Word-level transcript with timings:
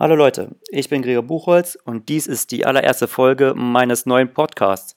Hallo 0.00 0.16
Leute, 0.16 0.56
ich 0.70 0.88
bin 0.88 1.02
Gregor 1.02 1.22
Buchholz 1.22 1.78
und 1.84 2.08
dies 2.08 2.26
ist 2.26 2.50
die 2.50 2.64
allererste 2.64 3.06
Folge 3.06 3.52
meines 3.54 4.06
neuen 4.06 4.32
Podcasts. 4.32 4.96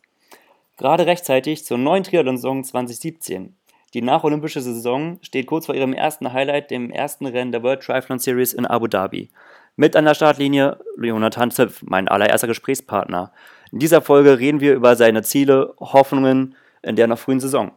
Gerade 0.77 1.05
rechtzeitig 1.05 1.65
zur 1.65 1.77
neuen 1.77 2.03
Triathlon-Saison 2.03 2.63
2017. 2.63 3.55
Die 3.93 4.01
nacholympische 4.01 4.61
Saison 4.61 5.19
steht 5.21 5.47
kurz 5.47 5.67
vor 5.67 5.75
ihrem 5.75 5.93
ersten 5.93 6.33
Highlight, 6.33 6.71
dem 6.71 6.89
ersten 6.89 7.27
Rennen 7.27 7.51
der 7.51 7.61
World 7.61 7.81
Triathlon 7.81 8.19
Series 8.19 8.53
in 8.53 8.65
Abu 8.65 8.87
Dhabi. 8.87 9.29
Mit 9.75 9.95
an 9.95 10.05
der 10.05 10.15
Startlinie 10.15 10.79
Jonathan 10.99 11.51
Zipf, 11.51 11.83
mein 11.83 12.07
allererster 12.07 12.47
Gesprächspartner. 12.47 13.31
In 13.71 13.79
dieser 13.79 14.01
Folge 14.01 14.39
reden 14.39 14.61
wir 14.61 14.73
über 14.73 14.95
seine 14.95 15.21
Ziele, 15.21 15.75
Hoffnungen 15.77 16.55
in 16.81 16.95
der 16.95 17.07
noch 17.07 17.19
frühen 17.19 17.41
Saison. 17.41 17.73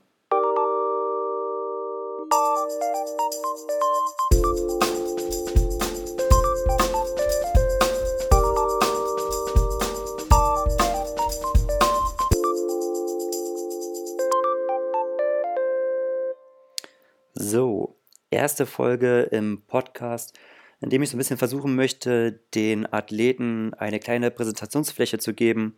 Erste 18.58 18.66
Folge 18.66 19.20
im 19.30 19.62
Podcast, 19.68 20.36
in 20.80 20.90
dem 20.90 21.00
ich 21.00 21.10
so 21.10 21.16
ein 21.16 21.18
bisschen 21.18 21.36
versuchen 21.36 21.76
möchte, 21.76 22.40
den 22.56 22.92
Athleten 22.92 23.72
eine 23.74 24.00
kleine 24.00 24.32
Präsentationsfläche 24.32 25.18
zu 25.18 25.32
geben 25.32 25.76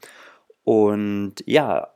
und 0.65 1.35
ja, 1.45 1.89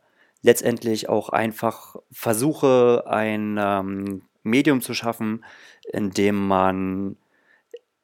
letztendlich 0.42 1.08
auch 1.08 1.30
einfach 1.30 1.96
versuche, 2.12 3.04
ein 3.06 3.56
ähm, 3.58 4.22
Medium 4.42 4.82
zu 4.82 4.92
schaffen, 4.92 5.42
in 5.90 6.10
dem 6.10 6.46
man 6.46 7.16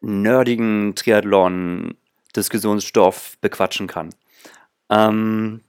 nerdigen 0.01 0.95
Triathlon 0.97 1.99
Diskussionsstoff 2.35 3.37
bequatschen 3.43 3.88
kann. 3.88 4.15
Ähm, 4.88 5.60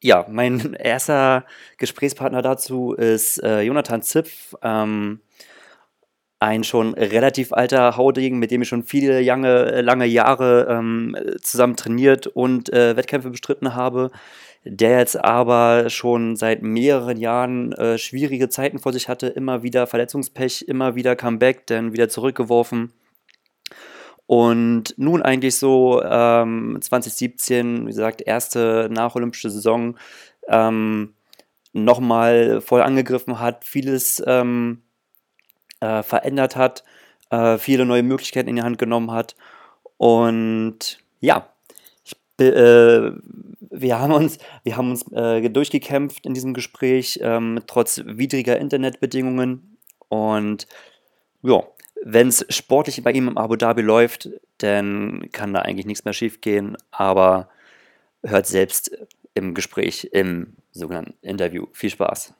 ja, 0.00 0.24
mein 0.30 0.74
erster 0.78 1.44
Gesprächspartner 1.78 2.42
dazu 2.42 2.92
ist 2.92 3.42
äh, 3.42 3.62
Jonathan 3.62 4.02
Zipf, 4.02 4.54
ähm, 4.62 5.20
ein 6.40 6.62
schon 6.62 6.94
relativ 6.94 7.52
alter 7.52 7.96
Haudegen, 7.96 8.38
mit 8.38 8.50
dem 8.50 8.62
ich 8.62 8.68
schon 8.68 8.84
viele 8.84 9.20
lange, 9.20 9.80
lange 9.80 10.06
Jahre 10.06 10.68
ähm, 10.70 11.16
zusammen 11.42 11.76
trainiert 11.76 12.26
und 12.28 12.72
äh, 12.72 12.96
Wettkämpfe 12.96 13.30
bestritten 13.30 13.74
habe, 13.74 14.10
der 14.64 14.98
jetzt 14.98 15.22
aber 15.22 15.90
schon 15.90 16.36
seit 16.36 16.62
mehreren 16.62 17.16
Jahren 17.16 17.72
äh, 17.72 17.98
schwierige 17.98 18.48
Zeiten 18.48 18.78
vor 18.78 18.92
sich 18.92 19.08
hatte, 19.08 19.26
immer 19.26 19.62
wieder 19.62 19.86
Verletzungspech, 19.86 20.66
immer 20.68 20.94
wieder 20.94 21.16
Comeback, 21.16 21.66
dann 21.66 21.92
wieder 21.92 22.08
zurückgeworfen. 22.08 22.92
Und 24.26 24.94
nun 24.98 25.22
eigentlich 25.22 25.56
so 25.56 26.02
ähm, 26.04 26.78
2017, 26.80 27.86
wie 27.86 27.90
gesagt, 27.90 28.20
erste 28.20 28.88
nacholympische 28.92 29.50
Saison, 29.50 29.96
ähm, 30.48 31.14
nochmal 31.72 32.60
voll 32.60 32.82
angegriffen 32.82 33.40
hat, 33.40 33.64
vieles 33.64 34.22
ähm, 34.26 34.82
äh, 35.80 36.02
verändert 36.02 36.56
hat, 36.56 36.84
äh, 37.30 37.58
viele 37.58 37.84
neue 37.86 38.02
Möglichkeiten 38.02 38.48
in 38.48 38.56
die 38.56 38.62
Hand 38.62 38.78
genommen 38.78 39.10
hat. 39.10 39.36
Und 39.96 40.98
ja, 41.20 41.48
ich, 42.04 42.14
äh, 42.44 43.12
wir 43.70 43.98
haben 43.98 44.12
uns, 44.12 44.38
wir 44.64 44.76
haben 44.76 44.90
uns 44.90 45.10
äh, 45.12 45.48
durchgekämpft 45.48 46.26
in 46.26 46.34
diesem 46.34 46.54
Gespräch, 46.54 47.18
ähm, 47.22 47.60
trotz 47.66 48.02
widriger 48.04 48.58
Internetbedingungen. 48.58 49.76
Und 50.08 50.66
ja, 51.42 51.62
wenn 52.04 52.28
es 52.28 52.46
sportlich 52.48 53.02
bei 53.02 53.12
ihm 53.12 53.28
im 53.28 53.38
Abu 53.38 53.56
Dhabi 53.56 53.82
läuft, 53.82 54.30
dann 54.58 55.28
kann 55.32 55.52
da 55.52 55.60
eigentlich 55.60 55.86
nichts 55.86 56.04
mehr 56.04 56.14
schief 56.14 56.40
gehen. 56.40 56.76
Aber 56.90 57.48
hört 58.22 58.46
selbst 58.46 58.96
im 59.34 59.54
Gespräch, 59.54 60.08
im 60.12 60.54
sogenannten 60.72 61.14
Interview. 61.22 61.66
Viel 61.72 61.90
Spaß. 61.90 62.34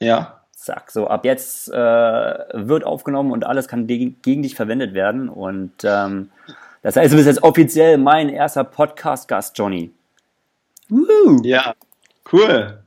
Ja. 0.00 0.39
Zack, 0.60 0.90
so 0.90 1.08
ab 1.08 1.24
jetzt 1.24 1.68
äh, 1.68 1.74
wird 1.74 2.84
aufgenommen 2.84 3.32
und 3.32 3.46
alles 3.46 3.66
kann 3.66 3.86
gegen 3.86 4.42
dich 4.42 4.54
verwendet 4.54 4.92
werden. 4.92 5.30
Und 5.30 5.72
ähm, 5.84 6.30
das 6.82 6.96
heißt, 6.96 7.10
du 7.10 7.16
bist 7.16 7.28
jetzt 7.28 7.42
offiziell 7.42 7.96
mein 7.96 8.28
erster 8.28 8.64
Podcast-Gast, 8.64 9.56
Johnny. 9.56 9.90
Woo. 10.90 11.40
Ja, 11.44 11.72
cool. 12.30 12.78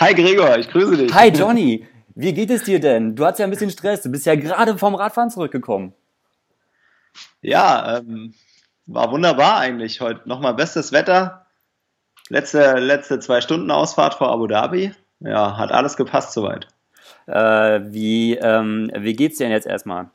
Hi 0.00 0.14
Gregor, 0.14 0.56
ich 0.56 0.70
grüße 0.70 0.96
dich. 0.96 1.12
Hi 1.12 1.28
Johnny. 1.28 1.86
Wie 2.14 2.32
geht 2.32 2.48
es 2.48 2.62
dir 2.62 2.80
denn? 2.80 3.14
Du 3.14 3.26
hattest 3.26 3.40
ja 3.40 3.46
ein 3.46 3.50
bisschen 3.50 3.70
Stress. 3.70 4.00
Du 4.00 4.10
bist 4.10 4.24
ja 4.24 4.34
gerade 4.34 4.78
vom 4.78 4.94
Radfahren 4.94 5.28
zurückgekommen. 5.28 5.92
Ja, 7.42 7.98
ähm, 7.98 8.32
war 8.86 9.12
wunderbar 9.12 9.58
eigentlich 9.58 10.00
heute. 10.00 10.26
Nochmal 10.26 10.54
bestes 10.54 10.92
Wetter. 10.92 11.44
Letzte, 12.30 12.78
letzte 12.78 13.20
zwei 13.20 13.42
Stunden 13.42 13.70
Ausfahrt 13.70 14.14
vor 14.14 14.30
Abu 14.30 14.46
Dhabi. 14.46 14.94
Ja, 15.20 15.58
hat 15.58 15.72
alles 15.72 15.98
gepasst 15.98 16.32
soweit. 16.32 16.68
Äh, 17.28 17.92
wie, 17.92 18.36
ähm, 18.36 18.90
wie 18.96 19.14
geht's 19.14 19.36
dir 19.36 19.44
denn 19.44 19.52
jetzt 19.52 19.66
erstmal? 19.66 20.08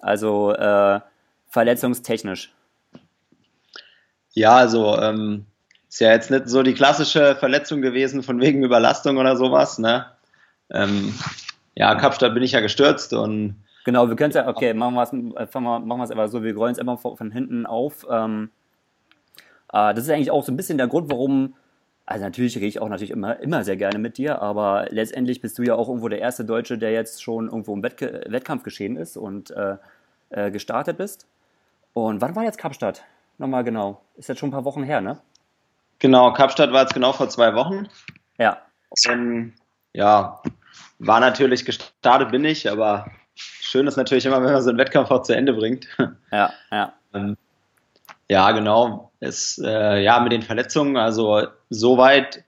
Also 0.00 0.52
äh, 0.54 1.00
verletzungstechnisch. 1.48 2.52
Ja, 4.32 4.54
also 4.54 4.96
ähm, 4.98 5.46
ist 5.88 6.00
ja 6.00 6.12
jetzt 6.12 6.30
nicht 6.30 6.48
so 6.48 6.62
die 6.62 6.74
klassische 6.74 7.34
Verletzung 7.34 7.82
gewesen 7.82 8.22
von 8.22 8.40
wegen 8.40 8.62
Überlastung 8.62 9.16
oder 9.18 9.36
sowas. 9.36 9.78
Ne? 9.78 10.06
Ähm, 10.70 11.12
ja, 11.74 11.96
Kapstadt 11.96 12.34
bin 12.34 12.44
ich 12.44 12.52
ja 12.52 12.60
gestürzt 12.60 13.12
und. 13.12 13.64
Genau, 13.84 14.08
wir 14.08 14.14
können 14.14 14.30
es 14.30 14.36
ja, 14.36 14.46
okay, 14.46 14.72
machen 14.72 14.94
wir 14.94 15.02
es 15.02 15.12
äh, 15.12 15.60
machen 15.60 16.00
einfach 16.00 16.28
so, 16.28 16.44
wir 16.44 16.54
rollen 16.54 16.72
es 16.72 16.78
einfach 16.78 17.00
von 17.00 17.32
hinten 17.32 17.66
auf. 17.66 18.06
Ähm, 18.08 18.50
äh, 19.72 19.92
das 19.94 20.04
ist 20.04 20.10
eigentlich 20.10 20.30
auch 20.30 20.44
so 20.44 20.52
ein 20.52 20.56
bisschen 20.56 20.78
der 20.78 20.86
Grund, 20.86 21.10
warum, 21.10 21.54
also 22.10 22.24
natürlich 22.24 22.56
rede 22.56 22.66
ich 22.66 22.80
auch 22.80 22.88
natürlich 22.88 23.12
immer, 23.12 23.38
immer 23.38 23.62
sehr 23.62 23.76
gerne 23.76 24.00
mit 24.00 24.18
dir, 24.18 24.42
aber 24.42 24.86
letztendlich 24.90 25.40
bist 25.40 25.56
du 25.58 25.62
ja 25.62 25.76
auch 25.76 25.88
irgendwo 25.88 26.08
der 26.08 26.18
erste 26.18 26.44
Deutsche, 26.44 26.76
der 26.76 26.90
jetzt 26.90 27.22
schon 27.22 27.46
irgendwo 27.46 27.72
im 27.72 27.84
Wettk 27.84 28.00
Wettkampf 28.02 28.64
geschehen 28.64 28.96
ist 28.96 29.16
und 29.16 29.52
äh, 29.52 29.76
äh, 30.30 30.50
gestartet 30.50 30.98
bist. 30.98 31.28
Und 31.92 32.20
wann 32.20 32.34
war 32.34 32.42
jetzt 32.42 32.58
Kapstadt? 32.58 33.04
Nochmal 33.38 33.62
genau. 33.62 34.02
Ist 34.16 34.28
jetzt 34.28 34.40
schon 34.40 34.48
ein 34.48 34.52
paar 34.52 34.64
Wochen 34.64 34.82
her, 34.82 35.00
ne? 35.00 35.20
Genau, 36.00 36.32
Kapstadt 36.32 36.72
war 36.72 36.82
jetzt 36.82 36.94
genau 36.94 37.12
vor 37.12 37.28
zwei 37.28 37.54
Wochen. 37.54 37.86
Ja. 38.38 38.58
Und, 39.08 39.52
ja, 39.92 40.42
war 40.98 41.20
natürlich 41.20 41.64
gestartet, 41.64 42.32
bin 42.32 42.44
ich, 42.44 42.68
aber 42.68 43.08
schön 43.36 43.86
ist 43.86 43.96
natürlich 43.96 44.26
immer, 44.26 44.42
wenn 44.42 44.52
man 44.52 44.62
so 44.62 44.70
einen 44.70 44.78
Wettkampf 44.78 45.12
auch 45.12 45.22
zu 45.22 45.36
Ende 45.36 45.52
bringt. 45.52 45.86
Ja, 46.32 46.52
ja. 46.72 46.92
Ähm, 47.14 47.36
ja, 48.30 48.52
genau. 48.52 49.10
Es, 49.18 49.60
äh, 49.62 50.04
ja, 50.04 50.20
mit 50.20 50.30
den 50.30 50.42
Verletzungen, 50.42 50.96
also 50.96 51.48
soweit, 51.68 52.44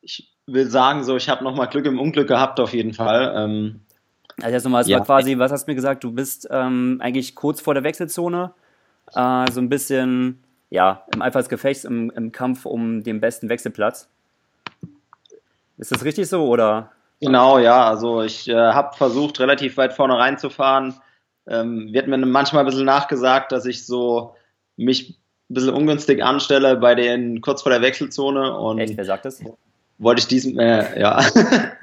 ich 0.00 0.32
will 0.46 0.66
sagen, 0.70 1.04
so, 1.04 1.14
ich 1.14 1.28
habe 1.28 1.44
nochmal 1.44 1.68
Glück 1.68 1.84
im 1.84 2.00
Unglück 2.00 2.26
gehabt, 2.26 2.58
auf 2.58 2.72
jeden 2.72 2.94
Fall. 2.94 3.34
Ähm, 3.36 3.80
also 4.40 4.50
erst 4.50 4.64
nochmal, 4.64 4.80
es 4.80 4.88
ja. 4.88 4.98
war 4.98 5.04
quasi, 5.04 5.38
was 5.38 5.52
hast 5.52 5.66
du 5.66 5.72
mir 5.72 5.74
gesagt, 5.74 6.04
du 6.04 6.12
bist 6.12 6.48
ähm, 6.50 7.00
eigentlich 7.02 7.34
kurz 7.34 7.60
vor 7.60 7.74
der 7.74 7.84
Wechselzone, 7.84 8.54
äh, 9.14 9.50
so 9.52 9.60
ein 9.60 9.68
bisschen, 9.68 10.42
ja, 10.70 11.04
im 11.14 11.20
Einfallsgefecht, 11.20 11.84
im, 11.84 12.10
im 12.10 12.32
Kampf 12.32 12.64
um 12.64 13.02
den 13.02 13.20
besten 13.20 13.50
Wechselplatz. 13.50 14.08
Ist 15.76 15.92
das 15.92 16.02
richtig 16.02 16.30
so, 16.30 16.46
oder? 16.46 16.92
Genau, 17.20 17.58
ja. 17.58 17.86
Also 17.86 18.22
ich 18.22 18.48
äh, 18.48 18.54
habe 18.54 18.96
versucht, 18.96 19.38
relativ 19.38 19.76
weit 19.76 19.92
vorne 19.92 20.18
reinzufahren. 20.18 20.94
Ähm, 21.46 21.92
wird 21.92 22.08
mir 22.08 22.16
manchmal 22.16 22.62
ein 22.62 22.66
bisschen 22.66 22.86
nachgesagt, 22.86 23.52
dass 23.52 23.66
ich 23.66 23.84
so 23.84 24.34
mich 24.84 25.18
ein 25.50 25.54
bisschen 25.54 25.74
ungünstig 25.74 26.22
anstelle 26.22 26.76
bei 26.76 26.94
den 26.94 27.40
kurz 27.40 27.62
vor 27.62 27.72
der 27.72 27.82
Wechselzone. 27.82 28.56
Und 28.56 28.78
Echt, 28.78 28.96
wer 28.96 29.04
sagt 29.04 29.24
das? 29.24 29.42
Wollte 29.98 30.20
ich 30.20 30.28
diesem, 30.28 30.58
äh, 30.58 30.98
ja, 30.98 31.22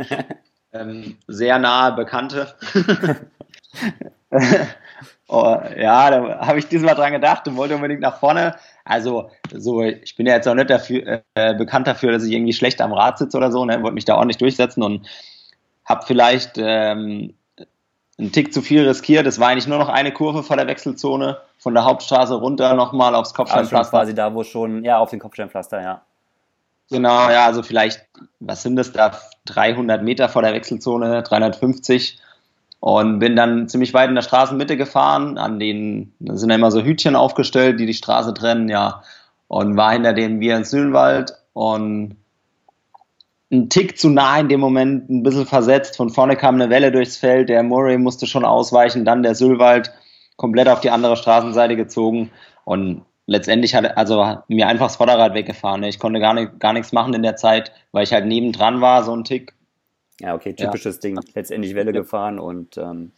ähm, 0.74 1.18
sehr 1.28 1.60
nahe 1.60 1.94
Bekannte. 1.94 2.56
oh, 5.28 5.58
ja, 5.78 6.10
da 6.10 6.40
habe 6.48 6.60
ich 6.60 6.68
diesmal 6.68 6.96
dran 6.96 7.12
gedacht 7.14 7.48
und 7.48 7.58
wollte 7.58 7.76
unbedingt 7.76 8.02
nach 8.02 8.20
vorne. 8.20 8.56
Also, 8.86 9.30
so, 9.54 9.84
ich 9.84 10.16
bin 10.16 10.26
ja 10.26 10.36
jetzt 10.36 10.48
auch 10.48 10.56
nicht 10.56 10.70
dafür, 10.70 11.24
äh, 11.36 11.54
bekannt 11.56 11.88
dafür, 11.88 12.12
dass 12.12 12.24
ich 12.24 12.32
irgendwie 12.32 12.54
schlecht 12.54 12.82
am 12.82 12.94
Rad 12.94 13.18
sitze 13.18 13.38
oder 13.38 13.52
so, 13.52 13.66
ne? 13.66 13.82
wollte 13.82 13.96
mich 13.96 14.06
da 14.06 14.16
ordentlich 14.16 14.38
durchsetzen 14.38 14.82
und 14.82 15.08
habe 15.86 16.06
vielleicht 16.06 16.54
ähm, 16.58 17.34
einen 18.18 18.32
Tick 18.32 18.54
zu 18.54 18.62
viel 18.62 18.88
riskiert. 18.88 19.28
Es 19.28 19.40
war 19.40 19.50
eigentlich 19.50 19.68
nur 19.68 19.78
noch 19.78 19.90
eine 19.90 20.12
Kurve 20.12 20.44
vor 20.44 20.58
der 20.58 20.68
Wechselzone, 20.68 21.38
von 21.60 21.74
der 21.74 21.86
Hauptstraße 21.86 22.36
runter 22.36 22.74
nochmal 22.74 23.16
aufs 23.16 23.34
Kopfsteinpflaster. 23.34 23.98
Also 23.98 24.12
quasi 24.12 24.16
da, 24.16 24.34
wo 24.34 24.44
schon, 24.44 24.84
ja, 24.84 24.98
auf 24.98 25.12
den 25.12 25.20
Kopfsteinpflaster, 25.20 25.82
ja. 25.82 26.02
Genau, 26.90 27.30
ja, 27.30 27.46
also 27.46 27.64
vielleicht, 27.64 28.06
was 28.40 28.64
sind 28.64 28.78
das 28.78 28.92
da, 28.94 29.12
300 29.46 30.04
Meter 30.04 30.30
vor 30.30 30.42
der 30.42 30.54
Wechselzone, 30.54 31.22
350 31.22 32.20
und 32.80 33.20
bin 33.20 33.36
dann 33.36 33.68
ziemlich 33.68 33.94
weit 33.94 34.10
in 34.10 34.16
der 34.16 34.22
Straßenmitte 34.22 34.78
gefahren, 34.78 35.38
an 35.38 35.60
denen 35.60 36.14
da 36.20 36.38
sind 36.38 36.50
ja 36.50 36.56
immer 36.56 36.72
so 36.72 36.82
Hütchen 36.82 37.16
aufgestellt, 37.16 37.80
die 37.80 37.86
die 37.86 37.94
Straße 37.94 38.34
trennen, 38.34 38.70
ja, 38.70 39.04
und 39.48 39.78
war 39.78 39.92
hinter 39.92 40.14
dem 40.14 40.40
wir 40.40 40.56
ins 40.56 40.70
Sühnwald 40.70 41.34
und 41.54 42.16
ein 43.52 43.70
Tick 43.70 43.98
zu 43.98 44.10
nah 44.10 44.40
in 44.40 44.50
dem 44.50 44.60
Moment, 44.60 45.10
ein 45.10 45.24
bisschen 45.24 45.46
versetzt. 45.46 45.98
Von 45.98 46.10
vorne 46.10 46.36
kam 46.36 46.56
eine 46.56 46.70
Welle 46.70 46.92
durchs 46.92 47.18
Feld, 47.18 47.50
der 47.50 47.64
Murray 47.64 47.98
musste 47.98 48.28
schon 48.28 48.46
ausweichen, 48.46 49.06
dann 49.06 49.24
der 49.24 49.36
Sülwald 49.36 49.92
komplett 50.36 50.68
auf 50.68 50.82
die 50.82 50.92
andere 50.92 51.18
Straßenseite 51.18 51.76
gezogen 51.76 52.30
und 52.66 53.04
letztendlich 53.26 53.76
hat 53.76 53.98
also 53.98 54.38
mir 54.48 54.68
einfach 54.68 54.88
das 54.88 54.98
Vorderrad 54.98 55.34
weggefahren. 55.34 55.82
Ne? 55.82 55.90
Ich 55.90 56.00
konnte 56.00 56.20
gar, 56.20 56.34
nicht, 56.34 56.60
gar 56.60 56.74
nichts 56.74 56.92
machen 56.92 57.14
in 57.14 57.24
der 57.24 57.36
Zeit, 57.36 57.72
weil 57.92 58.04
ich 58.04 58.14
halt 58.14 58.26
nebendran 58.26 58.82
war, 58.82 59.04
so 59.04 59.16
ein 59.16 59.24
Tick. 59.24 59.54
Ja, 60.20 60.34
okay, 60.34 60.54
typisches 60.54 60.96
ja. 60.96 61.02
Ding. 61.02 61.20
Letztendlich 61.36 61.76
Welle 61.76 61.94
gefahren 61.94 62.40
und 62.40 62.78
ähm 62.78 63.12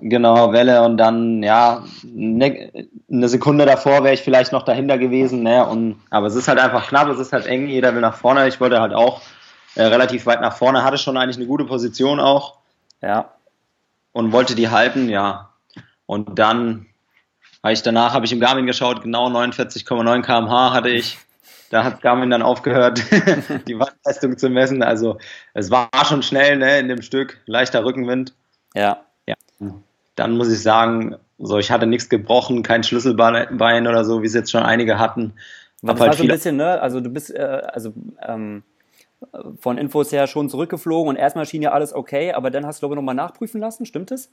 Genau, 0.00 0.52
Welle 0.52 0.82
und 0.84 0.96
dann, 0.96 1.42
ja, 1.42 1.84
ne, 2.02 2.72
eine 3.10 3.28
Sekunde 3.28 3.66
davor 3.66 4.02
wäre 4.04 4.14
ich 4.14 4.22
vielleicht 4.22 4.50
noch 4.50 4.62
dahinter 4.62 4.96
gewesen, 4.96 5.42
ne? 5.42 5.66
Und, 5.66 5.96
aber 6.08 6.28
es 6.28 6.34
ist 6.34 6.48
halt 6.48 6.58
einfach 6.58 6.88
knapp, 6.88 7.08
es 7.08 7.18
ist 7.18 7.34
halt 7.34 7.46
eng, 7.46 7.66
jeder 7.68 7.94
will 7.94 8.00
nach 8.00 8.16
vorne. 8.16 8.48
Ich 8.48 8.58
wollte 8.58 8.80
halt 8.80 8.94
auch 8.94 9.20
äh, 9.74 9.84
relativ 9.84 10.26
weit 10.26 10.40
nach 10.40 10.56
vorne, 10.56 10.84
hatte 10.84 10.98
schon 10.98 11.16
eigentlich 11.16 11.36
eine 11.36 11.46
gute 11.46 11.64
Position 11.64 12.20
auch. 12.20 12.58
Ja. 13.00 13.32
Und 14.12 14.32
wollte 14.32 14.54
die 14.54 14.68
halten, 14.68 15.08
ja. 15.08 15.50
Und 16.06 16.38
dann 16.38 16.86
habe 17.62 17.72
ich 17.72 17.82
danach 17.82 18.12
habe 18.12 18.26
ich 18.26 18.32
im 18.32 18.40
Garmin 18.40 18.66
geschaut, 18.66 19.02
genau 19.02 19.28
49,9 19.28 20.22
km/h 20.22 20.72
hatte 20.72 20.90
ich. 20.90 21.18
Da 21.70 21.84
hat 21.84 22.02
Garmin 22.02 22.28
dann 22.28 22.42
aufgehört, 22.42 23.02
die 23.66 23.78
Wattleistung 23.78 24.36
zu 24.36 24.50
messen. 24.50 24.82
Also 24.82 25.18
es 25.54 25.70
war 25.70 25.88
schon 26.04 26.22
schnell, 26.22 26.58
ne, 26.58 26.78
in 26.78 26.88
dem 26.88 27.00
Stück, 27.00 27.40
leichter 27.46 27.84
Rückenwind. 27.84 28.34
Ja 28.74 29.02
ja. 29.26 29.36
Dann 30.16 30.36
muss 30.36 30.52
ich 30.52 30.62
sagen, 30.62 31.16
so 31.38 31.58
ich 31.58 31.70
hatte 31.70 31.86
nichts 31.86 32.08
gebrochen, 32.08 32.62
kein 32.62 32.82
Schlüsselbein 32.82 33.86
oder 33.86 34.04
so, 34.04 34.22
wie 34.22 34.26
es 34.26 34.34
jetzt 34.34 34.50
schon 34.50 34.62
einige 34.62 34.98
hatten. 34.98 35.34
Das 35.80 35.98
halt 35.98 36.10
war 36.10 36.16
so 36.16 36.22
ein 36.22 36.28
bisschen, 36.28 36.56
ne? 36.56 36.80
Also 36.80 37.00
du 37.00 37.10
bist, 37.10 37.34
äh, 37.34 37.40
also 37.40 37.92
ähm, 38.20 38.62
von 39.58 39.78
Infos 39.78 40.12
her 40.12 40.26
schon 40.26 40.48
zurückgeflogen 40.48 41.08
und 41.08 41.16
erstmal 41.16 41.46
schien 41.46 41.62
ja 41.62 41.72
alles 41.72 41.94
okay, 41.94 42.32
aber 42.32 42.50
dann 42.50 42.66
hast 42.66 42.78
du 42.78 42.80
glaube 42.80 42.94
ich 42.94 42.96
nochmal 42.96 43.14
nachprüfen 43.14 43.60
lassen, 43.60 43.86
stimmt 43.86 44.10
es? 44.10 44.32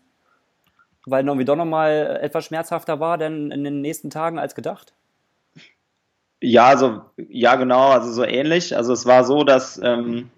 Weil 1.05 1.25
irgendwie 1.25 1.45
doch 1.45 1.55
nochmal 1.55 2.19
etwas 2.21 2.45
schmerzhafter 2.45 2.99
war 2.99 3.17
denn 3.17 3.51
in 3.51 3.63
den 3.63 3.81
nächsten 3.81 4.09
Tagen 4.09 4.37
als 4.37 4.55
gedacht? 4.55 4.93
Ja, 6.41 6.67
also 6.67 7.01
ja 7.17 7.55
genau, 7.55 7.89
also 7.89 8.11
so 8.11 8.23
ähnlich. 8.23 8.75
Also 8.75 8.93
es 8.93 9.05
war 9.05 9.23
so, 9.23 9.43
dass 9.43 9.79
ähm, 9.83 10.29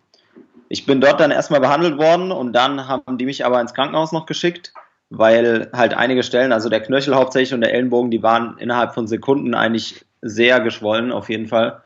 ich 0.69 0.85
bin 0.85 1.01
dort 1.01 1.19
dann 1.19 1.31
erstmal 1.31 1.59
behandelt 1.59 1.97
worden 1.97 2.31
und 2.31 2.53
dann 2.53 2.87
haben 2.87 3.17
die 3.17 3.25
mich 3.25 3.45
aber 3.45 3.61
ins 3.61 3.73
Krankenhaus 3.73 4.11
noch 4.11 4.25
geschickt, 4.25 4.73
weil 5.09 5.69
halt 5.73 5.93
einige 5.93 6.23
Stellen, 6.23 6.53
also 6.53 6.69
der 6.69 6.81
Knöchel 6.81 7.15
hauptsächlich 7.15 7.53
und 7.53 7.61
der 7.61 7.73
Ellenbogen, 7.73 8.09
die 8.09 8.23
waren 8.23 8.57
innerhalb 8.57 8.93
von 8.93 9.05
Sekunden 9.07 9.53
eigentlich 9.53 10.05
sehr 10.21 10.59
geschwollen, 10.61 11.11
auf 11.11 11.29
jeden 11.29 11.47
Fall. 11.47 11.81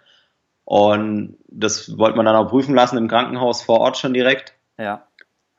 Und 0.66 1.38
das 1.48 1.98
wollte 1.98 2.18
man 2.18 2.26
dann 2.26 2.36
auch 2.36 2.50
prüfen 2.50 2.76
lassen 2.76 2.98
im 2.98 3.08
Krankenhaus 3.08 3.62
vor 3.62 3.80
Ort 3.80 3.98
schon 3.98 4.14
direkt. 4.14 4.54
Ja. 4.78 5.08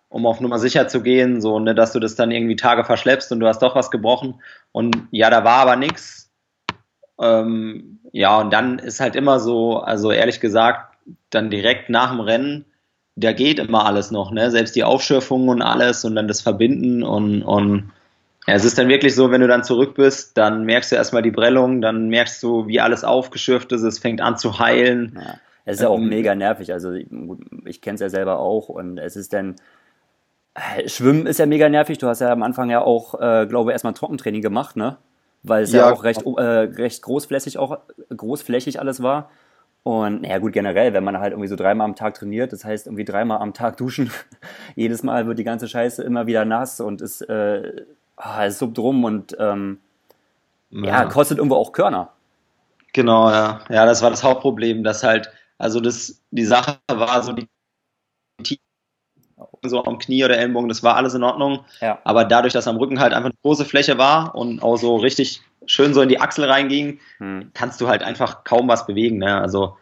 Um 0.09 0.27
auf 0.27 0.41
Nummer 0.41 0.59
sicher 0.59 0.89
zu 0.89 1.03
gehen, 1.03 1.41
so, 1.41 1.59
ne, 1.59 1.75
dass 1.75 1.93
du 1.93 2.01
das 2.01 2.15
dann 2.15 2.31
irgendwie 2.31 2.57
Tage 2.57 2.85
verschleppst 2.85 3.33
und 3.33 3.41
du 3.41 3.47
hast 3.47 3.63
doch 3.63 3.75
was 3.75 3.91
gebrochen. 3.91 4.41
Und 4.73 5.09
ja, 5.11 5.31
da 5.31 5.45
war 5.45 5.59
aber 5.59 5.77
nichts. 5.77 6.31
Ähm, 7.21 8.01
ja, 8.13 8.39
und 8.39 8.53
dann 8.53 8.79
ist 8.79 9.01
halt 9.01 9.17
immer 9.17 9.41
so, 9.41 9.79
also 9.79 10.11
ehrlich 10.11 10.41
gesagt, 10.41 10.97
dann 11.31 11.51
direkt 11.51 11.89
nach 11.89 12.11
dem 12.11 12.21
Rennen 12.21 12.67
da 13.17 13.33
geht 13.33 13.59
immer 13.59 13.87
alles 13.87 14.11
noch, 14.11 14.31
ne? 14.31 14.51
Selbst 14.51 14.77
die 14.77 14.85
Aufschürfungen 14.85 15.49
und 15.49 15.63
alles 15.63 16.05
und 16.05 16.15
dann 16.15 16.29
das 16.29 16.43
Verbinden 16.43 17.03
und, 17.03 17.43
und 17.43 17.91
ja, 18.47 18.55
es 18.55 18.65
ist 18.65 18.79
dann 18.79 18.89
wirklich 18.89 19.15
so, 19.15 19.31
wenn 19.31 19.41
du 19.41 19.49
dann 19.49 19.65
zurück 19.65 19.95
bist, 19.95 20.37
dann 20.39 20.65
merkst 20.65 20.93
du 20.93 20.97
erstmal 20.97 21.23
die 21.23 21.33
Prellung, 21.33 21.81
dann 21.81 22.09
merkst 22.09 22.43
du, 22.43 22.67
wie 22.69 22.81
alles 22.81 23.03
aufgeschürft 23.03 23.73
ist, 23.73 23.83
es 23.83 23.99
fängt 23.99 24.21
an 24.21 24.37
zu 24.37 24.59
heilen. 24.59 25.19
Ja, 25.21 25.35
es 25.65 25.77
ist 25.77 25.83
ja 25.83 25.89
auch 25.89 25.99
ähm, 25.99 26.09
mega 26.09 26.35
nervig, 26.35 26.73
also 26.73 26.93
ich, 26.93 27.09
ich 27.65 27.81
kenne 27.81 27.97
es 27.97 28.01
ja 28.01 28.09
selber 28.09 28.39
auch 28.39 28.69
und 28.69 28.99
es 28.99 29.17
ist 29.17 29.33
dann, 29.33 29.57
Schwimmen 30.87 31.27
ist 31.27 31.39
ja 31.39 31.47
mega 31.47 31.69
nervig, 31.69 31.99
du 31.99 32.07
hast 32.07 32.21
ja 32.21 32.31
am 32.31 32.43
Anfang 32.45 32.71
ja 32.71 32.81
auch, 32.81 33.21
äh, 33.21 33.47
glaube 33.47 33.71
ich, 33.71 33.73
erstmal 33.73 33.95
Trockentraining 33.95 34.43
gemacht, 34.43 34.77
ne? 34.77 34.97
Weil 35.43 35.65
es 35.65 35.73
ja, 35.73 35.87
ja 35.87 35.93
auch 35.93 36.05
recht, 36.05 36.23
äh, 36.25 36.43
recht 36.43 37.03
großflächig 37.03 37.59
auch, 37.59 37.79
großflächig 38.17 38.81
alles 38.81 39.03
war. 39.03 39.31
Und 39.83 40.23
naja, 40.23 40.39
gut, 40.39 40.53
generell, 40.53 40.95
wenn 40.95 41.05
man 41.05 41.19
halt 41.19 41.33
irgendwie 41.33 41.49
so 41.49 41.55
dreimal 41.55 41.85
am 41.85 41.95
Tag 41.95 42.15
trainiert, 42.15 42.53
das 42.53 42.65
heißt 42.65 42.87
irgendwie 42.87 43.05
dreimal 43.05 43.39
am 43.39 43.55
Tag 43.55 43.77
duschen, 43.77 44.11
jedes 44.75 45.03
Mal 45.03 45.27
wird 45.27 45.39
die 45.39 45.45
ganze 45.45 45.69
Scheiße 45.69 46.03
immer 46.03 46.27
wieder 46.27 46.45
nass 46.45 46.81
und 46.81 47.03
ist, 47.03 47.21
äh, 47.23 47.85
ah, 48.17 48.45
ist 48.45 48.59
so 48.59 48.71
drum 48.71 49.05
und 49.05 49.37
ähm, 49.39 49.79
ja. 50.71 50.85
ja. 50.85 51.05
kostet 51.05 51.39
irgendwo 51.39 51.57
auch 51.57 51.73
Körner. 51.73 52.11
Genau, 52.93 53.31
ja. 53.31 53.61
Ja, 53.69 53.87
das 53.87 54.03
war 54.03 54.11
das 54.11 54.25
Hauptproblem, 54.25 54.83
dass 54.83 55.03
halt, 55.03 55.31
also 55.59 55.81
das, 55.81 56.23
die 56.31 56.45
Sache 56.45 56.79
war 56.89 57.23
so, 57.23 57.33
die 57.33 57.49
so 59.63 59.85
am 59.85 59.99
Knie 59.99 60.25
oder 60.25 60.39
Ellenbogen, 60.39 60.69
das 60.69 60.83
war 60.83 60.97
alles 60.97 61.15
in 61.15 61.23
Ordnung. 61.23 61.65
Ja. 61.81 61.99
Aber 62.05 62.25
dadurch, 62.25 62.53
dass 62.53 62.69
am 62.69 62.77
Rücken 62.77 63.01
halt 63.01 63.13
einfach 63.13 63.31
eine 63.31 63.39
große 63.43 63.65
Fläche 63.65 63.99
war 63.99 64.35
und 64.35 64.63
auch 64.63 64.77
so 64.77 64.97
richtig 64.97 65.43
schön 65.67 65.95
so 65.95 66.01
in 66.01 66.09
die 66.09 66.21
Achsel 66.21 66.45
reinging, 66.45 67.01
hm. 67.19 67.51
kannst 67.55 67.81
du 67.81 67.89
halt 67.89 68.03
einfach 68.03 68.45
kaum 68.45 68.69
was 68.69 68.87
bewegen. 68.87 69.19
Ne? 69.19 69.41
Also 69.41 69.77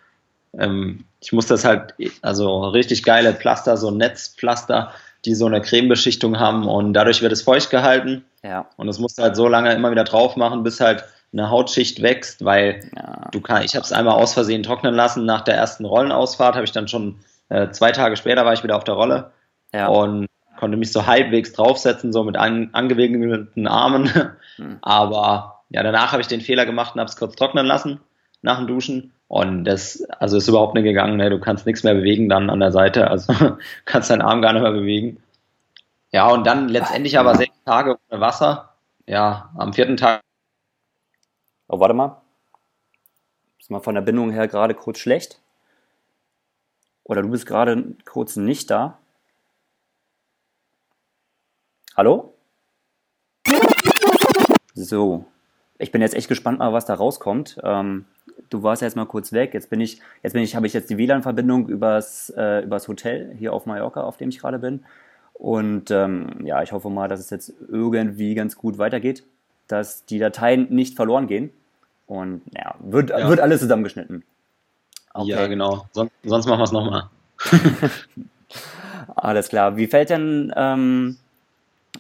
ähm, 0.58 1.04
ich 1.20 1.32
muss 1.32 1.46
das 1.46 1.64
halt, 1.64 1.94
also 2.22 2.68
richtig 2.68 3.02
geile 3.02 3.34
Pflaster, 3.34 3.76
so 3.76 3.90
Netzpflaster, 3.90 4.92
die 5.24 5.34
so 5.34 5.46
eine 5.46 5.60
Cremebeschichtung 5.60 6.38
haben 6.38 6.68
und 6.68 6.92
dadurch 6.92 7.22
wird 7.22 7.32
es 7.32 7.42
feucht 7.42 7.70
gehalten. 7.70 8.24
Ja. 8.42 8.66
Und 8.76 8.86
das 8.86 8.98
musst 8.98 9.18
du 9.18 9.22
halt 9.22 9.36
so 9.36 9.48
lange 9.48 9.72
immer 9.72 9.90
wieder 9.90 10.04
drauf 10.04 10.36
machen, 10.36 10.62
bis 10.62 10.80
halt 10.80 11.04
eine 11.32 11.50
Hautschicht 11.50 12.00
wächst, 12.02 12.44
weil 12.44 12.88
ja. 12.96 13.28
du 13.32 13.40
kann, 13.40 13.62
ich 13.62 13.74
habe 13.74 13.84
es 13.84 13.92
einmal 13.92 14.14
aus 14.14 14.34
Versehen 14.34 14.62
trocknen 14.62 14.94
lassen. 14.94 15.24
Nach 15.24 15.42
der 15.42 15.56
ersten 15.56 15.84
Rollenausfahrt 15.84 16.54
habe 16.54 16.64
ich 16.64 16.72
dann 16.72 16.88
schon 16.88 17.16
äh, 17.48 17.70
zwei 17.70 17.92
Tage 17.92 18.16
später 18.16 18.44
war 18.44 18.52
ich 18.52 18.62
wieder 18.62 18.76
auf 18.76 18.84
der 18.84 18.94
Rolle 18.94 19.32
ja. 19.72 19.88
und 19.88 20.26
konnte 20.56 20.76
mich 20.76 20.92
so 20.92 21.06
halbwegs 21.06 21.52
draufsetzen, 21.52 22.12
so 22.12 22.22
mit 22.22 22.36
an, 22.36 22.70
angewinkelten 22.72 23.66
Armen. 23.66 24.10
Hm. 24.56 24.78
Aber 24.82 25.64
ja, 25.70 25.82
danach 25.82 26.12
habe 26.12 26.22
ich 26.22 26.28
den 26.28 26.40
Fehler 26.40 26.64
gemacht 26.64 26.94
und 26.94 27.00
habe 27.00 27.10
es 27.10 27.16
kurz 27.16 27.34
trocknen 27.34 27.66
lassen 27.66 27.98
nach 28.40 28.58
dem 28.58 28.68
Duschen. 28.68 29.13
Und 29.28 29.64
das, 29.64 30.02
also 30.18 30.36
ist 30.36 30.48
überhaupt 30.48 30.74
nicht 30.74 30.84
gegangen. 30.84 31.16
Ne? 31.16 31.30
Du 31.30 31.40
kannst 31.40 31.66
nichts 31.66 31.82
mehr 31.82 31.94
bewegen 31.94 32.28
dann 32.28 32.50
an 32.50 32.60
der 32.60 32.72
Seite. 32.72 33.10
Also 33.10 33.32
kannst 33.84 34.10
deinen 34.10 34.22
Arm 34.22 34.42
gar 34.42 34.52
nicht 34.52 34.62
mehr 34.62 34.72
bewegen. 34.72 35.22
Ja, 36.10 36.28
und 36.28 36.46
dann 36.46 36.68
letztendlich 36.68 37.18
aber 37.18 37.34
sechs 37.34 37.56
Tage 37.64 37.98
ohne 38.08 38.20
Wasser. 38.20 38.74
Ja, 39.06 39.50
am 39.56 39.72
vierten 39.72 39.96
Tag. 39.96 40.20
Oh, 41.66 41.80
warte 41.80 41.94
mal. 41.94 42.22
Ist 43.58 43.70
mal 43.70 43.80
von 43.80 43.94
der 43.94 44.02
Bindung 44.02 44.30
her 44.30 44.46
gerade 44.46 44.74
kurz 44.74 44.98
schlecht. 44.98 45.40
Oder 47.02 47.22
du 47.22 47.30
bist 47.30 47.46
gerade 47.46 47.96
kurz 48.04 48.36
nicht 48.36 48.70
da. 48.70 48.98
Hallo? 51.96 52.34
So, 54.74 55.26
ich 55.78 55.92
bin 55.92 56.02
jetzt 56.02 56.14
echt 56.14 56.28
gespannt 56.28 56.58
mal, 56.58 56.72
was 56.72 56.86
da 56.86 56.94
rauskommt. 56.94 57.58
Ähm, 57.62 58.06
du 58.50 58.62
warst 58.62 58.82
ja 58.82 58.86
jetzt 58.86 58.96
mal 58.96 59.06
kurz 59.06 59.32
weg. 59.32 59.54
Jetzt 59.54 59.70
bin 59.70 59.80
ich, 59.80 60.00
jetzt 60.22 60.32
bin 60.32 60.42
ich, 60.42 60.56
habe 60.56 60.66
ich 60.66 60.72
jetzt 60.72 60.90
die 60.90 60.98
WLAN-Verbindung 60.98 61.68
übers, 61.68 62.32
äh, 62.36 62.64
übers 62.64 62.88
Hotel 62.88 63.34
hier 63.38 63.52
auf 63.52 63.66
Mallorca, 63.66 64.02
auf 64.02 64.16
dem 64.16 64.28
ich 64.28 64.38
gerade 64.38 64.58
bin. 64.58 64.84
Und 65.32 65.90
ähm, 65.90 66.44
ja, 66.44 66.62
ich 66.62 66.72
hoffe 66.72 66.90
mal, 66.90 67.08
dass 67.08 67.20
es 67.20 67.30
jetzt 67.30 67.52
irgendwie 67.68 68.34
ganz 68.34 68.56
gut 68.56 68.78
weitergeht, 68.78 69.24
dass 69.66 70.04
die 70.04 70.18
Dateien 70.18 70.68
nicht 70.70 70.96
verloren 70.96 71.26
gehen. 71.26 71.50
Und 72.06 72.42
ja, 72.54 72.74
wird, 72.80 73.10
ja. 73.10 73.28
wird 73.28 73.40
alles 73.40 73.60
zusammengeschnitten. 73.60 74.24
Okay. 75.12 75.30
Ja, 75.30 75.46
genau. 75.46 75.86
Son 75.92 76.10
sonst 76.24 76.46
machen 76.46 76.60
wir 76.60 76.64
es 76.64 76.72
nochmal. 76.72 77.08
alles 79.16 79.48
klar. 79.48 79.76
Wie 79.76 79.86
fällt 79.86 80.10
denn 80.10 80.52
ähm, 80.56 81.16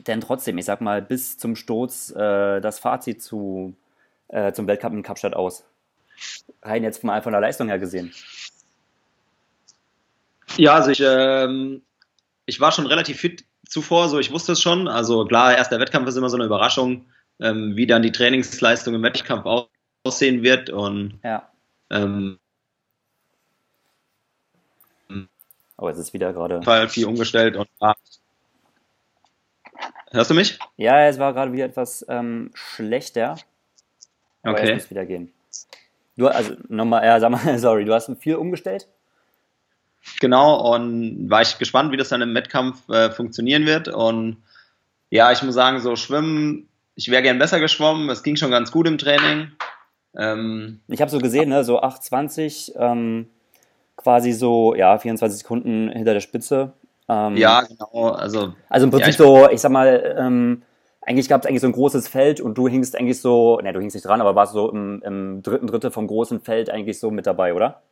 denn 0.06 0.20
trotzdem, 0.20 0.58
ich 0.58 0.64
sag 0.64 0.80
mal, 0.80 1.00
bis 1.02 1.38
zum 1.38 1.56
Sturz 1.56 2.10
äh, 2.10 2.60
das 2.60 2.78
Fazit 2.78 3.22
zu, 3.22 3.74
äh, 4.28 4.52
zum 4.52 4.66
Weltcup 4.66 4.92
in 4.92 5.02
Kapstadt 5.02 5.34
aus? 5.34 5.64
Rein 6.62 6.82
jetzt 6.82 7.04
mal 7.04 7.22
von 7.22 7.32
der 7.32 7.40
Leistung 7.40 7.68
her 7.68 7.78
gesehen. 7.78 8.12
Ja, 10.56 10.74
also 10.74 10.90
ich, 10.90 11.00
ähm, 11.00 11.82
ich 12.46 12.60
war 12.60 12.72
schon 12.72 12.86
relativ 12.86 13.18
fit 13.18 13.44
zuvor, 13.66 14.08
so 14.08 14.18
ich 14.18 14.30
wusste 14.30 14.52
es 14.52 14.60
schon. 14.60 14.88
Also 14.88 15.24
klar, 15.24 15.56
erst 15.56 15.72
der 15.72 15.80
Wettkampf 15.80 16.08
ist 16.08 16.16
immer 16.16 16.30
so 16.30 16.36
eine 16.36 16.44
Überraschung, 16.46 17.06
ähm, 17.40 17.76
wie 17.76 17.86
dann 17.86 18.02
die 18.02 18.12
Trainingsleistung 18.12 18.94
im 18.94 19.02
Wettkampf 19.02 19.44
aussehen 20.04 20.42
wird. 20.42 20.70
Und 20.70 21.18
ja. 21.24 21.48
ähm, 21.90 22.38
aber 25.76 25.90
es 25.90 25.98
ist 25.98 26.12
wieder 26.12 26.32
gerade. 26.32 26.62
Fall 26.62 26.88
viel 26.88 27.06
umgestellt 27.06 27.56
und 27.56 27.68
ja, 27.80 27.94
Hörst 30.14 30.30
du 30.30 30.34
mich? 30.34 30.60
Ja, 30.76 31.08
es 31.08 31.18
war 31.18 31.32
gerade 31.32 31.52
wieder 31.52 31.64
etwas 31.64 32.06
ähm, 32.08 32.52
schlechter. 32.54 33.36
Aber 34.44 34.52
okay. 34.52 34.68
jetzt 34.68 34.74
muss 34.82 34.90
wieder 34.90 35.06
gehen. 35.06 35.32
Du, 36.16 36.28
also 36.28 36.54
nochmal, 36.68 37.04
ja, 37.04 37.18
sag 37.20 37.30
mal, 37.30 37.58
sorry, 37.58 37.84
du 37.84 37.92
hast 37.92 38.10
viel 38.20 38.36
umgestellt? 38.36 38.88
Genau, 40.20 40.74
und 40.74 41.30
war 41.30 41.42
ich 41.42 41.58
gespannt, 41.58 41.90
wie 41.92 41.96
das 41.96 42.10
dann 42.10 42.22
im 42.22 42.34
Wettkampf 42.34 42.88
äh, 42.88 43.10
funktionieren 43.10 43.64
wird. 43.66 43.88
Und 43.88 44.36
ja, 45.10 45.32
ich 45.32 45.42
muss 45.42 45.54
sagen, 45.54 45.80
so 45.80 45.96
schwimmen, 45.96 46.68
ich 46.94 47.10
wäre 47.10 47.22
gern 47.22 47.38
besser 47.38 47.58
geschwommen. 47.58 48.10
Es 48.10 48.22
ging 48.22 48.36
schon 48.36 48.50
ganz 48.50 48.70
gut 48.70 48.86
im 48.86 48.98
Training. 48.98 49.52
Ähm, 50.16 50.80
ich 50.88 51.00
habe 51.00 51.10
so 51.10 51.18
gesehen, 51.18 51.48
ne, 51.48 51.64
so 51.64 51.80
8,20, 51.80 52.78
ähm, 52.78 53.28
quasi 53.96 54.32
so, 54.32 54.74
ja, 54.74 54.98
24 54.98 55.38
Sekunden 55.38 55.88
hinter 55.88 56.14
der 56.14 56.20
Spitze. 56.20 56.72
Ähm, 57.08 57.36
ja, 57.36 57.62
genau. 57.62 58.10
Also, 58.10 58.54
also 58.68 58.84
im 58.84 58.90
Prinzip 58.90 59.18
ja, 59.18 59.18
so, 59.18 59.50
ich 59.50 59.60
sag 59.60 59.72
mal, 59.72 60.16
ähm, 60.18 60.62
eigentlich 61.06 61.28
gab 61.28 61.42
es 61.42 61.46
eigentlich 61.46 61.60
so 61.60 61.66
ein 61.66 61.72
großes 61.72 62.08
Feld 62.08 62.40
und 62.40 62.56
du 62.56 62.68
hingst 62.68 62.96
eigentlich 62.96 63.20
so, 63.20 63.60
ne, 63.60 63.72
du 63.72 63.80
hingst 63.80 63.94
nicht 63.94 64.06
dran, 64.06 64.20
aber 64.20 64.34
warst 64.34 64.52
so 64.52 64.70
im, 64.70 65.02
im 65.02 65.42
dritten 65.42 65.66
Drittel 65.66 65.90
vom 65.90 66.06
großen 66.06 66.40
Feld 66.40 66.70
eigentlich 66.70 66.98
so 66.98 67.10
mit 67.10 67.26
dabei, 67.26 67.54
oder? 67.54 67.82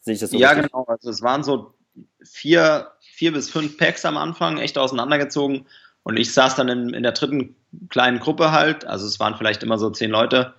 Sehe 0.00 0.14
ich 0.14 0.20
das 0.20 0.30
so? 0.30 0.38
Ja, 0.38 0.50
richtig? 0.50 0.70
genau. 0.70 0.84
Also 0.84 1.10
es 1.10 1.22
waren 1.22 1.42
so 1.42 1.74
vier, 2.22 2.88
vier 3.00 3.32
bis 3.32 3.50
fünf 3.50 3.78
Packs 3.78 4.04
am 4.04 4.16
Anfang, 4.16 4.58
echt 4.58 4.76
auseinandergezogen. 4.76 5.66
Und 6.02 6.18
ich 6.18 6.34
saß 6.34 6.56
dann 6.56 6.68
in, 6.68 6.92
in 6.92 7.02
der 7.02 7.12
dritten 7.12 7.56
kleinen 7.88 8.20
Gruppe 8.20 8.52
halt. 8.52 8.84
Also 8.84 9.06
es 9.06 9.18
waren 9.20 9.36
vielleicht 9.36 9.62
immer 9.62 9.78
so 9.78 9.88
zehn 9.90 10.10
Leute. 10.10 10.54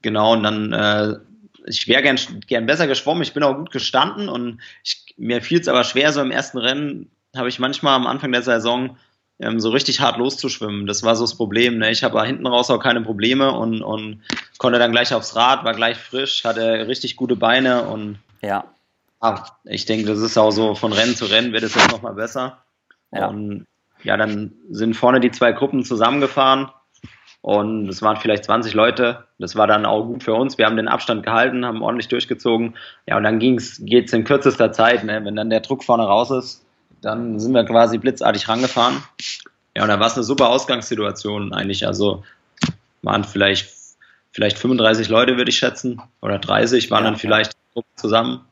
Genau, 0.00 0.32
und 0.32 0.42
dann, 0.42 0.72
äh, 0.72 1.16
ich 1.66 1.86
wäre 1.88 2.02
gern, 2.02 2.18
gern 2.46 2.66
besser 2.66 2.86
geschwommen. 2.86 3.22
Ich 3.22 3.34
bin 3.34 3.42
auch 3.42 3.56
gut 3.56 3.70
gestanden 3.70 4.30
und 4.30 4.60
ich, 4.82 5.14
mir 5.18 5.42
fiel 5.42 5.60
es 5.60 5.68
aber 5.68 5.84
schwer, 5.84 6.12
so 6.12 6.22
im 6.22 6.30
ersten 6.30 6.58
Rennen 6.58 7.10
habe 7.36 7.48
ich 7.48 7.58
manchmal 7.58 7.94
am 7.94 8.06
Anfang 8.06 8.32
der 8.32 8.42
Saison 8.42 8.96
ähm, 9.42 9.60
so 9.60 9.70
richtig 9.70 10.00
hart 10.00 10.18
loszuschwimmen. 10.18 10.86
Das 10.86 11.02
war 11.02 11.16
so 11.16 11.24
das 11.24 11.34
Problem. 11.34 11.78
Ne? 11.78 11.90
Ich 11.90 12.04
habe 12.04 12.22
hinten 12.24 12.46
raus 12.46 12.70
auch 12.70 12.78
keine 12.78 13.00
Probleme 13.00 13.52
und, 13.52 13.82
und 13.82 14.22
konnte 14.58 14.78
dann 14.78 14.92
gleich 14.92 15.12
aufs 15.12 15.34
Rad, 15.34 15.64
war 15.64 15.74
gleich 15.74 15.98
frisch, 15.98 16.44
hatte 16.44 16.86
richtig 16.86 17.16
gute 17.16 17.36
Beine 17.36 17.82
und 17.82 18.18
ja. 18.40 18.64
Ah, 19.20 19.44
ich 19.64 19.84
denke, 19.84 20.06
das 20.06 20.18
ist 20.18 20.36
auch 20.36 20.50
so 20.50 20.74
von 20.74 20.92
Rennen 20.92 21.14
zu 21.14 21.26
Rennen 21.26 21.52
wird 21.52 21.62
es 21.62 21.74
jetzt 21.74 21.92
nochmal 21.92 22.14
besser. 22.14 22.58
Ja. 23.12 23.28
Und 23.28 23.66
ja, 24.02 24.16
dann 24.16 24.52
sind 24.70 24.94
vorne 24.94 25.20
die 25.20 25.30
zwei 25.30 25.52
Gruppen 25.52 25.84
zusammengefahren 25.84 26.70
und 27.40 27.88
es 27.88 28.02
waren 28.02 28.16
vielleicht 28.16 28.44
20 28.44 28.74
Leute. 28.74 29.24
Das 29.38 29.54
war 29.54 29.66
dann 29.66 29.86
auch 29.86 30.04
gut 30.04 30.22
für 30.22 30.34
uns. 30.34 30.58
Wir 30.58 30.66
haben 30.66 30.76
den 30.76 30.88
Abstand 30.88 31.24
gehalten, 31.24 31.64
haben 31.64 31.82
ordentlich 31.82 32.08
durchgezogen. 32.08 32.74
Ja, 33.06 33.16
und 33.16 33.24
dann 33.24 33.38
ging's, 33.38 33.80
geht's 33.84 34.12
in 34.12 34.24
kürzester 34.24 34.72
Zeit. 34.72 35.04
Ne? 35.04 35.24
Wenn 35.24 35.36
dann 35.36 35.50
der 35.50 35.60
Druck 35.60 35.84
vorne 35.84 36.04
raus 36.04 36.30
ist, 36.30 36.64
dann 37.02 37.38
sind 37.38 37.52
wir 37.52 37.64
quasi 37.64 37.98
blitzartig 37.98 38.48
rangefahren. 38.48 39.02
Ja, 39.76 39.82
und 39.82 39.88
da 39.88 40.00
war 40.00 40.06
es 40.06 40.14
eine 40.14 40.22
super 40.22 40.48
Ausgangssituation 40.48 41.52
eigentlich. 41.52 41.86
Also 41.86 42.24
waren 43.02 43.24
vielleicht, 43.24 43.68
vielleicht 44.30 44.58
35 44.58 45.08
Leute, 45.08 45.36
würde 45.36 45.50
ich 45.50 45.58
schätzen, 45.58 46.00
oder 46.20 46.38
30 46.38 46.90
waren 46.90 47.04
ja, 47.04 47.10
dann 47.10 47.18
vielleicht 47.18 47.52
ja. 47.74 47.82
zusammen. 47.96 48.44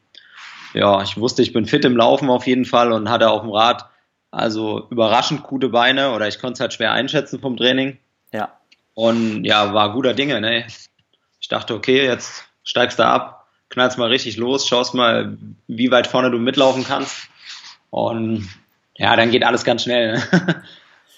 Ja, 0.75 1.03
ich 1.03 1.17
wusste, 1.17 1.43
ich 1.43 1.53
bin 1.53 1.67
fit 1.67 1.85
im 1.85 1.97
Laufen 1.97 2.29
auf 2.29 2.47
jeden 2.47 2.65
Fall 2.65 2.93
und 2.93 3.09
hatte 3.09 3.31
auf 3.31 3.43
dem 3.43 3.51
Rad 3.51 3.87
also 4.31 4.87
überraschend 4.91 5.43
gute 5.43 5.69
Beine 5.69 6.13
oder 6.13 6.29
ich 6.29 6.39
konnte 6.39 6.55
es 6.55 6.61
halt 6.61 6.73
schwer 6.73 6.93
einschätzen 6.93 7.41
vom 7.41 7.57
Training. 7.57 7.99
Ja. 8.33 8.53
Und 8.95 9.45
ja, 9.45 9.75
war 9.75 9.93
guter 9.93 10.15
Dinge. 10.15 10.41
Ne? 10.41 10.67
Ich 11.41 11.49
dachte, 11.49 11.75
okay, 11.75 12.05
jetzt 12.05 12.45
steigst 12.63 12.99
du 12.99 13.05
ab, 13.05 13.49
knallst 13.71 13.99
mal 13.99 14.09
richtig 14.09 14.37
los, 14.37 14.69
schaust 14.69 14.95
mal, 14.95 15.37
wie 15.67 15.91
weit 15.91 16.07
vorne 16.07 16.31
du 16.31 16.39
mitlaufen 16.39 16.85
kannst. 16.85 17.30
Und 17.91 18.49
ja, 18.97 19.17
dann 19.17 19.31
geht 19.31 19.45
alles 19.45 19.65
ganz 19.65 19.83
schnell. 19.83 20.15
Ne? 20.15 20.23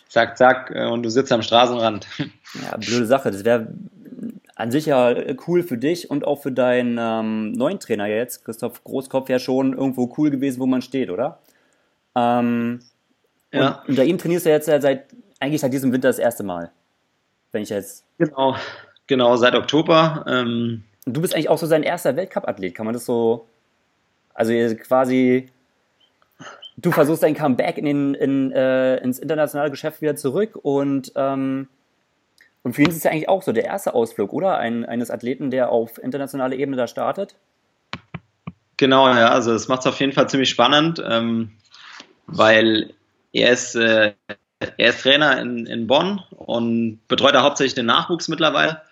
zack, 0.08 0.36
zack, 0.36 0.70
äh, 0.74 0.86
und 0.86 1.02
du 1.02 1.10
sitzt 1.10 1.32
am 1.32 1.42
Straßenrand. 1.42 2.06
Ja, 2.18 2.76
blöde 2.76 3.06
Sache. 3.06 3.30
Das 3.30 3.44
wäre 3.44 3.68
an 4.54 4.70
sich 4.70 4.86
ja 4.86 5.14
cool 5.46 5.62
für 5.62 5.78
dich 5.78 6.10
und 6.10 6.26
auch 6.26 6.42
für 6.42 6.52
deinen 6.52 6.98
ähm, 7.00 7.52
neuen 7.52 7.80
Trainer 7.80 8.06
jetzt, 8.06 8.44
Christoph 8.44 8.84
Großkopf, 8.84 9.28
ja 9.28 9.38
schon 9.38 9.72
irgendwo 9.72 10.14
cool 10.18 10.30
gewesen, 10.30 10.60
wo 10.60 10.66
man 10.66 10.82
steht, 10.82 11.10
oder? 11.10 11.40
Ähm, 12.14 12.80
ja. 13.52 13.80
Und 13.80 13.88
unter 13.90 14.04
ihm 14.04 14.18
trainierst 14.18 14.46
du 14.46 14.50
jetzt 14.50 14.66
seit, 14.66 15.06
eigentlich 15.40 15.60
seit 15.60 15.72
diesem 15.72 15.92
Winter 15.92 16.08
das 16.08 16.18
erste 16.18 16.42
Mal. 16.42 16.70
Wenn 17.50 17.62
ich 17.62 17.70
jetzt. 17.70 18.04
Genau, 18.18 18.56
genau, 19.06 19.36
seit 19.36 19.54
Oktober. 19.54 20.24
Ähm, 20.28 20.84
du 21.06 21.20
bist 21.20 21.34
eigentlich 21.34 21.48
auch 21.48 21.58
so 21.58 21.66
sein 21.66 21.82
erster 21.82 22.16
Weltcup-Athlet, 22.16 22.74
kann 22.74 22.86
man 22.86 22.92
das 22.92 23.04
so. 23.04 23.46
Also 24.34 24.52
quasi 24.76 25.50
du 26.76 26.90
versuchst 26.90 27.22
dein 27.22 27.34
Comeback 27.34 27.78
in 27.78 27.84
den, 27.84 28.14
in, 28.14 28.52
äh, 28.52 28.96
ins 28.98 29.18
internationale 29.18 29.70
Geschäft 29.70 30.02
wieder 30.02 30.16
zurück 30.16 30.58
und, 30.60 31.12
ähm, 31.16 31.68
und 32.62 32.74
für 32.74 32.82
ihn 32.82 32.88
ist 32.88 32.96
es 32.96 33.04
ja 33.04 33.10
eigentlich 33.10 33.28
auch 33.28 33.42
so 33.42 33.52
der 33.52 33.64
erste 33.64 33.94
Ausflug, 33.94 34.32
oder? 34.32 34.56
Ein, 34.58 34.84
eines 34.84 35.10
Athleten, 35.10 35.50
der 35.50 35.70
auf 35.70 35.98
internationaler 35.98 36.54
Ebene 36.54 36.76
da 36.76 36.86
startet. 36.86 37.34
Genau, 38.76 39.08
ja, 39.08 39.28
also 39.28 39.52
es 39.52 39.68
macht 39.68 39.80
es 39.80 39.86
auf 39.86 40.00
jeden 40.00 40.12
Fall 40.12 40.28
ziemlich 40.28 40.50
spannend, 40.50 41.02
ähm, 41.08 41.52
weil 42.26 42.94
er 43.32 43.50
ist, 43.50 43.74
äh, 43.74 44.12
er 44.58 44.88
ist 44.88 45.02
Trainer 45.02 45.40
in, 45.40 45.66
in 45.66 45.86
Bonn 45.86 46.22
und 46.30 47.00
betreut 47.08 47.34
da 47.34 47.42
hauptsächlich 47.42 47.74
den 47.74 47.86
Nachwuchs 47.86 48.28
mittlerweile. 48.28 48.82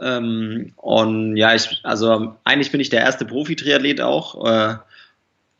Ähm, 0.00 0.72
und 0.76 1.36
ja, 1.36 1.54
ich, 1.54 1.80
also 1.82 2.36
eigentlich 2.44 2.70
bin 2.70 2.80
ich 2.80 2.88
der 2.88 3.00
erste 3.00 3.24
Profi-Triathlet 3.24 4.00
auch. 4.00 4.44
Äh, 4.46 4.76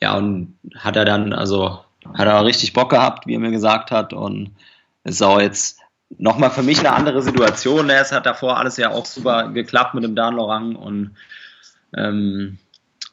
ja, 0.01 0.17
und 0.17 0.59
hat 0.77 0.97
er 0.97 1.05
dann, 1.05 1.33
also 1.33 1.81
hat 2.15 2.27
er 2.27 2.45
richtig 2.45 2.73
Bock 2.73 2.91
gehabt, 2.91 3.27
wie 3.27 3.35
er 3.35 3.41
mir 3.41 3.51
gesagt 3.51 3.91
hat. 3.91 4.13
Und 4.13 4.55
es 5.05 5.17
ist 5.17 5.23
auch 5.23 5.41
jetzt 5.41 5.79
nochmal 6.17 6.51
für 6.51 6.63
mich 6.63 6.79
eine 6.81 6.93
andere 6.93 7.23
Situation. 7.23 7.91
Es 7.91 8.13
hat 8.13 8.27
davor 8.27 8.59
alles 8.59 8.77
ja 8.77 8.91
auch 8.91 9.07
super 9.07 9.49
geklappt 9.49 9.95
mit 9.95 10.05
dem 10.05 10.15
Dan 10.15 10.37
Lorang 10.37 10.77
und 10.77 11.17
ähm, 11.97 12.59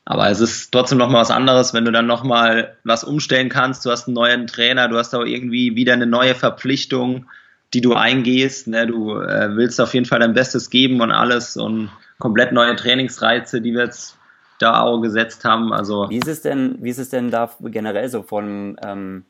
aber 0.05 0.29
es 0.29 0.39
ist 0.39 0.71
trotzdem 0.71 0.99
nochmal 0.99 1.21
was 1.21 1.31
anderes, 1.31 1.73
wenn 1.73 1.85
du 1.85 1.91
dann 1.91 2.05
nochmal 2.05 2.77
was 2.83 3.03
umstellen 3.03 3.49
kannst. 3.49 3.85
Du 3.85 3.89
hast 3.89 4.07
einen 4.07 4.13
neuen 4.13 4.45
Trainer, 4.45 4.87
du 4.87 4.97
hast 4.97 5.15
auch 5.15 5.25
irgendwie 5.25 5.75
wieder 5.75 5.93
eine 5.93 6.05
neue 6.05 6.35
Verpflichtung, 6.35 7.25
die 7.73 7.81
du 7.81 7.95
eingehst. 7.95 8.67
Ne? 8.67 8.85
Du 8.85 9.19
äh, 9.19 9.55
willst 9.55 9.81
auf 9.81 9.95
jeden 9.95 10.05
Fall 10.05 10.19
dein 10.19 10.35
Bestes 10.35 10.69
geben 10.69 11.01
und 11.01 11.11
alles 11.11 11.57
und 11.57 11.89
komplett 12.19 12.51
neue 12.51 12.75
Trainingsreize, 12.75 13.61
die 13.61 13.73
wir 13.73 13.85
jetzt 13.85 14.15
da 14.59 14.97
gesetzt 15.01 15.43
haben. 15.45 15.73
Also 15.73 16.09
wie 16.09 16.17
ist 16.17 16.27
es 16.27 16.41
denn, 16.41 16.77
wie 16.79 16.89
ist 16.89 16.99
es 16.99 17.09
denn 17.09 17.31
da 17.31 17.49
generell 17.61 18.09
so 18.09 18.23
von 18.23 18.77
ähm, 18.83 19.25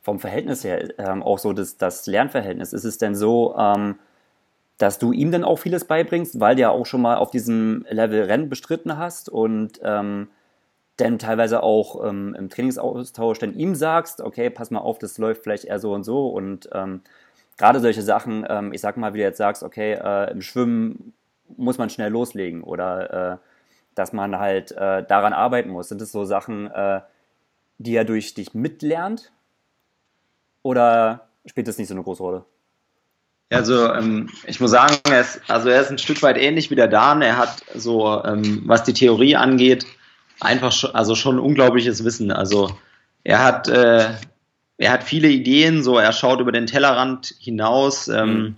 vom 0.00 0.18
Verhältnis 0.18 0.64
her 0.64 0.88
ähm, 0.98 1.22
auch 1.22 1.38
so 1.38 1.52
das, 1.52 1.76
das 1.76 2.06
Lernverhältnis? 2.06 2.72
Ist 2.72 2.84
es 2.84 2.98
denn 2.98 3.14
so, 3.14 3.54
ähm, 3.56 3.96
dass 4.78 4.98
du 4.98 5.12
ihm 5.12 5.30
dann 5.30 5.44
auch 5.44 5.58
vieles 5.58 5.84
beibringst, 5.84 6.40
weil 6.40 6.56
du 6.56 6.62
ja 6.62 6.70
auch 6.70 6.86
schon 6.86 7.02
mal 7.02 7.16
auf 7.16 7.30
diesem 7.30 7.86
Level 7.88 8.22
Rennen 8.22 8.48
bestritten 8.48 8.98
hast 8.98 9.28
und 9.28 9.80
ähm, 9.82 10.28
dann 10.96 11.18
teilweise 11.18 11.62
auch 11.62 12.06
ähm, 12.06 12.34
im 12.38 12.50
Trainingsaustausch 12.50 13.38
dann 13.38 13.54
ihm 13.54 13.74
sagst, 13.74 14.20
okay, 14.20 14.50
pass 14.50 14.70
mal 14.70 14.80
auf, 14.80 14.98
das 14.98 15.18
läuft 15.18 15.42
vielleicht 15.42 15.64
eher 15.64 15.78
so 15.78 15.92
und 15.92 16.04
so 16.04 16.28
und 16.28 16.68
ähm, 16.72 17.02
gerade 17.58 17.80
solche 17.80 18.02
Sachen, 18.02 18.72
ich 18.72 18.80
sag 18.80 18.96
mal, 18.96 19.12
wie 19.12 19.18
du 19.18 19.24
jetzt 19.24 19.36
sagst, 19.36 19.62
okay, 19.62 19.92
äh, 19.92 20.32
im 20.32 20.40
Schwimmen 20.40 21.12
muss 21.56 21.78
man 21.78 21.90
schnell 21.90 22.10
loslegen 22.10 22.64
oder 22.64 23.32
äh, 23.34 23.36
dass 23.94 24.12
man 24.12 24.38
halt 24.38 24.72
äh, 24.72 25.04
daran 25.04 25.32
arbeiten 25.32 25.70
muss. 25.70 25.88
Sind 25.88 26.00
das 26.00 26.12
so 26.12 26.24
Sachen, 26.24 26.70
äh, 26.70 27.00
die 27.78 27.94
er 27.94 28.04
durch 28.04 28.34
dich 28.34 28.54
mitlernt? 28.54 29.32
Oder 30.62 31.28
spielt 31.46 31.68
das 31.68 31.78
nicht 31.78 31.88
so 31.88 31.94
eine 31.94 32.02
große 32.02 32.22
Rolle? 32.22 32.44
Also 33.50 33.92
ähm, 33.92 34.30
ich 34.46 34.60
muss 34.60 34.70
sagen, 34.70 34.98
er 35.10 35.20
ist, 35.20 35.40
also 35.48 35.68
er 35.68 35.82
ist 35.82 35.90
ein 35.90 35.98
Stück 35.98 36.22
weit 36.22 36.38
ähnlich 36.38 36.70
wie 36.70 36.74
der 36.74 36.88
Dan. 36.88 37.20
Er 37.20 37.36
hat 37.36 37.62
so, 37.74 38.22
ähm, 38.24 38.62
was 38.66 38.84
die 38.84 38.94
Theorie 38.94 39.36
angeht, 39.36 39.84
einfach 40.40 40.72
schon, 40.72 40.94
also 40.94 41.14
schon 41.14 41.38
unglaubliches 41.38 42.04
Wissen. 42.04 42.30
Also 42.30 42.74
er 43.24 43.44
hat, 43.44 43.68
äh, 43.68 44.08
er 44.78 44.90
hat 44.90 45.04
viele 45.04 45.28
Ideen, 45.28 45.82
so 45.82 45.98
er 45.98 46.12
schaut 46.12 46.40
über 46.40 46.52
den 46.52 46.66
Tellerrand 46.66 47.34
hinaus. 47.38 48.08
Ähm, 48.08 48.34
mhm. 48.34 48.56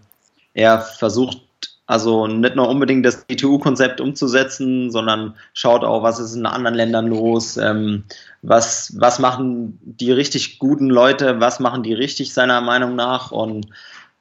Er 0.54 0.80
versucht 0.80 1.42
also 1.86 2.26
nicht 2.26 2.56
nur 2.56 2.68
unbedingt 2.68 3.04
das 3.04 3.26
ITU-Konzept 3.28 4.00
umzusetzen, 4.00 4.90
sondern 4.90 5.34
schaut 5.52 5.84
auch, 5.84 6.02
was 6.02 6.18
ist 6.18 6.34
in 6.34 6.46
anderen 6.46 6.74
Ländern 6.74 7.08
los, 7.08 7.58
ähm, 7.58 8.04
was, 8.40 8.94
was 8.98 9.18
machen 9.18 9.78
die 9.82 10.10
richtig 10.10 10.58
guten 10.58 10.88
Leute, 10.88 11.40
was 11.40 11.60
machen 11.60 11.82
die 11.82 11.92
richtig 11.92 12.32
seiner 12.32 12.62
Meinung 12.62 12.96
nach. 12.96 13.32
Und 13.32 13.66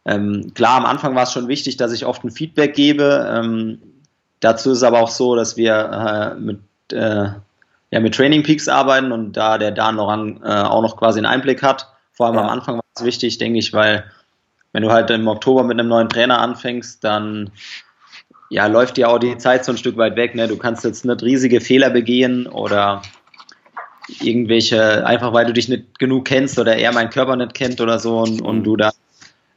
ähm, 0.06 0.52
klar, 0.54 0.76
am 0.76 0.86
Anfang 0.86 1.16
war 1.16 1.24
es 1.24 1.32
schon 1.32 1.48
wichtig, 1.48 1.78
dass 1.78 1.94
ich 1.94 2.06
oft 2.06 2.26
ein 2.26 2.32
Feedback 2.32 2.74
gebe. 2.74 3.26
Ähm, 3.34 3.80
dazu 4.42 4.72
ist 4.72 4.84
aber 4.84 5.00
auch 5.00 5.10
so, 5.10 5.36
dass 5.38 5.56
wir 5.56 6.36
äh, 6.36 6.40
mit, 6.40 6.60
äh, 6.92 7.30
ja, 7.92 8.00
mit 8.02 8.14
Training 8.14 8.44
Peaks 8.44 8.68
arbeiten 8.68 9.14
und 9.14 9.38
da 9.38 9.58
der 9.58 9.72
Dan 9.72 9.96
Lorang 9.96 10.42
äh, 10.44 10.50
auch 10.50 10.82
noch 10.82 10.98
quasi 10.98 11.20
einen 11.20 11.28
Einblick 11.28 11.64
hat. 11.64 11.88
Vor 12.12 12.26
allem 12.26 12.36
ja. 12.36 12.42
am 12.42 12.50
Anfang 12.50 12.76
war 12.76 12.84
es 12.96 13.06
wichtig, 13.06 13.38
denke 13.38 13.60
ich, 13.60 13.72
weil 13.72 14.04
wenn 14.74 14.84
du 14.84 14.92
halt 14.92 15.10
im 15.12 15.28
Oktober 15.28 15.64
mit 15.64 15.80
einem 15.80 15.90
neuen 15.90 16.10
Trainer 16.10 16.40
anfängst, 16.40 17.04
dann 17.04 17.52
ja, 18.50 18.68
läuft 18.68 18.98
dir 18.98 19.10
auch 19.10 19.20
die 19.20 19.38
Zeit 19.38 19.66
so 19.66 19.72
ein 19.72 19.78
Stück 19.78 19.98
weit 19.98 20.16
weg. 20.16 20.36
Ne? 20.36 20.48
Du 20.48 20.58
kannst 20.58 20.84
jetzt 20.84 21.06
nicht 21.06 21.24
riesige 21.24 21.62
Fehler 21.62 21.90
begehen 21.90 22.48
oder 22.48 23.02
irgendwelche, 24.20 25.06
einfach 25.06 25.32
weil 25.34 25.46
du 25.46 25.54
dich 25.54 25.70
nicht 25.70 25.98
genug 25.98 26.26
kennst 26.26 26.60
oder 26.60 26.76
er 26.76 26.92
meinen 26.92 27.10
Körper 27.10 27.36
nicht 27.36 27.54
kennt 27.54 27.80
oder 27.80 28.00
so 28.00 28.20
und, 28.20 28.42
und 28.42 28.64
du 28.64 28.76
da, 28.76 28.92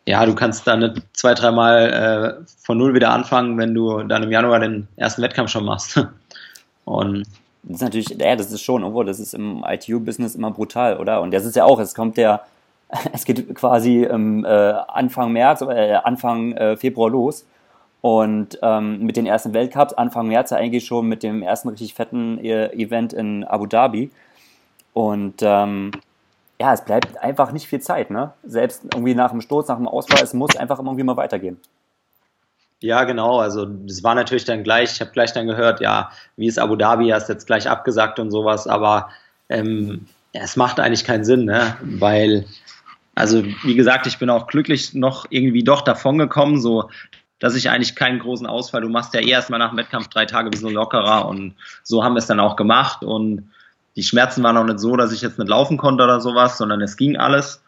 ja, 0.07 0.25
du 0.25 0.35
kannst 0.35 0.67
da 0.67 0.77
nicht 0.77 1.03
zwei, 1.15 1.35
dreimal 1.35 2.39
äh, 2.41 2.47
von 2.63 2.79
null 2.79 2.95
wieder 2.95 3.11
anfangen, 3.11 3.59
wenn 3.59 3.75
du 3.75 4.03
dann 4.05 4.23
im 4.23 4.31
Januar 4.31 4.61
den 4.61 4.87
ersten 4.97 5.23
Wettkampf 5.23 5.51
schon 5.51 5.65
machst. 5.65 6.01
Und 6.85 7.27
das 7.65 7.79
ist 7.79 7.83
natürlich, 7.83 8.09
ja, 8.11 8.37
das 8.37 8.53
ist 8.53 8.63
schon, 8.63 8.85
obwohl 8.85 9.05
das 9.05 9.19
ist 9.19 9.35
im 9.35 9.65
ITU-Business 9.69 10.37
immer 10.37 10.53
brutal, 10.53 10.99
oder? 10.99 11.21
Und 11.21 11.35
das 11.35 11.45
ist 11.45 11.57
ja 11.57 11.65
auch, 11.65 11.81
es 11.81 11.97
kommt 11.97 12.17
der 12.17 12.43
es 13.13 13.25
geht 13.25 13.55
quasi 13.55 14.05
ähm, 14.05 14.45
äh, 14.45 14.49
Anfang 14.49 15.33
März, 15.33 15.63
äh, 15.63 15.95
Anfang 15.95 16.53
äh, 16.53 16.77
Februar 16.77 17.11
los. 17.11 17.47
Und 18.01 18.59
ähm, 18.63 19.01
mit 19.01 19.17
den 19.17 19.27
ersten 19.27 19.53
Weltcups, 19.53 19.95
Anfang 19.95 20.29
März 20.29 20.53
eigentlich 20.53 20.87
schon 20.87 21.09
mit 21.09 21.23
dem 21.23 21.43
ersten 21.43 21.69
richtig 21.71 21.95
fetten 21.95 22.39
äh, 22.39 22.73
Event 22.73 23.13
in 23.13 23.43
Abu 23.43 23.67
Dhabi. 23.67 24.11
Und 24.93 25.43
ähm, 25.43 25.91
ja, 26.61 26.73
es 26.73 26.85
bleibt 26.85 27.19
einfach 27.19 27.53
nicht 27.53 27.67
viel 27.67 27.81
Zeit, 27.81 28.11
ne? 28.11 28.33
Selbst 28.45 28.85
irgendwie 28.95 29.15
nach 29.15 29.31
dem 29.31 29.41
Sturz, 29.41 29.69
nach 29.69 29.77
dem 29.77 29.89
Ausfall, 29.89 30.23
es 30.23 30.35
muss 30.35 30.57
einfach 30.57 30.79
irgendwie 30.79 31.03
mal 31.03 31.17
weitergehen. 31.17 31.61
Ja, 32.81 33.05
genau. 33.05 33.41
Also 33.41 33.65
das 33.65 34.05
war 34.05 34.15
natürlich 34.15 34.45
dann 34.45 34.63
gleich, 34.63 34.93
ich 34.93 35.01
habe 35.01 35.11
gleich 35.11 35.33
dann 35.33 35.47
gehört, 35.47 35.81
ja, 35.81 36.11
wie 36.37 36.47
ist 36.47 36.59
Abu 36.59 36.77
Dhabi, 36.77 37.09
hast 37.09 37.29
jetzt 37.29 37.47
gleich 37.47 37.69
abgesagt 37.69 38.19
und 38.19 38.31
sowas, 38.31 38.67
aber 38.67 39.11
ähm, 39.49 40.07
es 40.33 40.57
macht 40.57 40.79
eigentlich 40.79 41.05
keinen 41.05 41.25
Sinn, 41.25 41.47
ne? 41.47 41.77
Weil, 41.81 42.45
also 43.17 43.43
wie 43.65 43.75
gesagt, 43.75 44.07
ich 44.07 44.19
bin 44.19 44.31
auch 44.31 44.47
glücklich 44.47 44.95
noch 44.95 45.27
irgendwie 45.31 45.65
doch 45.65 45.81
davon 45.81 46.19
gekommen, 46.19 46.61
so 46.61 46.91
dass 47.39 47.55
ich 47.55 47.69
eigentlich 47.69 47.97
keinen 47.97 48.19
großen 48.19 48.47
Ausfall, 48.47 48.81
du 48.81 48.89
machst 48.89 49.13
ja 49.13 49.21
eh 49.21 49.29
erstmal 49.29 49.59
nach 49.59 49.71
dem 49.71 49.79
Wettkampf 49.79 50.09
drei 50.09 50.25
Tage 50.25 50.53
wie 50.53 50.57
so 50.57 50.71
lockerer 50.71 51.27
und 51.27 51.55
so 51.83 52.05
haben 52.05 52.15
wir 52.15 52.21
es 52.21 52.27
dann 52.27 52.41
auch 52.41 52.57
gemacht 52.57 53.03
und 53.03 53.51
die 53.97 54.03
Schmerzen 54.03 54.43
waren 54.43 54.57
auch 54.57 54.65
nicht 54.65 54.79
so, 54.79 54.97
dass 54.97 55.13
ich 55.13 55.23
jetzt 55.23 55.39
nicht 55.39 55.49
laufen 55.49 55.79
konnte 55.79 56.05
oder 56.05 56.21
sowas, 56.21 56.59
sondern 56.59 56.83
es 56.83 56.97
ging 56.97 57.17
alles. 57.17 57.63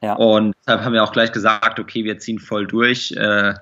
Ja. 0.00 0.14
Und 0.14 0.54
deshalb 0.60 0.82
haben 0.82 0.94
wir 0.94 1.04
auch 1.04 1.12
gleich 1.12 1.32
gesagt, 1.32 1.78
okay, 1.78 2.04
wir 2.04 2.18
ziehen 2.18 2.38
voll 2.38 2.66
durch. 2.66 3.12
Äh, 3.12 3.54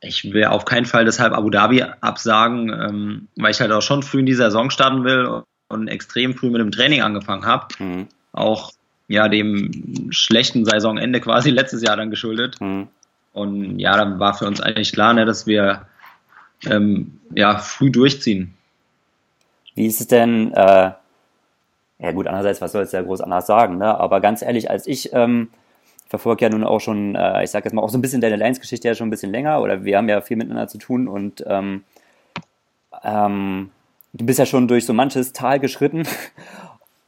ich 0.00 0.32
will 0.32 0.44
auf 0.44 0.64
keinen 0.64 0.86
Fall 0.86 1.04
deshalb 1.04 1.32
Abu 1.32 1.50
Dhabi 1.50 1.82
absagen, 2.00 2.68
ähm, 2.68 3.28
weil 3.36 3.50
ich 3.50 3.60
halt 3.60 3.72
auch 3.72 3.82
schon 3.82 4.04
früh 4.04 4.20
in 4.20 4.26
die 4.26 4.34
Saison 4.34 4.70
starten 4.70 5.02
will 5.02 5.42
und 5.68 5.88
extrem 5.88 6.34
früh 6.34 6.50
mit 6.50 6.60
dem 6.60 6.70
Training 6.70 7.02
angefangen 7.02 7.46
habe. 7.46 7.66
Mhm. 7.78 8.08
Auch 8.32 8.72
ja 9.08 9.28
dem 9.28 10.08
schlechten 10.10 10.64
Saisonende 10.64 11.20
quasi 11.20 11.50
letztes 11.50 11.82
Jahr 11.82 11.96
dann 11.96 12.10
geschuldet. 12.10 12.60
Mhm. 12.60 12.88
Und 13.32 13.78
ja, 13.78 13.96
dann 13.96 14.18
war 14.18 14.34
für 14.34 14.46
uns 14.46 14.60
eigentlich 14.60 14.92
klar, 14.92 15.14
ne, 15.14 15.24
dass 15.24 15.46
wir 15.46 15.86
ähm, 16.66 17.20
ja 17.34 17.58
früh 17.58 17.90
durchziehen. 17.90 18.54
Wie 19.74 19.86
ist 19.86 20.00
es 20.00 20.08
denn? 20.08 20.52
Äh, 20.52 20.92
ja 22.00 22.12
gut, 22.12 22.26
andererseits, 22.26 22.60
was 22.60 22.72
soll 22.72 22.82
es 22.82 22.92
ja 22.92 23.02
groß 23.02 23.20
anders 23.20 23.46
sagen? 23.46 23.78
Ne? 23.78 23.98
Aber 23.98 24.20
ganz 24.20 24.42
ehrlich, 24.42 24.70
als 24.70 24.86
ich 24.86 25.12
ähm, 25.12 25.48
verfolge 26.08 26.44
ja 26.44 26.50
nun 26.50 26.64
auch 26.64 26.80
schon, 26.80 27.14
äh, 27.14 27.44
ich 27.44 27.50
sage 27.50 27.66
jetzt 27.66 27.74
mal 27.74 27.82
auch 27.82 27.90
so 27.90 27.98
ein 27.98 28.02
bisschen 28.02 28.20
deine 28.20 28.36
Lions-Geschichte 28.36 28.88
ja 28.88 28.94
schon 28.94 29.08
ein 29.08 29.10
bisschen 29.10 29.32
länger 29.32 29.60
oder 29.60 29.84
wir 29.84 29.96
haben 29.96 30.08
ja 30.08 30.20
viel 30.20 30.36
miteinander 30.36 30.68
zu 30.68 30.78
tun 30.78 31.08
und 31.08 31.44
ähm, 31.46 31.84
ähm, 33.02 33.70
du 34.12 34.26
bist 34.26 34.38
ja 34.38 34.46
schon 34.46 34.68
durch 34.68 34.86
so 34.86 34.92
manches 34.92 35.32
Tal 35.32 35.60
geschritten 35.60 36.04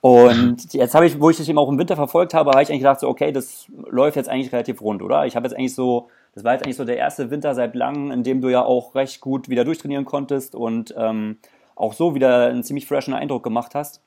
und 0.00 0.72
jetzt 0.72 0.94
habe 0.94 1.06
ich, 1.06 1.20
wo 1.20 1.30
ich 1.30 1.36
dich 1.36 1.48
eben 1.48 1.58
auch 1.58 1.68
im 1.68 1.78
Winter 1.78 1.96
verfolgt 1.96 2.34
habe, 2.34 2.50
habe 2.50 2.62
ich 2.62 2.68
eigentlich 2.68 2.80
gedacht 2.80 3.00
so, 3.00 3.08
okay, 3.08 3.32
das 3.32 3.66
läuft 3.90 4.16
jetzt 4.16 4.28
eigentlich 4.28 4.52
relativ 4.52 4.80
rund, 4.80 5.02
oder? 5.02 5.26
Ich 5.26 5.36
habe 5.36 5.46
jetzt 5.46 5.56
eigentlich 5.56 5.74
so, 5.74 6.08
das 6.34 6.44
war 6.44 6.52
jetzt 6.52 6.64
eigentlich 6.64 6.76
so 6.76 6.84
der 6.84 6.96
erste 6.96 7.30
Winter 7.30 7.54
seit 7.54 7.74
langem, 7.74 8.10
in 8.10 8.22
dem 8.22 8.40
du 8.40 8.48
ja 8.48 8.64
auch 8.64 8.94
recht 8.94 9.20
gut 9.20 9.48
wieder 9.48 9.64
durchtrainieren 9.64 10.04
konntest 10.04 10.54
und 10.54 10.94
ähm, 10.96 11.38
auch 11.76 11.92
so 11.92 12.14
wieder 12.14 12.46
einen 12.46 12.62
ziemlich 12.62 12.86
freshen 12.86 13.14
Eindruck 13.14 13.42
gemacht 13.42 13.74
hast. 13.74 14.02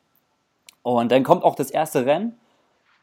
Und 0.82 1.12
dann 1.12 1.24
kommt 1.24 1.44
auch 1.44 1.56
das 1.56 1.70
erste 1.70 2.06
Rennen 2.06 2.38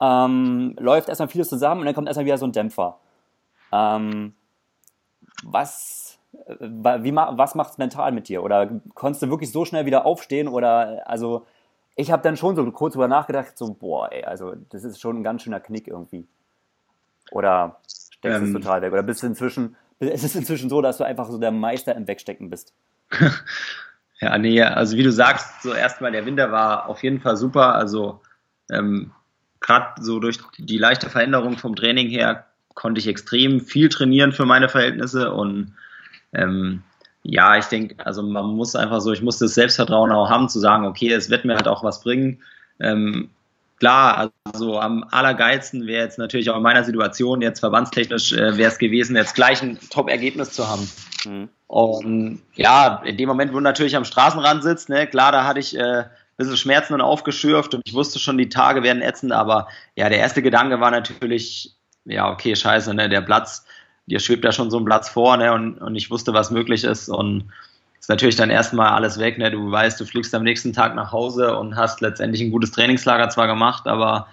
ähm, 0.01 0.75
läuft 0.79 1.09
erstmal 1.09 1.29
vieles 1.29 1.49
zusammen 1.49 1.81
und 1.81 1.87
dann 1.87 1.95
kommt 1.95 2.09
erstmal 2.09 2.25
wieder 2.25 2.39
so 2.39 2.47
ein 2.47 2.53
Dämpfer. 2.53 2.99
Ähm, 3.71 4.35
was, 5.45 6.19
äh, 6.47 6.55
wie, 6.61 7.15
was 7.15 7.55
macht 7.55 7.73
es 7.73 7.79
mental 7.79 8.13
mit 8.13 8.29
dir? 8.29 8.43
Oder 8.43 8.81
konntest 8.95 9.23
du 9.23 9.29
wirklich 9.29 9.53
so 9.53 9.65
schnell 9.65 9.87
wieder 9.87 10.07
aufstehen? 10.07 10.49
Oder, 10.49 11.03
also, 11.07 11.47
ich 12.01 12.11
habe 12.11 12.23
dann 12.23 12.37
schon 12.37 12.57
so 12.57 12.71
kurz 12.73 12.95
drüber 12.95 13.09
nachgedacht, 13.09 13.57
so, 13.57 13.75
boah, 13.75 14.11
ey, 14.11 14.25
also, 14.25 14.55
das 14.71 14.85
ist 14.85 15.01
schon 15.01 15.19
ein 15.19 15.23
ganz 15.23 15.43
schöner 15.43 15.61
Knick 15.61 15.89
irgendwie. 15.89 16.27
Oder 17.31 17.81
steckst 17.87 18.41
ähm, 18.41 18.45
es 18.45 18.53
total 18.53 18.83
weg? 18.83 18.93
Oder 18.93 19.03
bist 19.03 19.23
du 19.23 19.27
inzwischen, 19.27 19.77
ist 19.99 20.25
es 20.25 20.35
inzwischen 20.35 20.71
so, 20.71 20.83
dass 20.83 20.99
du 20.99 21.05
einfach 21.05 21.29
so 21.29 21.39
der 21.39 21.53
Meister 21.53 21.95
im 21.95 22.09
Wegstecken 22.09 22.51
bist? 22.51 22.73
ja, 24.21 24.39
nee, 24.39 24.63
also 24.63 24.97
wie 24.97 25.03
du 25.03 25.13
sagst, 25.13 25.63
so 25.63 25.73
erstmal 25.73 26.13
der 26.13 26.27
Winter 26.27 26.51
war 26.51 26.89
auf 26.89 27.03
jeden 27.03 27.21
Fall 27.21 27.37
super. 27.37 27.75
Also, 27.75 28.21
ähm, 28.71 29.13
gerade 29.61 30.03
so 30.03 30.21
durch 30.21 30.39
die 30.59 30.79
leichte 30.79 31.11
Veränderung 31.11 31.59
vom 31.59 31.77
Training 31.77 32.09
her 32.09 32.47
konnte 32.75 33.01
ich 33.01 33.09
extrem 33.09 33.61
viel 33.61 33.89
trainieren 33.89 34.33
für 34.33 34.47
meine 34.47 34.69
Verhältnisse 34.69 35.33
und 35.33 35.75
ähm, 36.33 36.83
ja, 37.23 37.57
ich 37.57 37.67
denke, 37.67 38.05
also 38.05 38.23
man 38.23 38.47
muss 38.47 38.75
einfach 38.75 39.01
so, 39.01 39.13
ich 39.13 39.23
muss 39.23 39.39
das 39.39 39.55
Selbstvertrauen 39.55 40.13
auch 40.13 40.31
haben, 40.31 40.49
zu 40.49 40.59
sagen, 40.59 40.87
okay, 40.87 41.13
es 41.13 41.31
wird 41.31 41.45
mir 41.45 41.55
halt 41.55 41.69
auch 41.69 41.85
was 41.85 42.03
bringen. 42.03 42.43
Ähm, 42.81 43.31
klar, 43.79 44.31
also 44.45 44.79
am 44.79 45.05
allergeilsten 45.11 45.87
wäre 45.87 46.05
jetzt 46.05 46.19
natürlich 46.19 46.51
auch 46.51 46.57
in 46.57 46.63
meiner 46.63 46.85
Situation, 46.85 47.43
jetzt 47.43 47.61
verbandstechnisch, 47.61 48.33
äh, 48.33 48.57
wäre 48.57 48.71
es 48.71 48.79
gewesen, 48.79 49.17
jetzt 49.17 49.35
gleich 49.35 49.63
ein 49.63 49.79
Top-Ergebnis 49.91 50.53
zu 50.53 50.69
haben. 50.69 50.91
Mhm. 51.25 51.49
Und 51.67 52.43
ja, 52.55 53.03
in 53.05 53.17
dem 53.17 53.29
Moment, 53.29 53.53
wo 53.53 53.57
du 53.57 53.63
natürlich 53.63 53.97
am 53.97 54.05
Straßenrand 54.05 54.63
sitzt, 54.63 54.89
ne, 54.89 55.07
klar, 55.07 55.31
da 55.31 55.45
hatte 55.45 55.61
ich 55.61 55.79
äh, 55.79 56.05
bisschen 56.41 56.57
Schmerzen 56.57 56.95
und 56.95 57.01
aufgeschürft 57.01 57.75
und 57.75 57.83
ich 57.85 57.95
wusste 57.95 58.19
schon, 58.19 58.39
die 58.39 58.49
Tage 58.49 58.83
werden 58.83 59.03
ätzend, 59.03 59.33
aber 59.33 59.69
ja, 59.95 60.09
der 60.09 60.19
erste 60.19 60.43
Gedanke 60.43 60.81
war 60.81 60.91
natürlich, 60.91 61.75
ja, 62.05 62.31
okay, 62.31 62.57
scheiße, 62.57 62.95
ne, 62.95 63.09
der 63.09 63.21
Platz, 63.21 63.65
dir 64.07 64.21
schwebt 64.21 64.45
ja 64.45 64.53
schon 64.53 64.71
so 64.71 64.79
ein 64.79 64.85
Platz 64.85 65.09
vor, 65.09 65.37
ne, 65.37 65.53
und, 65.53 65.79
und 65.79 65.95
ich 65.95 66.11
wusste, 66.11 66.33
was 66.33 66.51
möglich 66.51 66.85
ist 66.85 67.09
und 67.09 67.51
ist 67.99 68.09
natürlich 68.09 68.37
dann 68.37 68.51
erstmal 68.51 68.91
alles 68.91 69.19
weg, 69.19 69.39
ne, 69.39 69.51
du 69.51 69.71
weißt, 69.71 70.01
du 70.01 70.05
fliegst 70.05 70.35
am 70.35 70.43
nächsten 70.43 70.73
Tag 70.73 70.95
nach 70.95 71.13
Hause 71.13 71.57
und 71.57 71.77
hast 71.77 72.01
letztendlich 72.01 72.43
ein 72.43 72.51
gutes 72.51 72.73
Trainingslager 72.73 73.29
zwar 73.29 73.47
gemacht, 73.47 73.87
aber 73.87 74.27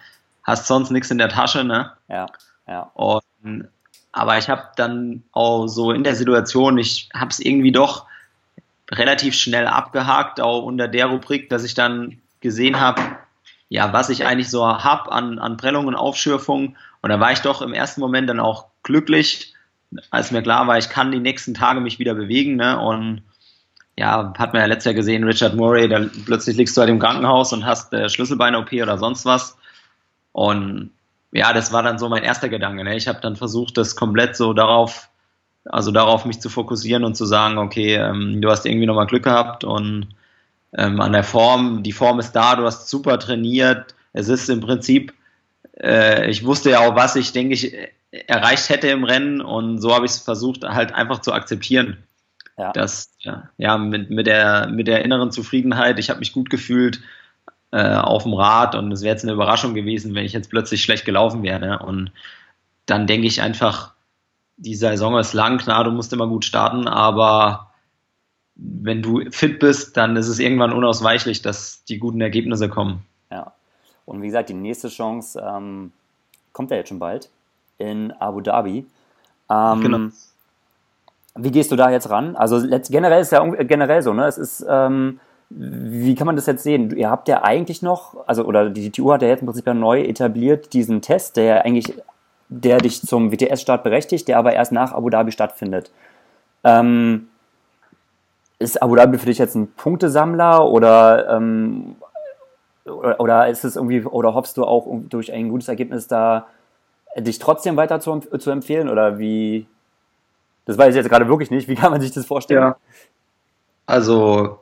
hast 0.43 0.67
sonst 0.67 0.91
nichts 0.91 1.11
in 1.11 1.17
der 1.17 1.29
Tasche, 1.29 1.63
ne. 1.63 1.91
Ja, 2.07 2.27
ja. 2.67 2.89
Und, 2.93 3.67
aber 4.11 4.37
ich 4.37 4.49
habe 4.49 4.63
dann 4.77 5.23
auch 5.31 5.67
so 5.67 5.91
in 5.91 6.03
der 6.03 6.15
Situation, 6.15 6.77
ich 6.77 7.09
habe 7.13 7.29
es 7.29 7.39
irgendwie 7.39 7.71
doch 7.71 8.05
relativ 8.91 9.35
schnell 9.35 9.67
abgehakt, 9.67 10.39
auch 10.39 10.63
unter 10.63 10.87
der 10.87 11.07
Rubrik, 11.07 11.49
dass 11.49 11.63
ich 11.63 11.73
dann 11.73 12.21
gesehen 12.39 12.79
habe, 12.79 13.01
ja, 13.69 13.91
was 13.91 14.09
ich 14.09 14.25
eigentlich 14.25 14.49
so 14.49 14.65
habe 14.65 15.11
an, 15.11 15.39
an 15.39 15.57
Prellungen 15.57 15.89
und 15.89 15.95
Aufschürfungen. 15.95 16.77
Und 17.01 17.09
da 17.09 17.19
war 17.19 17.31
ich 17.31 17.39
doch 17.39 17.61
im 17.61 17.73
ersten 17.73 17.99
Moment 17.99 18.29
dann 18.29 18.39
auch 18.39 18.67
glücklich, 18.83 19.53
als 20.09 20.31
mir 20.31 20.41
klar 20.41 20.67
war, 20.67 20.77
ich 20.77 20.89
kann 20.89 21.11
die 21.11 21.19
nächsten 21.19 21.53
Tage 21.53 21.79
mich 21.79 21.99
wieder 21.99 22.13
bewegen. 22.13 22.55
Ne? 22.55 22.79
Und 22.79 23.21
ja, 23.97 24.33
hat 24.37 24.53
man 24.53 24.61
ja 24.61 24.67
letztes 24.67 24.85
Jahr 24.85 24.93
gesehen, 24.93 25.23
Richard 25.23 25.55
Murray, 25.55 25.87
da 25.87 26.05
plötzlich 26.25 26.57
liegst 26.57 26.75
du 26.77 26.81
halt 26.81 26.89
im 26.89 26.99
Krankenhaus 26.99 27.53
und 27.53 27.65
hast 27.65 27.93
äh, 27.93 28.09
Schlüsselbein-OP 28.09 28.73
oder 28.73 28.97
sonst 28.97 29.25
was. 29.25 29.57
Und 30.33 30.91
ja, 31.31 31.53
das 31.53 31.71
war 31.71 31.83
dann 31.83 31.99
so 31.99 32.09
mein 32.09 32.23
erster 32.23 32.49
Gedanke. 32.49 32.83
Ne? 32.83 32.95
Ich 32.95 33.07
habe 33.07 33.21
dann 33.21 33.35
versucht, 33.35 33.77
das 33.77 33.95
komplett 33.95 34.35
so 34.35 34.53
darauf 34.53 35.09
also 35.69 35.91
darauf 35.91 36.25
mich 36.25 36.39
zu 36.39 36.49
fokussieren 36.49 37.03
und 37.03 37.15
zu 37.15 37.25
sagen, 37.25 37.57
okay, 37.57 37.95
ähm, 37.95 38.41
du 38.41 38.49
hast 38.49 38.65
irgendwie 38.65 38.85
nochmal 38.85 39.07
Glück 39.07 39.23
gehabt 39.23 39.63
und 39.63 40.07
ähm, 40.73 40.99
an 40.99 41.13
der 41.13 41.23
Form, 41.23 41.83
die 41.83 41.91
Form 41.91 42.19
ist 42.19 42.33
da, 42.33 42.55
du 42.55 42.63
hast 42.63 42.89
super 42.89 43.19
trainiert. 43.19 43.95
Es 44.13 44.29
ist 44.29 44.49
im 44.49 44.59
Prinzip, 44.59 45.13
äh, 45.79 46.29
ich 46.29 46.45
wusste 46.45 46.71
ja 46.71 46.79
auch, 46.79 46.95
was 46.95 47.15
ich, 47.15 47.31
denke 47.31 47.53
ich, 47.53 47.73
erreicht 48.27 48.69
hätte 48.69 48.87
im 48.87 49.03
Rennen 49.03 49.41
und 49.41 49.79
so 49.79 49.93
habe 49.93 50.05
ich 50.05 50.11
es 50.11 50.19
versucht, 50.19 50.63
halt 50.63 50.93
einfach 50.93 51.19
zu 51.21 51.33
akzeptieren. 51.33 52.03
Ja. 52.57 52.71
Das, 52.71 53.11
ja, 53.19 53.49
ja 53.57 53.77
mit, 53.77 54.09
mit, 54.09 54.25
der, 54.25 54.67
mit 54.67 54.87
der 54.87 55.05
inneren 55.05 55.31
Zufriedenheit, 55.31 55.99
ich 55.99 56.09
habe 56.09 56.19
mich 56.19 56.33
gut 56.33 56.49
gefühlt 56.49 57.01
äh, 57.71 57.95
auf 57.95 58.23
dem 58.23 58.33
Rad 58.33 58.75
und 58.75 58.91
es 58.91 59.01
wäre 59.01 59.13
jetzt 59.13 59.23
eine 59.23 59.33
Überraschung 59.33 59.73
gewesen, 59.73 60.15
wenn 60.15 60.25
ich 60.25 60.33
jetzt 60.33 60.49
plötzlich 60.49 60.81
schlecht 60.81 61.05
gelaufen 61.05 61.43
wäre. 61.43 61.79
Und 61.79 62.11
dann 62.87 63.05
denke 63.05 63.27
ich 63.27 63.41
einfach, 63.41 63.93
die 64.57 64.75
Saison 64.75 65.17
ist 65.19 65.33
lang, 65.33 65.59
klar, 65.59 65.83
du 65.83 65.91
musst 65.91 66.13
immer 66.13 66.27
gut 66.27 66.45
starten, 66.45 66.87
aber 66.87 67.71
wenn 68.55 69.03
du 69.03 69.29
fit 69.29 69.59
bist, 69.59 69.95
dann 69.97 70.15
ist 70.15 70.27
es 70.27 70.39
irgendwann 70.39 70.73
unausweichlich, 70.73 71.43
dass 71.43 71.83
die 71.83 71.99
guten 71.99 72.21
Ergebnisse 72.21 72.69
kommen. 72.69 73.05
Ja. 73.29 73.53
Und 74.05 74.23
wie 74.23 74.27
gesagt, 74.27 74.49
die 74.49 74.55
nächste 74.55 74.89
Chance 74.89 75.39
ähm, 75.45 75.91
kommt 76.53 76.71
ja 76.71 76.77
jetzt 76.77 76.89
schon 76.89 76.97
bald 76.97 77.29
in 77.77 78.11
Abu 78.13 78.41
Dhabi. 78.41 78.85
Ähm, 79.49 79.81
genau. 79.81 79.99
Wie 81.35 81.51
gehst 81.51 81.71
du 81.71 81.75
da 81.75 81.89
jetzt 81.91 82.09
ran? 82.09 82.35
Also 82.35 82.61
generell 82.89 83.21
ist 83.21 83.31
ja 83.31 83.43
generell 83.45 84.01
so, 84.01 84.13
ne? 84.13 84.25
Es 84.25 84.37
ist, 84.37 84.65
ähm, 84.67 85.19
wie 85.49 86.15
kann 86.15 86.25
man 86.25 86.35
das 86.35 86.47
jetzt 86.47 86.63
sehen? 86.63 86.95
Ihr 86.97 87.09
habt 87.09 87.27
ja 87.27 87.43
eigentlich 87.43 87.81
noch, 87.81 88.27
also 88.27 88.43
oder 88.43 88.69
die 88.69 88.91
TU 88.91 89.11
hat 89.13 89.21
ja 89.21 89.27
jetzt 89.27 89.41
im 89.41 89.47
Prinzip 89.47 89.67
ja 89.67 89.73
neu 89.73 90.01
etabliert 90.01 90.73
diesen 90.73 91.01
Test, 91.01 91.37
der 91.37 91.43
ja 91.43 91.57
eigentlich 91.61 91.93
der 92.49 92.77
dich 92.77 93.01
zum 93.01 93.31
WTS-Start 93.31 93.83
berechtigt, 93.83 94.27
der 94.27 94.37
aber 94.37 94.53
erst 94.53 94.71
nach 94.71 94.93
Abu 94.93 95.09
Dhabi 95.09 95.31
stattfindet. 95.31 95.91
Ähm, 96.63 97.27
ist 98.59 98.81
Abu 98.81 98.95
Dhabi 98.95 99.17
für 99.17 99.25
dich 99.25 99.37
jetzt 99.37 99.55
ein 99.55 99.71
Punktesammler 99.73 100.65
oder, 100.65 101.29
ähm, 101.29 101.95
oder, 102.85 103.19
oder, 103.19 103.47
ist 103.47 103.65
es 103.65 103.75
irgendwie, 103.75 104.03
oder 104.03 104.33
hoffst 104.33 104.57
du 104.57 104.63
auch 104.63 104.87
durch 105.09 105.31
ein 105.31 105.49
gutes 105.49 105.67
Ergebnis 105.67 106.07
da 106.07 106.47
dich 107.17 107.39
trotzdem 107.39 107.77
weiter 107.77 107.99
zu, 107.99 108.19
zu 108.19 108.51
empfehlen 108.51 108.89
oder 108.89 109.19
wie? 109.19 109.67
Das 110.65 110.77
weiß 110.77 110.89
ich 110.89 110.95
jetzt 110.95 111.09
gerade 111.09 111.27
wirklich 111.27 111.51
nicht. 111.51 111.67
Wie 111.69 111.75
kann 111.75 111.91
man 111.91 112.01
sich 112.01 112.11
das 112.11 112.25
vorstellen? 112.25 112.61
Ja. 112.61 112.77
Also 113.85 114.59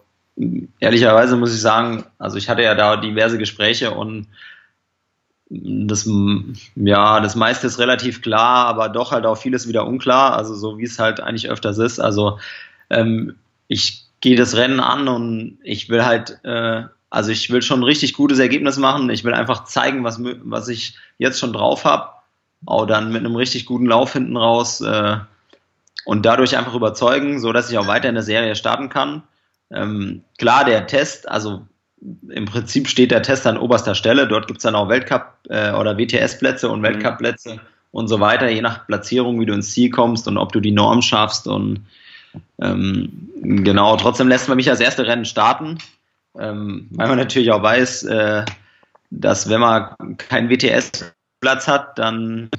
ehrlicherweise 0.79 1.37
muss 1.37 1.53
ich 1.53 1.61
sagen, 1.61 2.03
also 2.19 2.37
ich 2.37 2.49
hatte 2.49 2.61
ja 2.61 2.75
da 2.75 2.97
diverse 2.97 3.37
Gespräche 3.37 3.91
und 3.91 4.27
das, 5.49 6.09
ja, 6.75 7.19
das 7.19 7.35
meiste 7.35 7.67
ist 7.67 7.79
relativ 7.79 8.21
klar, 8.21 8.65
aber 8.65 8.89
doch 8.89 9.11
halt 9.11 9.25
auch 9.25 9.37
vieles 9.37 9.67
wieder 9.67 9.85
unklar, 9.85 10.35
also 10.35 10.55
so 10.55 10.77
wie 10.77 10.83
es 10.83 10.99
halt 10.99 11.21
eigentlich 11.21 11.49
öfters 11.49 11.77
ist. 11.77 11.99
Also 11.99 12.39
ähm, 12.89 13.35
ich 13.67 14.05
gehe 14.21 14.35
das 14.35 14.55
Rennen 14.55 14.79
an 14.79 15.07
und 15.07 15.59
ich 15.63 15.89
will 15.89 16.03
halt 16.03 16.39
äh, 16.43 16.83
Also 17.09 17.31
ich 17.31 17.49
will 17.49 17.61
schon 17.61 17.79
ein 17.79 17.83
richtig 17.83 18.13
gutes 18.13 18.39
Ergebnis 18.39 18.77
machen. 18.77 19.09
Ich 19.09 19.23
will 19.23 19.33
einfach 19.33 19.63
zeigen, 19.65 20.03
was, 20.03 20.19
was 20.21 20.67
ich 20.67 20.95
jetzt 21.17 21.39
schon 21.39 21.53
drauf 21.53 21.85
habe. 21.85 22.09
Auch 22.65 22.85
dann 22.85 23.11
mit 23.11 23.23
einem 23.23 23.35
richtig 23.35 23.65
guten 23.65 23.85
Lauf 23.85 24.13
hinten 24.13 24.37
raus 24.37 24.81
äh, 24.81 25.17
und 26.05 26.25
dadurch 26.25 26.57
einfach 26.57 26.75
überzeugen, 26.75 27.39
so 27.39 27.53
dass 27.53 27.69
ich 27.69 27.77
auch 27.77 27.87
weiter 27.87 28.09
in 28.09 28.15
der 28.15 28.23
Serie 28.23 28.55
starten 28.55 28.89
kann. 28.89 29.23
Ähm, 29.71 30.23
klar, 30.37 30.65
der 30.65 30.87
Test, 30.87 31.27
also 31.29 31.65
im 32.29 32.45
Prinzip 32.45 32.87
steht 32.87 33.11
der 33.11 33.23
Test 33.23 33.47
an 33.47 33.57
oberster 33.57 33.95
Stelle. 33.95 34.27
Dort 34.27 34.47
gibt 34.47 34.59
es 34.59 34.63
dann 34.63 34.75
auch 34.75 34.89
Weltcup- 34.89 35.49
äh, 35.49 35.71
oder 35.73 35.97
WTS-Plätze 35.97 36.69
und 36.69 36.79
mhm. 36.79 36.83
Weltcup-Plätze 36.83 37.59
und 37.91 38.07
so 38.07 38.19
weiter, 38.19 38.49
je 38.49 38.61
nach 38.61 38.85
Platzierung, 38.85 39.39
wie 39.39 39.45
du 39.45 39.53
ins 39.53 39.71
Ziel 39.71 39.89
kommst 39.89 40.27
und 40.27 40.37
ob 40.37 40.51
du 40.51 40.59
die 40.59 40.71
Norm 40.71 41.01
schaffst. 41.01 41.47
Und 41.47 41.85
ähm, 42.59 43.29
genau, 43.41 43.95
trotzdem 43.95 44.27
lässt 44.27 44.47
man 44.47 44.57
mich 44.57 44.69
als 44.69 44.81
erste 44.81 45.07
Rennen 45.07 45.25
starten, 45.25 45.77
ähm, 46.37 46.87
weil 46.91 47.07
man 47.07 47.17
natürlich 47.17 47.51
auch 47.51 47.63
weiß, 47.63 48.03
äh, 48.03 48.45
dass 49.11 49.49
wenn 49.49 49.61
man 49.61 50.17
keinen 50.17 50.49
WTS-Platz 51.45 51.67
hat, 51.67 51.99
dann 51.99 52.49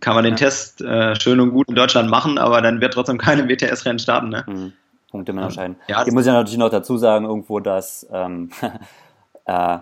kann 0.00 0.14
man 0.14 0.24
den 0.24 0.36
Test 0.36 0.80
äh, 0.80 1.14
schön 1.20 1.40
und 1.40 1.52
gut 1.52 1.68
in 1.68 1.74
Deutschland 1.74 2.10
machen, 2.10 2.38
aber 2.38 2.60
dann 2.60 2.80
wird 2.80 2.94
trotzdem 2.94 3.18
keine 3.18 3.48
WTS-Rennen 3.48 3.98
starten. 3.98 4.28
Ne? 4.28 4.44
Mhm. 4.46 4.72
Punkte 5.10 5.32
mehr 5.32 5.44
entscheiden. 5.44 5.76
Ja, 5.88 6.04
Hier 6.04 6.12
muss 6.12 6.26
ich 6.26 6.32
natürlich 6.32 6.58
noch 6.58 6.70
dazu 6.70 6.96
sagen, 6.96 7.26
irgendwo, 7.26 7.60
dass 7.60 8.06
ähm, 8.12 8.50
äh, 9.44 9.78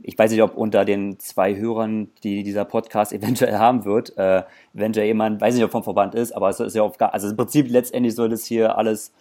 ich 0.00 0.16
weiß 0.16 0.30
nicht, 0.30 0.42
ob 0.42 0.56
unter 0.56 0.84
den 0.84 1.18
zwei 1.18 1.56
Hörern, 1.56 2.08
die 2.22 2.44
dieser 2.44 2.64
Podcast 2.64 3.12
eventuell 3.12 3.58
haben 3.58 3.84
wird, 3.84 4.16
äh, 4.16 4.44
eventuell 4.74 5.06
jemand, 5.06 5.40
weiß 5.40 5.54
nicht, 5.54 5.64
ob 5.64 5.72
vom 5.72 5.82
Verband 5.82 6.14
ist, 6.14 6.32
aber 6.32 6.48
es 6.48 6.60
ist 6.60 6.76
ja 6.76 6.82
auf, 6.82 7.00
also 7.00 7.28
im 7.28 7.36
Prinzip 7.36 7.68
letztendlich 7.68 8.14
soll 8.14 8.28
das 8.28 8.44
hier 8.44 8.78
alles 8.78 9.12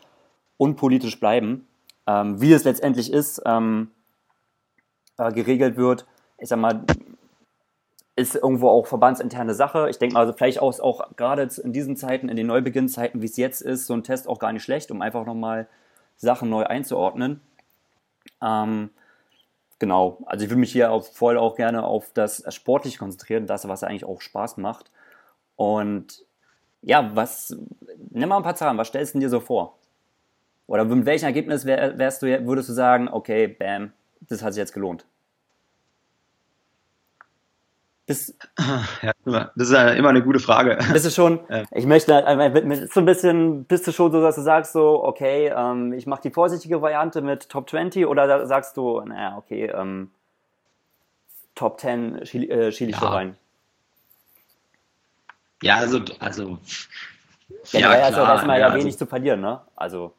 unpolitisch 0.57 1.19
bleiben. 1.19 1.67
Ähm, 2.05 2.39
wie 2.39 2.53
es 2.53 2.63
letztendlich 2.63 3.11
ist, 3.11 3.41
ähm, 3.45 3.89
äh, 5.17 5.31
geregelt 5.33 5.75
wird, 5.75 6.05
ich 6.37 6.47
sag 6.47 6.59
mal, 6.59 6.85
ist 8.17 8.36
irgendwo 8.36 8.69
auch 8.69 8.88
verbandsinterne 8.88 9.53
Sache. 9.53 9.89
Ich 9.89 9.99
denke 9.99 10.15
mal, 10.15 10.21
also 10.21 10.34
vielleicht 10.34 10.60
auch, 10.60 10.77
auch 10.80 11.15
gerade 11.15 11.47
in 11.63 11.71
diesen 11.71 11.95
Zeiten, 11.95 12.30
in 12.30 12.36
den 12.36 12.47
Neubeginnzeiten, 12.47 13.21
wie 13.21 13.27
es 13.27 13.38
jetzt 13.38 13.62
ist, 13.62 13.86
so 13.86 13.93
ein 13.93 14.03
Test 14.03 14.27
auch 14.27 14.39
gar 14.39 14.51
nicht 14.51 14.63
schlecht, 14.63 14.89
um 14.89 15.03
einfach 15.03 15.23
nochmal 15.23 15.67
Sachen 16.15 16.49
neu 16.49 16.63
einzuordnen. 16.63 17.41
Ähm, 18.41 18.89
genau, 19.77 20.17
also 20.25 20.43
ich 20.43 20.49
würde 20.49 20.60
mich 20.60 20.71
hier 20.71 20.91
auch 20.91 21.06
voll 21.06 21.38
auch 21.38 21.56
gerne 21.56 21.84
auf 21.84 22.12
das 22.15 22.43
Sportliche 22.53 22.97
konzentrieren, 22.97 23.45
das, 23.45 23.67
was 23.67 23.84
eigentlich 23.84 24.06
auch 24.06 24.19
Spaß 24.19 24.58
macht. 24.58 24.89
Und 25.56 26.25
ja, 26.82 27.15
was, 27.15 27.56
nimm 28.10 28.30
mal 28.30 28.38
ein 28.38 28.43
paar 28.43 28.56
Zahlen, 28.56 28.80
was 28.80 28.88
stellst 28.88 29.13
du 29.13 29.19
dir 29.19 29.30
so 29.30 29.39
vor? 29.39 29.77
Oder 30.65 30.86
mit 30.86 31.06
welchem 31.06 31.25
Ergebnis 31.25 31.65
wär, 31.65 31.99
wärst 31.99 32.23
du, 32.23 32.47
würdest 32.47 32.69
du 32.69 32.73
sagen, 32.73 33.10
okay, 33.10 33.47
bam, 33.47 33.93
das 34.21 34.41
hat 34.41 34.53
sich 34.53 34.62
jetzt 34.62 34.73
gelohnt? 34.73 35.06
Bist, 38.07 38.35
ja, 39.01 39.11
das 39.25 39.67
ist 39.67 39.73
ja 39.73 39.89
immer 39.89 40.09
eine 40.09 40.23
gute 40.23 40.39
Frage. 40.39 40.77
Bist 40.93 41.05
du 41.05 41.11
schon, 41.11 41.41
ich 41.71 41.85
möchte, 41.85 42.13
äh, 42.13 42.87
so 42.87 43.01
ein 43.01 43.05
bisschen, 43.05 43.65
bist 43.65 43.85
du 43.85 43.91
schon 43.91 44.13
so, 44.13 44.21
dass 44.21 44.35
du 44.35 44.41
sagst 44.41 44.71
so, 44.71 45.03
okay, 45.03 45.51
ähm, 45.53 45.91
ich 45.91 46.07
mache 46.07 46.21
die 46.21 46.31
vorsichtige 46.31 46.81
Variante 46.81 47.21
mit 47.21 47.49
Top 47.49 47.69
20 47.69 48.05
oder 48.07 48.47
sagst 48.47 48.77
du, 48.77 49.01
naja, 49.01 49.35
okay, 49.37 49.65
ähm, 49.75 50.09
Top 51.53 51.81
10 51.81 52.25
schiel, 52.25 52.49
äh, 52.49 52.71
schiel 52.71 52.89
ich 52.89 53.01
ja. 53.01 53.09
rein? 53.09 53.35
Ja, 55.61 55.75
also, 55.75 55.99
also, 56.19 56.59
ja, 57.71 57.79
ja, 57.79 57.89
also 57.89 58.21
klar, 58.21 58.33
erstmal 58.35 58.59
ja, 58.59 58.67
ja 58.67 58.73
wenig 58.73 58.85
also, 58.85 58.99
zu 58.99 59.05
verlieren, 59.05 59.41
ne? 59.41 59.59
Also. 59.75 60.13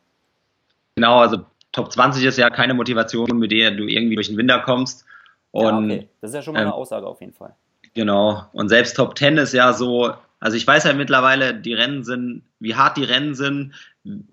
Genau, 0.97 1.21
also 1.21 1.39
Top 1.73 1.91
20 1.91 2.23
ist 2.23 2.37
ja 2.37 2.51
keine 2.51 2.75
Motivation, 2.75 3.39
mit 3.39 3.51
der 3.51 3.71
du 3.71 3.85
irgendwie 3.85 4.17
durch 4.17 4.29
den 4.29 4.37
Winter 4.37 4.59
kommst. 4.59 5.07
Und, 5.53 5.89
ja, 5.89 5.97
okay. 5.97 6.09
Das 6.21 6.31
ist 6.31 6.35
ja 6.35 6.43
schon 6.43 6.53
mal 6.53 6.61
eine 6.61 6.69
ähm, 6.69 6.75
Aussage 6.75 7.07
auf 7.07 7.21
jeden 7.21 7.33
Fall. 7.33 7.55
Genau. 7.99 8.47
Und 8.53 8.69
selbst 8.69 8.95
Top 8.95 9.17
Ten 9.17 9.39
ist 9.39 9.53
ja 9.53 9.73
so, 9.73 10.15
also 10.39 10.57
ich 10.57 10.65
weiß 10.65 10.85
ja 10.85 10.93
mittlerweile, 10.93 11.53
die 11.53 11.75
Rennen 11.75 12.05
sind, 12.05 12.43
wie 12.61 12.77
hart 12.77 12.97
die 12.97 13.03
Rennen 13.03 13.35
sind 13.35 13.75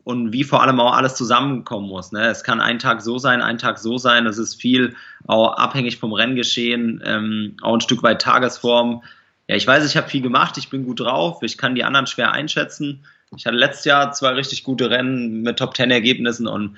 und 0.03 0.31
wie 0.31 0.43
vor 0.43 0.61
allem 0.61 0.79
auch 0.79 0.93
alles 0.93 1.15
zusammenkommen 1.15 1.89
muss. 1.89 2.11
Ne? 2.11 2.27
Es 2.27 2.43
kann 2.43 2.61
ein 2.61 2.77
Tag 2.77 3.01
so 3.01 3.17
sein, 3.17 3.41
ein 3.41 3.57
Tag 3.57 3.79
so 3.79 3.97
sein. 3.97 4.27
Es 4.27 4.37
ist 4.37 4.61
viel 4.61 4.95
auch 5.25 5.53
abhängig 5.57 5.97
vom 5.97 6.13
Renngeschehen, 6.13 7.01
ähm, 7.03 7.57
auch 7.63 7.73
ein 7.73 7.81
Stück 7.81 8.03
weit 8.03 8.21
Tagesform. 8.21 9.01
Ja, 9.47 9.55
ich 9.55 9.65
weiß, 9.65 9.83
ich 9.83 9.97
habe 9.97 10.09
viel 10.09 10.21
gemacht, 10.21 10.59
ich 10.59 10.69
bin 10.69 10.85
gut 10.85 10.99
drauf, 10.99 11.41
ich 11.41 11.57
kann 11.57 11.73
die 11.73 11.83
anderen 11.83 12.05
schwer 12.05 12.33
einschätzen. 12.33 13.03
Ich 13.35 13.47
hatte 13.47 13.57
letztes 13.57 13.85
Jahr 13.85 14.11
zwei 14.11 14.33
richtig 14.33 14.63
gute 14.63 14.91
Rennen 14.91 15.41
mit 15.41 15.57
Top 15.57 15.73
Ten 15.73 15.89
Ergebnissen 15.89 16.45
und 16.45 16.77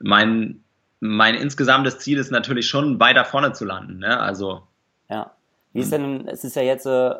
mein, 0.00 0.60
mein 1.00 1.34
insgesamtes 1.34 1.98
Ziel 2.00 2.18
ist 2.18 2.30
natürlich 2.30 2.68
schon 2.68 3.00
weiter 3.00 3.24
vorne 3.24 3.54
zu 3.54 3.64
landen. 3.64 4.00
Ne? 4.00 4.20
Also 4.20 4.64
ja. 5.08 5.30
Wie 5.76 5.82
ist 5.82 5.92
denn, 5.92 6.26
es 6.26 6.42
ist 6.42 6.56
ja 6.56 6.62
jetzt 6.62 6.86
äh, 6.86 7.10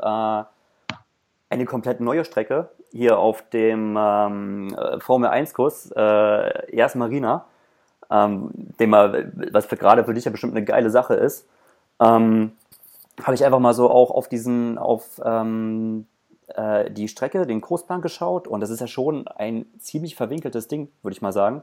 eine 1.50 1.64
komplett 1.66 2.00
neue 2.00 2.24
Strecke 2.24 2.70
hier 2.90 3.18
auf 3.18 3.42
dem 3.50 3.96
ähm, 3.98 4.76
Formel 5.00 5.28
1-Kurs, 5.28 5.92
äh, 5.94 6.74
erst 6.74 6.96
Marina, 6.96 7.44
ähm, 8.10 8.50
dem 8.80 8.90
mal, 8.90 9.30
was 9.52 9.66
für, 9.66 9.76
gerade 9.76 10.04
für 10.04 10.14
dich 10.14 10.24
ja 10.24 10.30
bestimmt 10.30 10.54
eine 10.56 10.64
geile 10.64 10.88
Sache 10.88 11.14
ist. 11.14 11.46
Ähm, 12.00 12.52
habe 13.22 13.34
ich 13.34 13.44
einfach 13.44 13.58
mal 13.58 13.74
so 13.74 13.90
auch 13.90 14.10
auf 14.10 14.28
diesen, 14.28 14.78
auf 14.78 15.20
ähm, 15.22 16.06
äh, 16.48 16.90
die 16.90 17.08
Strecke, 17.08 17.46
den 17.46 17.60
Kursplan 17.60 18.00
geschaut 18.00 18.48
und 18.48 18.60
das 18.60 18.70
ist 18.70 18.80
ja 18.80 18.86
schon 18.86 19.28
ein 19.28 19.66
ziemlich 19.78 20.16
verwinkeltes 20.16 20.68
Ding, 20.68 20.88
würde 21.02 21.14
ich 21.14 21.22
mal 21.22 21.32
sagen. 21.32 21.62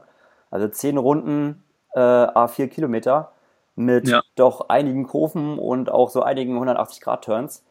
Also 0.50 0.68
zehn 0.68 0.96
Runden, 0.96 1.64
äh, 1.94 1.98
A4 1.98 2.68
Kilometer 2.68 3.32
mit 3.76 4.08
ja. 4.08 4.22
doch 4.36 4.68
einigen 4.68 5.06
Kurven 5.06 5.58
und 5.58 5.90
auch 5.90 6.10
so 6.10 6.22
einigen 6.22 6.58
180-Grad-Turns. 6.58 7.64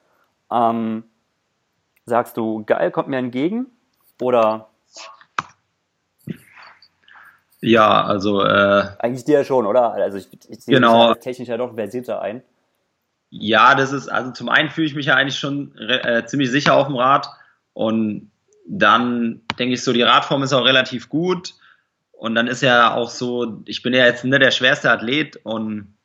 Ähm, 0.52 1.04
sagst 2.06 2.38
du, 2.38 2.64
geil, 2.66 2.92
kommt 2.92 3.08
mir 3.08 3.18
entgegen? 3.18 3.68
Oder? 4.22 4.70
Ja, 7.62 8.04
also. 8.04 8.44
Äh, 8.44 8.88
Eigentlich 9.00 9.24
dir 9.24 9.46
schon, 9.46 9.66
oder? 9.66 9.94
Also, 9.94 10.18
ich, 10.18 10.28
ich 10.50 10.60
sehe 10.62 10.76
genau. 10.76 11.14
technisch 11.14 11.48
ja 11.48 11.58
doch 11.58 11.74
versierter 11.76 12.22
ein. 12.22 12.44
Ja, 13.30 13.74
das 13.74 13.94
ist, 13.94 14.10
also 14.10 14.32
zum 14.32 14.50
einen 14.50 14.70
fühle 14.70 14.86
ich 14.86 14.96
mich 14.96 15.08
ja 15.08 15.16
eigentlich 15.16 15.40
schon 15.40 15.76
äh, 15.78 16.24
ziemlich 16.26 16.52
sicher 16.52 16.76
auf 16.76 16.86
dem 16.86 16.98
Rad 16.98 17.28
und 17.74 18.32
dann 18.68 19.42
denke 19.58 19.74
ich 19.74 19.84
so, 19.84 19.92
die 19.92 20.04
Radform 20.04 20.44
ist 20.44 20.54
auch 20.54 20.66
relativ 20.66 21.10
gut 21.10 21.56
und 22.14 22.36
dann 22.36 22.48
ist 22.48 22.62
ja 22.62 22.94
auch 22.96 23.10
so, 23.10 23.62
ich 23.66 23.82
bin 23.82 23.94
ja 23.94 24.06
jetzt 24.06 24.24
nicht 24.24 24.42
der 24.42 24.52
schwerste 24.52 24.90
Athlet 24.90 25.38
und 25.44 25.98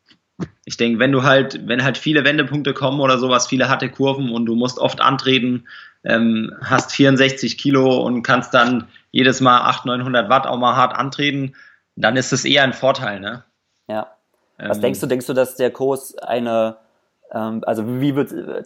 ich 0.64 0.76
denke, 0.76 0.98
wenn 0.98 1.12
du 1.12 1.22
halt, 1.22 1.66
wenn 1.66 1.82
halt 1.82 1.98
viele 1.98 2.24
Wendepunkte 2.24 2.74
kommen 2.74 3.00
oder 3.00 3.18
sowas, 3.18 3.46
viele 3.46 3.68
harte 3.68 3.88
Kurven 3.88 4.30
und 4.30 4.46
du 4.46 4.54
musst 4.54 4.78
oft 4.78 5.00
antreten, 5.00 5.66
ähm, 6.04 6.52
hast 6.62 6.92
64 6.92 7.58
Kilo 7.58 8.02
und 8.04 8.22
kannst 8.22 8.54
dann 8.54 8.88
jedes 9.10 9.40
Mal 9.40 9.62
800, 9.62 9.98
900 9.98 10.28
Watt 10.28 10.46
auch 10.46 10.58
mal 10.58 10.76
hart 10.76 10.96
antreten, 10.96 11.54
dann 11.96 12.16
ist 12.16 12.32
das 12.32 12.44
eher 12.44 12.62
ein 12.62 12.72
Vorteil, 12.72 13.20
ne? 13.20 13.44
Ja. 13.88 14.08
Was 14.58 14.78
ähm, 14.78 14.82
denkst 14.82 15.00
du, 15.00 15.06
denkst 15.06 15.26
du, 15.26 15.34
dass 15.34 15.56
der 15.56 15.70
Kurs 15.70 16.16
eine, 16.18 16.76
ähm, 17.32 17.62
also 17.66 18.00
wie 18.00 18.14
wird 18.14 18.32
äh, 18.32 18.62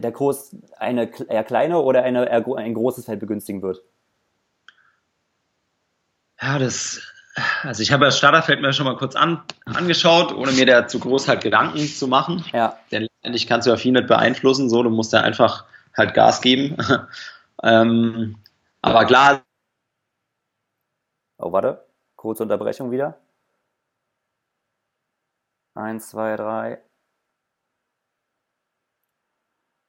der 0.00 0.12
Kurs 0.12 0.54
eine 0.78 1.10
eher 1.28 1.44
kleine 1.44 1.78
oder 1.78 2.02
eine, 2.02 2.30
ein 2.30 2.74
großes 2.74 3.06
Feld 3.06 3.20
begünstigen 3.20 3.62
wird? 3.62 3.82
Ja, 6.40 6.58
das, 6.58 7.00
also 7.62 7.82
ich 7.82 7.92
habe 7.92 8.04
das 8.04 8.18
Starterfeld 8.18 8.60
mir 8.60 8.72
schon 8.72 8.86
mal 8.86 8.96
kurz 8.96 9.16
an, 9.16 9.42
angeschaut, 9.66 10.32
ohne 10.32 10.52
mir 10.52 10.66
da 10.66 10.86
zu 10.86 10.98
groß 10.98 11.28
halt 11.28 11.42
Gedanken 11.42 11.86
zu 11.86 12.08
machen. 12.08 12.44
Ja. 12.52 12.78
Denn 12.90 13.02
letztendlich 13.02 13.46
kannst 13.46 13.66
du 13.66 13.70
ja 13.70 13.76
viel 13.76 13.92
nicht 13.92 14.06
beeinflussen, 14.06 14.68
so, 14.68 14.82
du 14.82 14.90
musst 14.90 15.12
ja 15.12 15.20
einfach 15.20 15.64
halt 15.96 16.14
Gas 16.14 16.40
geben. 16.40 16.76
ähm, 17.62 18.38
aber 18.82 19.04
klar. 19.04 19.42
Oh, 21.38 21.52
warte. 21.52 21.86
Kurze 22.16 22.42
Unterbrechung 22.42 22.90
wieder. 22.90 23.18
Eins, 25.74 26.08
zwei, 26.08 26.36
drei. 26.36 26.80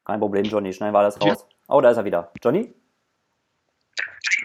Kein 0.06 0.20
Problem, 0.20 0.46
Johnny. 0.46 0.74
Schnell 0.74 0.94
war 0.94 1.04
das 1.04 1.20
raus. 1.22 1.46
Oh, 1.68 1.82
da 1.82 1.92
ist 1.92 1.98
er 1.98 2.06
wieder. 2.06 2.32
Johnny? 2.42 2.74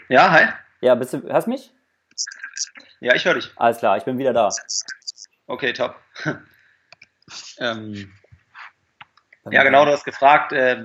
Ja, 0.09 0.31
hi. 0.31 0.47
Ja, 0.81 0.95
bist 0.95 1.12
du, 1.12 1.23
hörst 1.23 1.49
mich? 1.49 1.73
Ja, 3.01 3.15
ich 3.15 3.25
höre 3.25 3.35
dich. 3.35 3.51
Alles 3.57 3.79
klar, 3.79 3.97
ich 3.97 4.05
bin 4.05 4.19
wieder 4.19 4.33
da. 4.33 4.51
Okay, 5.47 5.73
top. 5.73 5.97
ähm, 7.59 8.12
ja, 9.51 9.62
genau, 9.65 9.85
du 9.85 9.93
hast 9.93 10.05
gefragt, 10.05 10.53
äh, 10.53 10.85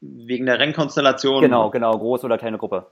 wegen 0.00 0.46
der 0.46 0.58
Rennkonstellation. 0.58 1.42
Genau, 1.42 1.70
genau, 1.70 1.98
große 1.98 2.24
oder 2.26 2.38
kleine 2.38 2.58
Gruppe. 2.58 2.90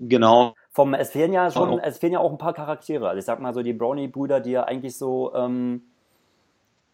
Genau. 0.00 0.54
Vom, 0.70 0.94
es 0.94 1.10
fehlen 1.10 1.32
ja 1.32 1.50
schon, 1.50 1.70
oh. 1.70 1.80
es 1.82 1.98
fehlen 1.98 2.14
ja 2.14 2.20
auch 2.20 2.30
ein 2.30 2.38
paar 2.38 2.54
Charaktere. 2.54 3.08
Also 3.08 3.18
ich 3.18 3.24
sag 3.24 3.38
mal 3.40 3.52
so, 3.52 3.62
die 3.62 3.74
Brownie-Brüder, 3.74 4.40
die 4.40 4.52
ja 4.52 4.64
eigentlich 4.64 4.96
so, 4.96 5.34
ähm, 5.34 5.82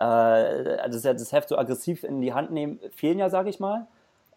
äh, 0.01 0.05
also 0.05 1.01
das, 1.01 1.03
das 1.03 1.33
Heft 1.33 1.49
so 1.49 1.57
aggressiv 1.57 2.03
in 2.03 2.21
die 2.21 2.35
Hand 2.35 2.51
nehmen, 2.51 2.81
fehlen 2.91 3.19
ja, 3.19 3.31
sag 3.31 3.47
ich 3.47 3.61
mal. 3.61 3.87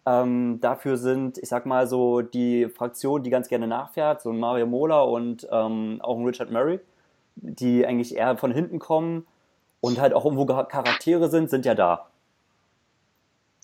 Ähm, 0.06 0.58
dafür 0.60 0.96
sind, 0.96 1.38
ich 1.38 1.48
sag 1.48 1.66
mal 1.66 1.86
so, 1.86 2.22
die 2.22 2.68
Fraktion, 2.68 3.22
die 3.22 3.30
ganz 3.30 3.48
gerne 3.48 3.66
nachfährt, 3.66 4.22
so 4.22 4.30
ein 4.30 4.40
Mario 4.40 4.66
Mola 4.66 5.02
und 5.02 5.46
ähm, 5.50 6.00
auch 6.02 6.16
ein 6.16 6.24
Richard 6.24 6.50
Murray, 6.50 6.80
die 7.36 7.86
eigentlich 7.86 8.16
eher 8.16 8.36
von 8.36 8.50
hinten 8.50 8.78
kommen 8.78 9.26
und 9.80 10.00
halt 10.00 10.14
auch 10.14 10.24
irgendwo 10.24 10.46
Charaktere 10.46 11.28
sind, 11.28 11.50
sind 11.50 11.66
ja 11.66 11.74
da. 11.74 12.06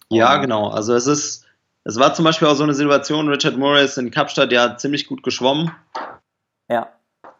Ja, 0.08 0.36
genau. 0.36 0.68
Also 0.68 0.94
es 0.94 1.06
ist, 1.06 1.46
es 1.84 1.98
war 1.98 2.14
zum 2.14 2.24
Beispiel 2.24 2.48
auch 2.48 2.54
so 2.54 2.64
eine 2.64 2.74
Situation, 2.74 3.28
Richard 3.28 3.56
Morris 3.56 3.96
in 3.96 4.10
Kapstadt, 4.10 4.52
ja 4.52 4.76
ziemlich 4.76 5.06
gut 5.06 5.22
geschwommen. 5.22 5.70
Ja. 6.68 6.88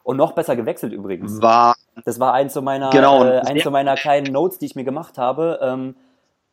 Und 0.03 0.17
noch 0.17 0.33
besser 0.33 0.57
gewechselt 0.57 0.93
übrigens. 0.93 1.43
War. 1.43 1.75
Das 2.05 2.21
war 2.21 2.33
eins 2.33 2.55
so 2.55 2.63
meiner, 2.63 2.91
genau, 2.91 3.25
äh, 3.25 3.41
eins 3.41 3.65
so 3.65 3.71
meiner 3.71 3.97
kleinen 3.97 4.33
Notes, 4.33 4.59
die 4.59 4.67
ich 4.67 4.77
mir 4.77 4.85
gemacht 4.85 5.19
habe. 5.19 5.59
Ähm, 5.63 5.97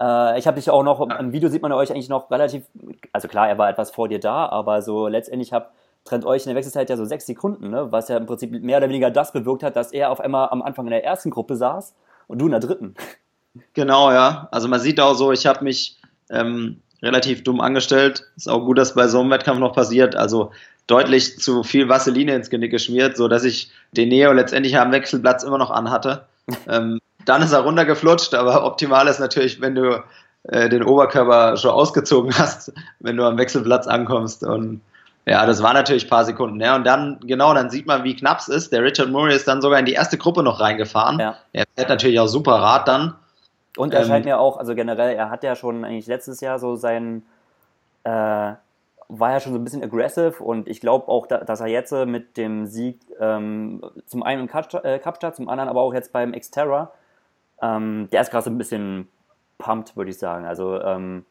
äh, 0.02 0.40
ich 0.40 0.48
habe 0.48 0.56
dich 0.56 0.70
auch 0.70 0.84
noch, 0.84 1.02
im 1.20 1.32
Video 1.32 1.50
sieht 1.50 1.62
man 1.62 1.72
euch 1.72 1.92
eigentlich 1.92 2.10
noch 2.10 2.30
relativ, 2.32 2.64
also 3.12 3.28
klar, 3.28 3.48
er 3.48 3.58
war 3.58 3.70
etwas 3.70 3.92
vor 3.92 4.08
dir 4.08 4.20
da, 4.20 4.48
aber 4.48 4.82
so 4.82 5.08
letztendlich 5.08 5.54
hab, 5.54 5.74
trennt 6.06 6.26
euch 6.26 6.44
in 6.44 6.50
der 6.50 6.56
Wechselzeit 6.56 6.90
ja 6.90 6.98
so 6.98 7.06
sechs 7.06 7.26
Sekunden, 7.26 7.70
ne? 7.70 7.92
was 7.92 8.10
ja 8.10 8.18
im 8.18 8.26
Prinzip 8.26 8.52
mehr 8.52 8.78
oder 8.78 8.90
weniger 8.90 9.12
das 9.12 9.32
bewirkt 9.32 9.64
hat, 9.64 9.76
dass 9.76 9.92
er 9.92 10.12
auf 10.12 10.20
einmal 10.20 10.50
am 10.50 10.62
Anfang 10.62 10.86
in 10.86 10.92
der 10.92 11.04
ersten 11.04 11.30
Gruppe 11.30 11.56
saß 11.56 11.96
und 12.28 12.40
du 12.40 12.46
in 12.46 12.52
der 12.52 12.60
dritten. 12.60 12.96
Genau, 13.74 14.12
ja. 14.12 14.48
Also 14.52 14.68
man 14.68 14.80
sieht 14.80 15.00
auch 15.00 15.14
so, 15.14 15.32
ich 15.32 15.46
habe 15.46 15.64
mich 15.64 16.00
ähm, 16.30 16.82
relativ 17.02 17.44
dumm 17.44 17.62
angestellt. 17.62 18.24
Ist 18.36 18.50
auch 18.50 18.66
gut, 18.66 18.78
dass 18.78 18.96
bei 18.96 19.08
so 19.08 19.20
einem 19.20 19.30
Wettkampf 19.30 19.60
noch 19.60 19.74
passiert. 19.74 20.16
Also 20.16 20.52
deutlich 20.88 21.38
zu 21.38 21.64
viel 21.64 21.88
Vaseline 21.88 22.36
ins 22.36 22.50
Genick 22.50 22.72
geschmiert, 22.72 23.16
so 23.16 23.28
dass 23.28 23.44
ich 23.44 23.72
den 23.92 24.10
Neo 24.10 24.32
letztendlich 24.32 24.78
am 24.78 24.92
Wechselplatz 24.92 25.44
immer 25.44 25.58
noch 25.58 25.72
anhatte. 25.72 26.26
ähm, 26.68 27.00
dann 27.26 27.42
ist 27.42 27.52
er 27.52 27.62
runtergeflutscht, 27.62 28.34
aber 28.34 28.66
optimal 28.66 29.08
ist 29.08 29.20
natürlich, 29.20 29.62
wenn 29.62 29.76
du 29.76 30.04
äh, 30.44 30.70
den 30.70 30.84
Oberkörper 30.84 31.58
schon 31.58 31.72
ausgezogen 31.72 32.34
hast, 32.38 32.74
wenn 33.00 33.18
du 33.18 33.26
am 33.26 33.38
Wechselplatz 33.38 33.88
ankommst. 33.88 34.44
Und 34.44 34.82
ja, 35.26 35.46
das 35.46 35.64
war 35.64 35.74
natürlich 35.74 36.06
ein 36.06 36.10
paar 36.10 36.26
Sekunden. 36.26 36.60
Ja, 36.60 36.76
und 36.76 36.86
dann, 36.86 37.20
genau, 37.22 37.54
dann 37.54 37.70
sieht 37.70 37.88
man, 37.88 38.04
wie 38.04 38.16
knapp 38.16 38.40
es 38.40 38.50
ist. 38.50 38.74
Der 38.74 38.84
Richard 38.84 39.10
Murray 39.10 39.36
ist 39.36 39.48
dann 39.48 39.62
sogar 39.62 39.80
in 39.80 39.86
die 39.86 39.94
erste 39.94 40.18
Gruppe 40.18 40.44
noch 40.44 40.60
reingefahren. 40.60 41.20
Ja. 41.20 41.38
Er 41.54 41.66
fährt 41.76 41.90
natürlich 41.90 42.20
auch 42.20 42.28
super 42.28 42.56
Rad 42.56 42.88
dann. 42.88 43.16
Und 43.78 43.94
er 43.94 44.02
ähm, 44.02 44.08
scheint 44.08 44.26
mir 44.26 44.40
auch, 44.40 44.58
also 44.58 44.76
generell, 44.76 45.16
er 45.16 45.30
hat 45.30 45.44
ja 45.44 45.56
schon 45.56 45.86
eigentlich 45.86 46.08
letztes 46.08 46.42
Jahr 46.42 46.60
so 46.60 46.76
sein, 46.76 47.24
äh, 48.04 48.10
war 48.10 49.32
ja 49.32 49.40
schon 49.40 49.54
so 49.54 49.60
ein 49.60 49.64
bisschen 49.64 49.84
aggressive 49.84 50.44
und 50.44 50.68
ich 50.68 50.80
glaube 50.80 51.08
auch, 51.08 51.28
dass 51.28 51.60
er 51.60 51.68
jetzt 51.68 51.92
mit 51.92 52.38
dem 52.38 52.66
Sieg 52.66 53.00
ähm, 53.20 53.82
zum 54.06 54.24
einen 54.24 54.48
in 54.48 54.84
äh, 54.84 55.00
Kapstadt, 55.00 55.36
zum 55.36 55.50
anderen 55.50 55.70
aber 55.70 55.82
auch 55.82 55.94
jetzt 55.94 56.14
beim 56.14 56.34
Xterra, 56.34 56.92
ähm, 57.64 58.10
der 58.12 58.22
ist 58.22 58.30
gerade 58.30 58.44
so 58.44 58.52
ein 58.52 58.58
bisschen 58.58 59.08
pumped, 59.58 59.96
würde 59.96 60.12
ich 60.12 60.18
sagen. 60.18 60.46
Also 60.46 60.82
ähm, 60.82 61.26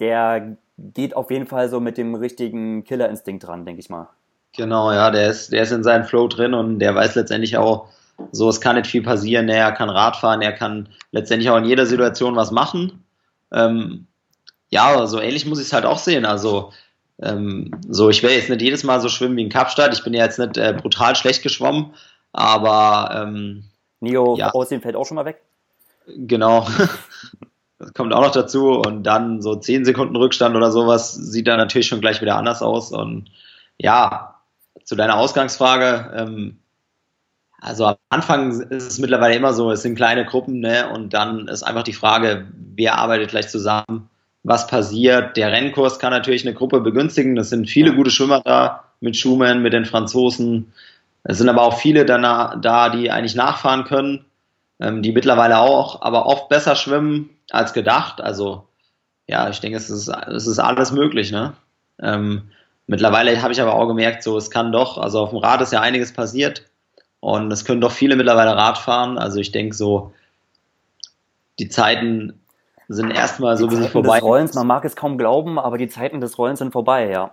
der 0.00 0.56
geht 0.78 1.14
auf 1.14 1.30
jeden 1.30 1.46
Fall 1.46 1.68
so 1.68 1.78
mit 1.78 1.96
dem 1.96 2.14
richtigen 2.16 2.82
Killerinstinkt 2.84 3.46
dran, 3.46 3.64
denke 3.64 3.80
ich 3.80 3.88
mal. 3.88 4.08
Genau, 4.54 4.92
ja, 4.92 5.10
der 5.10 5.30
ist, 5.30 5.52
der 5.52 5.62
ist 5.62 5.70
in 5.70 5.84
seinem 5.84 6.04
Flow 6.04 6.28
drin 6.28 6.52
und 6.52 6.80
der 6.80 6.94
weiß 6.94 7.14
letztendlich 7.14 7.56
auch, 7.56 7.88
so, 8.32 8.48
es 8.48 8.60
kann 8.60 8.76
nicht 8.76 8.88
viel 8.88 9.02
passieren. 9.02 9.48
Er 9.48 9.72
kann 9.72 9.88
Radfahren, 9.88 10.42
er 10.42 10.52
kann 10.52 10.88
letztendlich 11.12 11.48
auch 11.50 11.56
in 11.56 11.64
jeder 11.64 11.86
Situation 11.86 12.36
was 12.36 12.50
machen. 12.50 13.04
Ähm, 13.52 14.06
ja, 14.70 15.06
so 15.06 15.20
ähnlich 15.20 15.46
muss 15.46 15.60
ich 15.60 15.66
es 15.66 15.72
halt 15.72 15.86
auch 15.86 15.98
sehen. 15.98 16.24
Also, 16.24 16.72
ähm, 17.20 17.70
so, 17.88 18.10
ich 18.10 18.22
werde 18.22 18.36
jetzt 18.36 18.50
nicht 18.50 18.62
jedes 18.62 18.84
Mal 18.84 19.00
so 19.00 19.08
schwimmen 19.08 19.36
wie 19.36 19.42
in 19.42 19.48
Kapstadt. 19.48 19.94
Ich 19.94 20.04
bin 20.04 20.14
ja 20.14 20.24
jetzt 20.24 20.38
nicht 20.38 20.56
äh, 20.56 20.74
brutal 20.76 21.14
schlecht 21.16 21.42
geschwommen, 21.42 21.94
aber. 22.32 23.22
Ähm, 23.22 23.64
Nio 24.02 24.36
ja. 24.36 24.50
Aussehen 24.50 24.80
fällt 24.80 24.96
auch 24.96 25.06
schon 25.06 25.14
mal 25.14 25.24
weg. 25.24 25.40
Genau. 26.06 26.66
das 27.78 27.94
kommt 27.94 28.12
auch 28.12 28.20
noch 28.20 28.32
dazu. 28.32 28.72
Und 28.72 29.04
dann 29.04 29.40
so 29.40 29.54
10 29.54 29.84
Sekunden 29.84 30.16
Rückstand 30.16 30.56
oder 30.56 30.70
sowas 30.70 31.14
sieht 31.14 31.46
dann 31.46 31.58
natürlich 31.58 31.86
schon 31.86 32.00
gleich 32.00 32.20
wieder 32.20 32.36
anders 32.36 32.62
aus. 32.62 32.92
Und 32.92 33.30
ja, 33.78 34.40
zu 34.84 34.96
deiner 34.96 35.16
Ausgangsfrage, 35.16 36.12
ähm, 36.16 36.58
also 37.60 37.86
am 37.86 37.96
Anfang 38.08 38.50
ist 38.50 38.86
es 38.88 38.98
mittlerweile 38.98 39.36
immer 39.36 39.52
so, 39.52 39.70
es 39.70 39.82
sind 39.82 39.94
kleine 39.94 40.24
Gruppen, 40.24 40.58
ne? 40.58 40.90
Und 40.90 41.14
dann 41.14 41.46
ist 41.46 41.62
einfach 41.62 41.84
die 41.84 41.92
Frage, 41.92 42.48
wer 42.74 42.98
arbeitet 42.98 43.30
gleich 43.30 43.48
zusammen, 43.48 44.10
was 44.42 44.66
passiert. 44.66 45.36
Der 45.36 45.52
Rennkurs 45.52 46.00
kann 46.00 46.10
natürlich 46.10 46.44
eine 46.44 46.54
Gruppe 46.54 46.80
begünstigen. 46.80 47.36
Es 47.38 47.50
sind 47.50 47.70
viele 47.70 47.94
gute 47.94 48.10
Schwimmer 48.10 48.40
da, 48.44 48.84
mit 48.98 49.16
Schumann, 49.16 49.62
mit 49.62 49.72
den 49.72 49.84
Franzosen. 49.84 50.72
Es 51.24 51.38
sind 51.38 51.48
aber 51.48 51.62
auch 51.62 51.78
viele 51.78 52.04
danach, 52.04 52.60
da, 52.60 52.88
die 52.88 53.10
eigentlich 53.10 53.34
nachfahren 53.34 53.84
können, 53.84 54.24
ähm, 54.80 55.02
die 55.02 55.12
mittlerweile 55.12 55.58
auch, 55.58 56.02
aber 56.02 56.26
oft 56.26 56.48
besser 56.48 56.74
schwimmen 56.74 57.30
als 57.50 57.72
gedacht. 57.72 58.20
Also 58.20 58.66
ja, 59.26 59.48
ich 59.48 59.60
denke, 59.60 59.76
es 59.76 59.88
ist, 59.88 60.08
es 60.08 60.46
ist 60.46 60.58
alles 60.58 60.92
möglich, 60.92 61.30
ne? 61.30 61.54
Ähm, 62.00 62.50
mittlerweile 62.86 63.40
habe 63.40 63.52
ich 63.52 63.62
aber 63.62 63.74
auch 63.74 63.86
gemerkt, 63.86 64.22
so 64.22 64.36
es 64.36 64.50
kann 64.50 64.72
doch, 64.72 64.98
also 64.98 65.20
auf 65.20 65.30
dem 65.30 65.38
Rad 65.38 65.60
ist 65.60 65.72
ja 65.72 65.80
einiges 65.80 66.12
passiert 66.12 66.64
und 67.20 67.52
es 67.52 67.64
können 67.64 67.80
doch 67.80 67.92
viele 67.92 68.16
mittlerweile 68.16 68.56
Rad 68.56 68.78
fahren. 68.78 69.18
Also 69.18 69.38
ich 69.38 69.52
denke 69.52 69.76
so, 69.76 70.12
die 71.58 71.68
Zeiten 71.68 72.40
sind 72.88 73.10
erstmal 73.10 73.56
so 73.56 73.66
ein 73.66 73.70
bisschen 73.70 73.88
vorbei. 73.88 74.16
Des 74.16 74.24
Rollens, 74.24 74.54
man 74.54 74.66
mag 74.66 74.84
es 74.84 74.96
kaum 74.96 75.16
glauben, 75.16 75.58
aber 75.58 75.78
die 75.78 75.88
Zeiten 75.88 76.20
des 76.20 76.36
Rollens 76.36 76.58
sind 76.58 76.72
vorbei, 76.72 77.08
ja. 77.08 77.30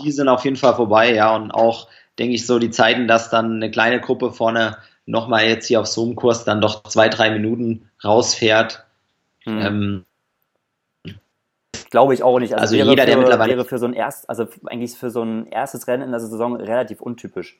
Die 0.00 0.12
sind 0.12 0.28
auf 0.28 0.44
jeden 0.44 0.56
Fall 0.56 0.74
vorbei, 0.74 1.14
ja. 1.14 1.34
Und 1.34 1.52
auch, 1.52 1.88
denke 2.18 2.34
ich, 2.34 2.46
so 2.46 2.58
die 2.58 2.70
Zeiten, 2.70 3.08
dass 3.08 3.30
dann 3.30 3.56
eine 3.56 3.70
kleine 3.70 4.00
Gruppe 4.00 4.32
vorne 4.32 4.76
nochmal 5.06 5.46
jetzt 5.46 5.66
hier 5.66 5.80
auf 5.80 5.86
so 5.86 6.04
einem 6.04 6.16
Kurs 6.16 6.44
dann 6.44 6.60
doch 6.60 6.82
zwei, 6.84 7.08
drei 7.08 7.30
Minuten 7.30 7.88
rausfährt. 8.04 8.84
Hm. 9.44 9.60
Ähm, 9.60 10.04
Glaube 11.90 12.12
ich 12.12 12.22
auch 12.22 12.38
nicht. 12.38 12.52
Also, 12.52 12.76
also 12.76 12.90
jeder, 12.90 13.02
für, 13.02 13.06
der 13.06 13.18
mittlerweile 13.18 13.56
wäre 13.56 13.64
für 13.64 13.78
so 13.78 13.86
ein 13.86 13.94
erst, 13.94 14.28
also 14.28 14.46
eigentlich 14.66 14.92
für 14.92 15.10
so 15.10 15.22
ein 15.22 15.46
erstes 15.46 15.86
Rennen 15.86 16.02
in 16.02 16.10
der 16.10 16.20
Saison 16.20 16.56
relativ 16.56 17.00
untypisch. 17.00 17.58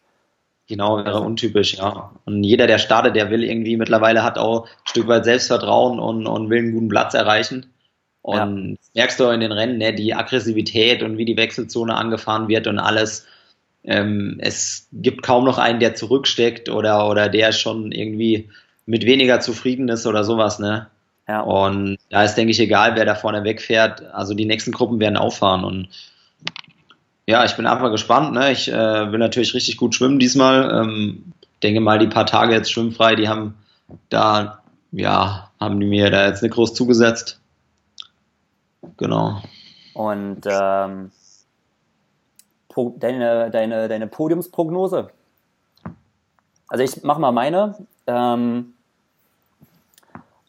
Genau, 0.67 1.03
wäre 1.03 1.21
untypisch, 1.21 1.79
ja. 1.79 2.13
Und 2.27 2.45
jeder, 2.45 2.67
der 2.67 2.77
startet, 2.77 3.17
der 3.17 3.31
will 3.31 3.43
irgendwie 3.43 3.79
mittlerweile 3.79 4.23
hat 4.23 4.37
auch 4.37 4.67
ein 4.67 4.71
Stück 4.85 5.09
weit 5.09 5.25
Selbstvertrauen 5.25 5.99
und, 5.99 6.27
und 6.27 6.51
will 6.51 6.59
einen 6.59 6.73
guten 6.73 6.89
Platz 6.89 7.15
erreichen. 7.15 7.73
Und 8.21 8.37
ja. 8.37 8.77
merkst 8.95 9.19
du 9.19 9.31
in 9.31 9.41
den 9.41 9.53
Rennen, 9.53 9.79
ne, 9.79 9.95
die 9.95 10.13
Aggressivität 10.13 11.03
und 11.03 11.17
wie 11.17 11.25
die 11.25 11.39
Wechselzone 11.39 11.95
angefahren 11.95 12.49
wird 12.49 12.67
und 12.67 12.79
alles. 12.79 13.27
Ähm, 13.89 14.37
es 14.39 14.87
gibt 14.93 15.23
kaum 15.23 15.45
noch 15.45 15.57
einen, 15.57 15.81
der 15.81 15.95
zurücksteckt 15.95 16.69
oder, 16.69 17.09
oder 17.09 17.31
der 17.31 17.53
schon 17.53 17.91
irgendwie 17.91 18.51
mit 18.85 19.07
weniger 19.07 19.41
zufrieden 19.41 19.89
ist 19.89 20.07
oder 20.07 20.25
sowas, 20.25 20.59
ne? 20.59 20.89
Ja. 21.27 21.41
Und 21.41 21.99
da 22.11 22.23
ist, 22.23 22.35
denke 22.35 22.51
ich, 22.51 22.61
egal, 22.61 22.97
wer 22.97 23.07
da 23.07 23.15
vorne 23.15 23.45
wegfährt. 23.45 24.03
Also 24.15 24.35
die 24.35 24.45
nächsten 24.45 24.73
Gruppen 24.73 25.01
werden 25.01 25.17
auffahren 25.17 25.65
und 25.65 25.89
ja, 27.27 27.45
ich 27.45 27.57
bin 27.57 27.67
einfach 27.67 27.91
gespannt. 27.91 28.33
Ne? 28.33 28.53
Ich 28.53 28.73
äh, 28.73 29.13
will 29.13 29.19
natürlich 29.19 29.53
richtig 29.53 29.77
gut 29.77 29.95
schwimmen 29.95 30.19
diesmal. 30.19 30.71
Ähm, 30.71 31.33
denke 31.63 31.81
mal, 31.81 31.99
die 31.99 32.07
paar 32.07 32.25
Tage 32.25 32.55
jetzt 32.55 32.73
schwimmfrei, 32.73 33.17
die 33.17 33.29
haben 33.29 33.55
da, 34.09 34.63
ja, 34.93 35.51
haben 35.61 35.81
die 35.81 35.87
mir 35.87 36.11
da 36.11 36.27
jetzt 36.27 36.43
nicht 36.43 36.55
groß 36.55 36.73
zugesetzt. 36.73 37.41
Genau. 38.97 39.43
Und 39.93 40.41
ähm, 40.47 41.11
deine, 42.99 43.51
deine, 43.51 43.89
deine 43.89 44.07
Podiumsprognose? 44.07 45.11
Also 46.69 46.85
ich 46.85 47.03
mache 47.03 47.21
mal 47.21 47.33
meine. 47.33 47.77
Ähm, 48.07 48.75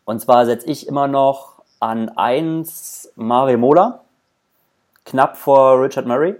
und 0.05 0.19
zwar 0.19 0.45
setze 0.45 0.67
ich 0.67 0.87
immer 0.87 1.07
noch 1.07 1.61
an 1.79 2.09
1 2.09 3.13
Mare 3.15 3.57
Mola, 3.57 4.01
knapp 5.05 5.37
vor 5.37 5.81
Richard 5.81 6.05
Murray. 6.05 6.35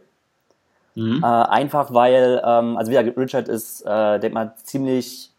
Mhm. 0.96 1.24
Äh, 1.24 1.28
einfach 1.28 1.94
weil, 1.94 2.42
ähm, 2.44 2.78
also 2.78 2.92
wie 2.92 2.96
gesagt, 2.96 3.18
Richard 3.18 3.48
ist, 3.48 3.82
äh, 3.86 4.20
denke 4.20 4.34
mal, 4.34 4.56
ziemlich 4.64 5.32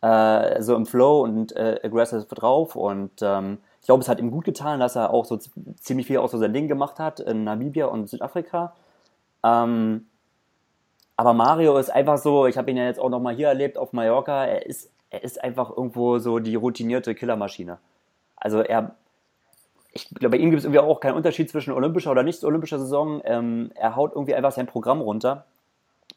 äh, 0.00 0.62
so 0.62 0.76
im 0.76 0.86
Flow 0.86 1.22
und 1.22 1.54
äh, 1.56 1.80
aggressive 1.82 2.26
drauf 2.26 2.76
und 2.76 3.10
ähm, 3.22 3.58
ich 3.84 3.86
glaube, 3.86 4.00
es 4.00 4.08
hat 4.08 4.18
ihm 4.18 4.30
gut 4.30 4.46
getan, 4.46 4.80
dass 4.80 4.96
er 4.96 5.10
auch 5.10 5.26
so 5.26 5.38
ziemlich 5.78 6.06
viel 6.06 6.16
auch 6.16 6.30
so 6.30 6.38
sein 6.38 6.54
Ding 6.54 6.68
gemacht 6.68 6.98
hat 6.98 7.20
in 7.20 7.44
Namibia 7.44 7.84
und 7.84 8.08
Südafrika. 8.08 8.72
Ähm, 9.44 10.06
aber 11.16 11.34
Mario 11.34 11.76
ist 11.76 11.90
einfach 11.90 12.18
so, 12.18 12.46
ich 12.46 12.58
habe 12.58 12.70
ihn 12.70 12.76
ja 12.76 12.84
jetzt 12.84 12.98
auch 12.98 13.10
nochmal 13.10 13.34
hier 13.34 13.48
erlebt 13.48 13.78
auf 13.78 13.92
Mallorca, 13.92 14.46
er 14.46 14.66
ist, 14.66 14.90
er 15.10 15.22
ist 15.22 15.42
einfach 15.44 15.70
irgendwo 15.70 16.18
so 16.18 16.40
die 16.40 16.56
routinierte 16.56 17.14
Killermaschine. 17.14 17.78
Also 18.36 18.60
er, 18.60 18.96
ich 19.92 20.08
glaube, 20.08 20.36
bei 20.36 20.42
ihm 20.42 20.50
gibt 20.50 20.58
es 20.58 20.64
irgendwie 20.64 20.80
auch 20.80 20.98
keinen 20.98 21.14
Unterschied 21.14 21.48
zwischen 21.48 21.72
olympischer 21.72 22.10
oder 22.10 22.24
nicht 22.24 22.42
olympischer 22.42 22.78
Saison. 22.78 23.20
Ähm, 23.24 23.70
er 23.74 23.94
haut 23.94 24.12
irgendwie 24.12 24.34
einfach 24.34 24.52
sein 24.52 24.66
Programm 24.66 25.00
runter. 25.00 25.44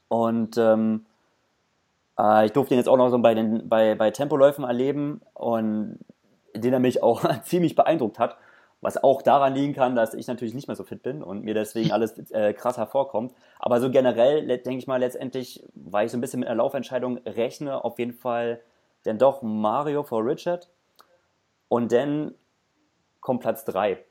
Und 0.08 0.58
ähm, 0.58 1.06
äh, 2.18 2.48
ich 2.48 2.54
durfte 2.54 2.74
ihn 2.74 2.80
jetzt 2.80 2.90
auch 2.90 2.98
noch 2.98 3.10
so 3.10 3.20
bei, 3.20 3.36
den, 3.36 3.70
bei, 3.70 3.94
bei 3.94 4.10
Tempoläufen 4.10 4.64
erleben 4.64 5.22
und 5.34 6.00
den 6.56 6.74
er 6.74 6.80
mich 6.80 7.04
auch 7.04 7.24
ziemlich 7.44 7.76
beeindruckt 7.76 8.18
hat. 8.18 8.38
Was 8.80 9.04
auch 9.04 9.22
daran 9.22 9.56
liegen 9.56 9.74
kann, 9.74 9.96
dass 9.96 10.14
ich 10.14 10.28
natürlich 10.28 10.54
nicht 10.54 10.68
mehr 10.68 10.76
so 10.76 10.84
fit 10.84 11.02
bin 11.02 11.24
und 11.24 11.44
mir 11.44 11.56
deswegen 11.56 11.92
alles 11.92 12.18
äh, 12.32 12.54
krass 12.54 12.78
hervorkommt. 12.78 13.34
Aber 13.58 13.80
so 13.82 13.90
generell, 13.90 14.46
denke 14.46 14.78
ich 14.78 14.88
mal, 14.88 15.00
letztendlich, 15.00 15.64
weil 15.74 16.06
ich 16.06 16.12
so 16.12 16.18
ein 16.18 16.22
bisschen 16.22 16.42
mit 16.42 16.50
einer 16.50 16.58
Laufentscheidung 16.58 17.18
rechne, 17.26 17.84
auf 17.84 17.98
jeden 17.98 18.14
Fall 18.14 18.62
denn 19.06 19.18
doch 19.18 19.42
Mario 19.42 20.04
vor 20.04 20.24
Richard. 20.24 20.70
Und 21.70 21.92
dann 21.92 22.36
kommt 23.20 23.42
Platz 23.42 23.66
3. 23.66 24.04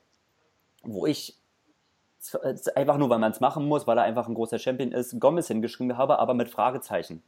Wo 0.83 1.05
ich 1.05 1.37
einfach 2.75 2.97
nur, 2.97 3.09
weil 3.09 3.19
man 3.19 3.31
es 3.31 3.39
machen 3.39 3.67
muss, 3.67 3.87
weil 3.87 3.97
er 3.97 4.03
einfach 4.03 4.27
ein 4.27 4.33
großer 4.33 4.59
Champion 4.59 4.91
ist, 4.91 5.19
Gomez 5.19 5.47
hingeschrieben 5.47 5.97
habe, 5.97 6.19
aber 6.19 6.33
mit 6.33 6.49
Fragezeichen. 6.49 7.23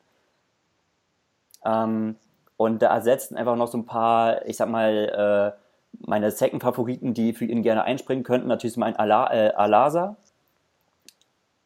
Ähm, 1.63 2.17
und 2.58 2.82
da 2.82 2.93
ersetzen 2.93 3.38
einfach 3.38 3.56
noch 3.56 3.67
so 3.67 3.78
ein 3.78 3.86
paar, 3.86 4.45
ich 4.45 4.58
sag 4.58 4.69
mal, 4.69 5.56
äh, 5.56 5.68
meine 5.97 6.32
Second-Favoriten, 6.32 7.13
die 7.13 7.34
für 7.34 7.45
ihn 7.45 7.62
gerne 7.62 7.84
einspringen 7.84 8.23
könnten. 8.23 8.47
Natürlich 8.47 8.78
mein 8.78 8.95
Ala 8.95 9.32
äh, 9.32 9.49
Alasa. 9.52 10.17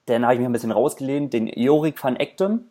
Dann 0.06 0.24
habe 0.24 0.34
ich 0.34 0.40
mich 0.40 0.50
ein 0.50 0.54
bisschen 0.54 0.72
rausgelehnt. 0.72 1.34
Den 1.34 1.48
Jorik 1.48 2.02
van 2.04 2.16
Ektem. 2.16 2.66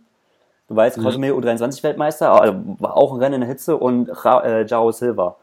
Du 0.68 0.76
weißt, 0.76 0.98
mhm. 0.98 1.02
Cosme 1.02 1.30
U23-Weltmeister, 1.30 2.32
also 2.32 2.54
war 2.78 2.96
auch 2.96 3.12
ein 3.12 3.18
Rennen 3.18 3.34
in 3.36 3.40
der 3.42 3.48
Hitze. 3.48 3.76
Und 3.76 4.08
Ra 4.24 4.42
äh, 4.42 4.66
Jao 4.66 4.90
Silva. 4.90 5.36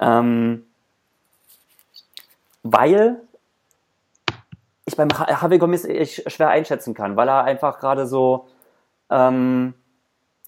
Ähm, 0.00 0.64
weil 2.62 3.20
ich 4.84 4.96
beim 4.96 5.08
Javi 5.08 5.58
Gomez 5.58 5.84
ich 5.84 6.24
schwer 6.26 6.48
einschätzen 6.48 6.94
kann, 6.94 7.16
weil 7.16 7.28
er 7.28 7.44
einfach 7.44 7.78
gerade 7.78 8.06
so, 8.06 8.48
ähm, 9.10 9.74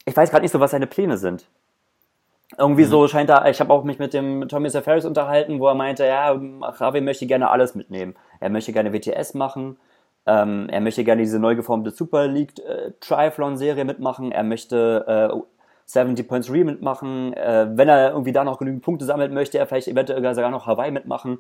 ich 0.05 0.17
weiß 0.17 0.31
gerade 0.31 0.43
nicht 0.43 0.53
so, 0.53 0.61
was 0.61 0.71
seine 0.71 0.87
Pläne 0.87 1.19
sind. 1.19 1.47
Irgendwie 2.59 2.85
mhm. 2.85 2.89
so 2.89 3.09
scheint 3.09 3.31
er, 3.31 3.49
ich 3.49 3.61
habe 3.61 3.73
auch 3.73 3.85
mich 3.85 3.99
mit 3.99 4.13
dem 4.13 4.49
Tommy 4.49 4.71
Safaris 4.71 5.05
unterhalten, 5.05 5.61
wo 5.61 5.69
er 5.69 5.75
meinte, 5.75 6.05
ja, 6.05 6.39
Javi 6.79 7.01
möchte 7.01 7.27
gerne 7.27 7.51
alles 7.51 7.75
mitnehmen. 7.75 8.15
Er 8.41 8.51
möchte 8.51 8.73
gerne 8.73 8.93
WTS 8.93 9.35
machen, 9.35 9.79
ähm, 10.27 10.69
er 10.69 10.81
möchte 10.81 11.05
gerne 11.05 11.23
diese 11.23 11.39
neu 11.39 11.55
geformte 11.55 11.91
Super 11.91 12.27
League 12.27 12.59
äh, 12.59 12.93
Triathlon-Serie 13.01 13.85
mitmachen, 13.85 14.33
er 14.33 14.43
möchte 14.43 15.31
äh, 15.33 15.37
70 15.87 16.29
Points 16.29 16.51
Re 16.51 16.65
mitmachen, 16.65 17.33
äh, 17.35 17.69
wenn 17.73 17.89
er 17.89 18.11
irgendwie 18.11 18.33
da 18.33 18.45
noch 18.45 18.59
genügend 18.59 18.83
Punkte 18.83 19.05
sammelt, 19.05 19.33
möchte 19.33 19.59
er 19.59 19.67
vielleicht 19.67 19.89
eventuell 19.89 20.35
sogar 20.35 20.51
noch 20.51 20.67
Hawaii 20.67 20.91
mitmachen 20.91 21.39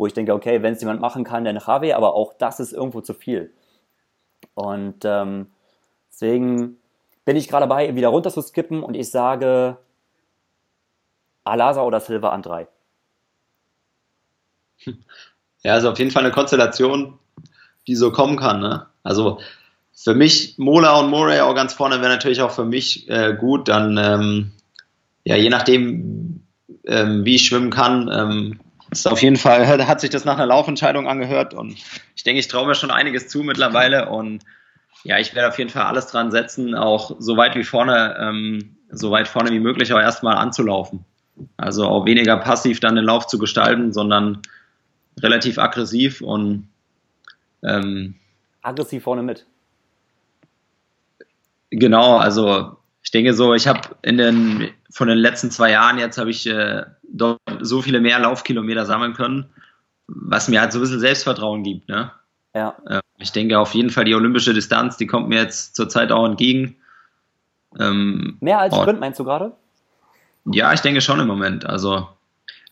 wo 0.00 0.06
ich 0.06 0.14
denke, 0.14 0.32
okay, 0.32 0.62
wenn 0.62 0.72
es 0.72 0.80
jemand 0.80 1.02
machen 1.02 1.24
kann, 1.24 1.44
dann 1.44 1.58
Javi, 1.58 1.92
aber 1.92 2.14
auch 2.14 2.32
das 2.32 2.58
ist 2.58 2.72
irgendwo 2.72 3.02
zu 3.02 3.12
viel. 3.12 3.52
Und 4.54 5.04
ähm, 5.04 5.48
deswegen 6.10 6.78
bin 7.26 7.36
ich 7.36 7.48
gerade 7.48 7.68
dabei, 7.68 7.94
wieder 7.94 8.08
runter 8.08 8.30
zu 8.30 8.40
skippen 8.40 8.82
und 8.82 8.94
ich 8.94 9.10
sage 9.10 9.76
Alasa 11.44 11.82
oder 11.82 12.00
Silva 12.00 12.30
an 12.30 12.42
drei. 12.42 12.68
Ja, 15.62 15.74
also 15.74 15.90
auf 15.90 15.98
jeden 15.98 16.10
Fall 16.10 16.22
eine 16.22 16.32
Konstellation, 16.32 17.18
die 17.86 17.94
so 17.94 18.12
kommen 18.12 18.38
kann. 18.38 18.60
Ne? 18.60 18.86
Also 19.02 19.40
für 19.94 20.14
mich, 20.14 20.54
Mola 20.56 20.98
und 20.98 21.10
Murray 21.10 21.40
auch 21.40 21.54
ganz 21.54 21.74
vorne 21.74 22.00
wäre 22.00 22.10
natürlich 22.10 22.40
auch 22.40 22.50
für 22.50 22.64
mich 22.64 23.08
äh, 23.10 23.36
gut. 23.38 23.68
Dann, 23.68 23.98
ähm, 23.98 24.52
ja, 25.24 25.36
je 25.36 25.50
nachdem, 25.50 26.46
ähm, 26.86 27.26
wie 27.26 27.34
ich 27.34 27.44
schwimmen 27.44 27.70
kann, 27.70 28.10
ähm, 28.10 28.60
ist 28.90 29.06
auf 29.06 29.22
jeden 29.22 29.36
Fall, 29.36 29.66
hat 29.86 30.00
sich 30.00 30.08
das 30.08 30.24
nach 30.24 30.36
einer 30.36 30.46
Laufentscheidung 30.46 31.06
angehört 31.06 31.52
und 31.52 31.76
ich 32.16 32.24
denke, 32.24 32.40
ich 32.40 32.48
traue 32.48 32.66
mir 32.66 32.74
schon 32.74 32.90
einiges 32.90 33.28
zu 33.28 33.42
mittlerweile 33.42 34.08
und 34.08 34.42
ja, 35.04 35.18
ich 35.18 35.34
werde 35.34 35.48
auf 35.48 35.58
jeden 35.58 35.70
Fall 35.70 35.84
alles 35.84 36.06
dran 36.06 36.30
setzen, 36.30 36.74
auch 36.74 37.16
so 37.18 37.36
weit 37.36 37.54
wie 37.54 37.64
vorne, 37.64 38.16
ähm, 38.18 38.76
so 38.90 39.10
weit 39.10 39.28
vorne 39.28 39.50
wie 39.50 39.60
möglich 39.60 39.92
auch 39.92 40.00
erstmal 40.00 40.36
anzulaufen. 40.36 41.04
Also 41.56 41.86
auch 41.86 42.06
weniger 42.06 42.36
passiv 42.36 42.80
dann 42.80 42.96
den 42.96 43.04
Lauf 43.04 43.26
zu 43.26 43.38
gestalten, 43.38 43.92
sondern 43.92 44.42
relativ 45.20 45.58
aggressiv 45.58 46.20
und 46.20 46.68
ähm, 47.62 48.14
aggressiv 48.62 49.04
vorne 49.04 49.22
mit. 49.22 49.46
Genau, 51.70 52.16
also 52.16 52.76
ich 53.02 53.10
denke 53.10 53.34
so, 53.34 53.54
ich 53.54 53.68
habe 53.68 53.80
in 54.02 54.18
den 54.18 54.70
von 54.90 55.08
den 55.08 55.18
letzten 55.18 55.50
zwei 55.50 55.70
Jahren 55.70 55.98
jetzt 55.98 56.18
habe 56.18 56.30
ich 56.30 56.46
äh, 56.46 56.84
dort 57.02 57.38
so 57.60 57.80
viele 57.80 58.00
mehr 58.00 58.18
Laufkilometer 58.18 58.86
sammeln 58.86 59.14
können, 59.14 59.48
was 60.06 60.48
mir 60.48 60.60
halt 60.60 60.72
so 60.72 60.78
ein 60.78 60.82
bisschen 60.82 61.00
Selbstvertrauen 61.00 61.62
gibt. 61.62 61.88
Ne? 61.88 62.10
Ja. 62.54 62.76
Äh, 62.86 63.00
ich 63.18 63.32
denke 63.32 63.58
auf 63.58 63.74
jeden 63.74 63.90
Fall 63.90 64.04
die 64.04 64.14
olympische 64.14 64.54
Distanz, 64.54 64.96
die 64.96 65.06
kommt 65.06 65.28
mir 65.28 65.40
jetzt 65.40 65.76
zurzeit 65.76 66.10
auch 66.10 66.26
entgegen. 66.26 66.76
Ähm, 67.78 68.36
mehr 68.40 68.58
als 68.58 68.74
Sprint 68.74 68.98
meinst 68.98 69.20
du 69.20 69.24
gerade? 69.24 69.52
Ja, 70.46 70.72
ich 70.72 70.80
denke 70.80 71.00
schon 71.00 71.20
im 71.20 71.26
Moment. 71.26 71.66
Also 71.66 72.08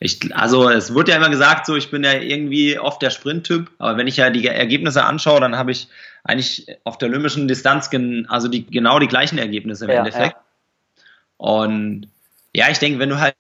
ich, 0.00 0.34
also 0.34 0.68
es 0.68 0.94
wird 0.94 1.08
ja 1.08 1.16
immer 1.16 1.28
gesagt, 1.28 1.66
so 1.66 1.74
ich 1.74 1.90
bin 1.90 2.04
ja 2.04 2.14
irgendwie 2.14 2.78
oft 2.78 3.02
der 3.02 3.10
Sprinttyp, 3.10 3.70
aber 3.78 3.98
wenn 3.98 4.06
ich 4.06 4.16
ja 4.16 4.30
die 4.30 4.46
Ergebnisse 4.46 5.04
anschaue, 5.04 5.40
dann 5.40 5.56
habe 5.56 5.72
ich 5.72 5.88
eigentlich 6.24 6.66
auf 6.84 6.98
der 6.98 7.08
olympischen 7.08 7.48
Distanz 7.48 7.90
gen, 7.90 8.26
also 8.28 8.48
die, 8.48 8.64
genau 8.64 8.98
die 8.98 9.08
gleichen 9.08 9.38
Ergebnisse 9.38 9.86
im 9.86 9.90
ja, 9.90 9.98
Endeffekt. 9.98 10.36
Ja. 10.36 10.42
Und 11.36 12.08
ja, 12.54 12.68
ich 12.70 12.78
denke, 12.78 12.98
wenn 12.98 13.10
du 13.10 13.20
halt, 13.20 13.34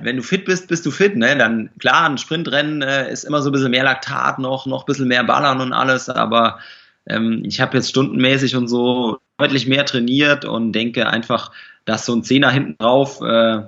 wenn 0.00 0.16
du 0.16 0.22
fit 0.22 0.44
bist, 0.44 0.68
bist 0.68 0.84
du 0.86 0.90
fit, 0.90 1.16
ne? 1.16 1.36
Dann 1.36 1.70
klar, 1.78 2.08
ein 2.08 2.18
Sprintrennen 2.18 2.82
äh, 2.82 3.10
ist 3.10 3.24
immer 3.24 3.42
so 3.42 3.50
ein 3.50 3.52
bisschen 3.52 3.70
mehr 3.70 3.84
Laktat 3.84 4.38
noch, 4.38 4.66
noch 4.66 4.82
ein 4.82 4.86
bisschen 4.86 5.08
mehr 5.08 5.24
Ballern 5.24 5.60
und 5.60 5.72
alles, 5.72 6.08
aber 6.08 6.58
ähm, 7.06 7.42
ich 7.44 7.60
habe 7.60 7.76
jetzt 7.76 7.88
stundenmäßig 7.88 8.54
und 8.54 8.68
so 8.68 9.18
deutlich 9.38 9.66
mehr 9.66 9.84
trainiert 9.84 10.44
und 10.44 10.72
denke 10.72 11.08
einfach, 11.08 11.50
dass 11.84 12.06
so 12.06 12.14
ein 12.14 12.22
Zehner 12.22 12.50
hinten 12.50 12.76
drauf 12.78 13.20
äh, 13.22 13.62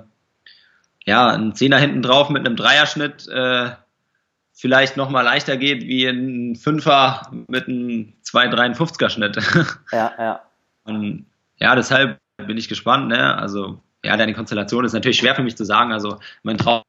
ja, 1.05 1.29
ein 1.29 1.53
Zehner 1.53 1.77
hinten 1.77 2.01
drauf 2.01 2.29
mit 2.29 2.45
einem 2.45 2.55
Dreierschnitt 2.55 3.27
äh, 3.27 3.71
vielleicht 4.55 4.97
nochmal 4.97 5.23
leichter 5.23 5.57
geht 5.57 5.83
wie 5.83 6.07
ein 6.07 6.55
Fünfer 6.55 7.29
mit 7.47 7.67
einem 7.67 8.13
2,53er 8.23 9.09
Schnitt. 9.09 9.37
Ja, 9.91 10.13
ja. 10.17 10.41
Und 10.85 11.25
ja, 11.57 11.75
deshalb 11.75 12.17
bin 12.37 12.57
ich 12.57 12.67
gespannt. 12.67 13.07
Ne? 13.07 13.37
Also, 13.37 13.79
ja, 14.03 14.15
deine 14.17 14.33
Konstellation 14.33 14.85
ist 14.85 14.93
natürlich 14.93 15.17
schwer 15.17 15.35
für 15.35 15.43
mich 15.43 15.57
zu 15.57 15.65
sagen. 15.65 15.91
Also, 15.91 16.19
mein 16.43 16.57
Traum 16.57 16.83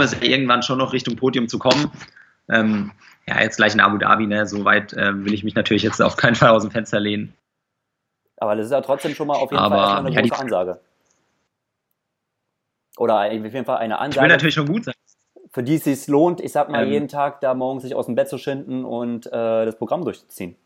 ist 0.00 0.14
ja 0.14 0.22
irgendwann 0.22 0.62
schon 0.62 0.78
noch 0.78 0.92
Richtung 0.92 1.16
Podium 1.16 1.48
zu 1.48 1.58
kommen. 1.58 1.90
Ähm, 2.48 2.92
ja, 3.28 3.40
jetzt 3.40 3.56
gleich 3.56 3.74
in 3.74 3.80
Abu 3.80 3.98
Dhabi, 3.98 4.26
ne? 4.26 4.46
so 4.46 4.64
weit 4.64 4.92
äh, 4.92 5.24
will 5.24 5.34
ich 5.34 5.44
mich 5.44 5.54
natürlich 5.54 5.82
jetzt 5.82 6.00
auf 6.00 6.16
keinen 6.16 6.36
Fall 6.36 6.50
aus 6.50 6.62
dem 6.62 6.70
Fenster 6.70 7.00
lehnen. 7.00 7.34
Aber 8.38 8.54
das 8.54 8.66
ist 8.66 8.72
ja 8.72 8.80
trotzdem 8.80 9.14
schon 9.14 9.26
mal 9.26 9.34
auf 9.34 9.50
jeden 9.50 9.62
Aber, 9.62 9.76
Fall 9.76 9.98
eine 9.98 10.10
ja, 10.10 10.20
große 10.20 10.38
Ansage. 10.38 10.80
Oder 12.96 13.26
auf 13.26 13.30
jeden 13.30 13.64
Fall 13.64 13.78
eine 13.78 13.98
Ansage. 13.98 14.16
Ich 14.16 14.22
will 14.22 14.28
natürlich 14.28 14.54
schon 14.54 14.66
gut 14.66 14.84
sein. 14.84 14.94
Für 15.52 15.62
die 15.62 15.76
es 15.76 15.84
sich 15.84 16.06
lohnt, 16.06 16.40
ich 16.40 16.52
sag 16.52 16.68
mal, 16.68 16.84
ähm, 16.84 16.92
jeden 16.92 17.08
Tag 17.08 17.40
da 17.40 17.54
morgens 17.54 17.82
sich 17.82 17.94
aus 17.94 18.06
dem 18.06 18.14
Bett 18.14 18.28
zu 18.28 18.38
schinden 18.38 18.84
und 18.84 19.26
äh, 19.26 19.30
das 19.64 19.76
Programm 19.78 20.04
durchzuziehen. 20.04 20.56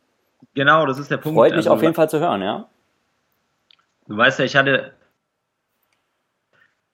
Genau, 0.55 0.87
das 0.87 0.99
ist 0.99 1.11
der 1.11 1.19
Punkt. 1.19 1.37
Freut 1.37 1.53
mich 1.53 1.59
also, 1.59 1.71
auf 1.71 1.83
jeden 1.83 1.95
Fall 1.95 2.11
zu 2.11 2.19
hören, 2.19 2.43
ja. 2.43 2.69
Du 4.09 4.17
weißt 4.17 4.39
ja, 4.41 4.45
ich 4.45 4.57
hatte, 4.57 4.93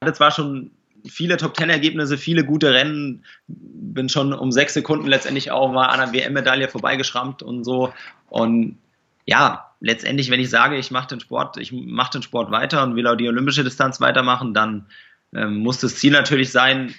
hatte 0.03 0.12
zwar 0.12 0.31
schon 0.31 0.72
viele 1.09 1.37
Top 1.37 1.55
Ten 1.55 1.70
Ergebnisse, 1.70 2.18
viele 2.18 2.44
gute 2.44 2.72
Rennen, 2.72 3.25
bin 3.46 4.09
schon 4.09 4.33
um 4.33 4.53
sechs 4.53 4.75
Sekunden 4.75 5.07
letztendlich 5.07 5.51
auch 5.51 5.70
mal 5.70 5.87
an 5.87 6.01
einer 6.01 6.12
WM-Medaille 6.12 6.68
vorbeigeschrammt 6.68 7.42
und 7.42 7.64
so. 7.64 7.92
Und 8.29 8.79
ja, 9.25 9.72
letztendlich, 9.81 10.31
wenn 10.31 10.40
ich 10.40 10.51
sage, 10.51 10.77
ich 10.77 10.90
mache 10.90 11.09
den 11.09 11.20
Sport, 11.20 11.57
ich 11.57 11.72
mache 11.72 12.12
den 12.12 12.22
Sport 12.22 12.51
weiter 12.51 12.83
und 12.83 12.96
will 12.96 13.07
auch 13.07 13.16
die 13.16 13.29
olympische 13.29 13.64
Distanz 13.64 14.01
weitermachen, 14.01 14.55
dann 14.55 14.87
ähm, 15.37 15.59
muss 15.59 15.79
das 15.79 15.96
Ziel 15.96 16.12
natürlich 16.12 16.51
sein, 16.51 16.94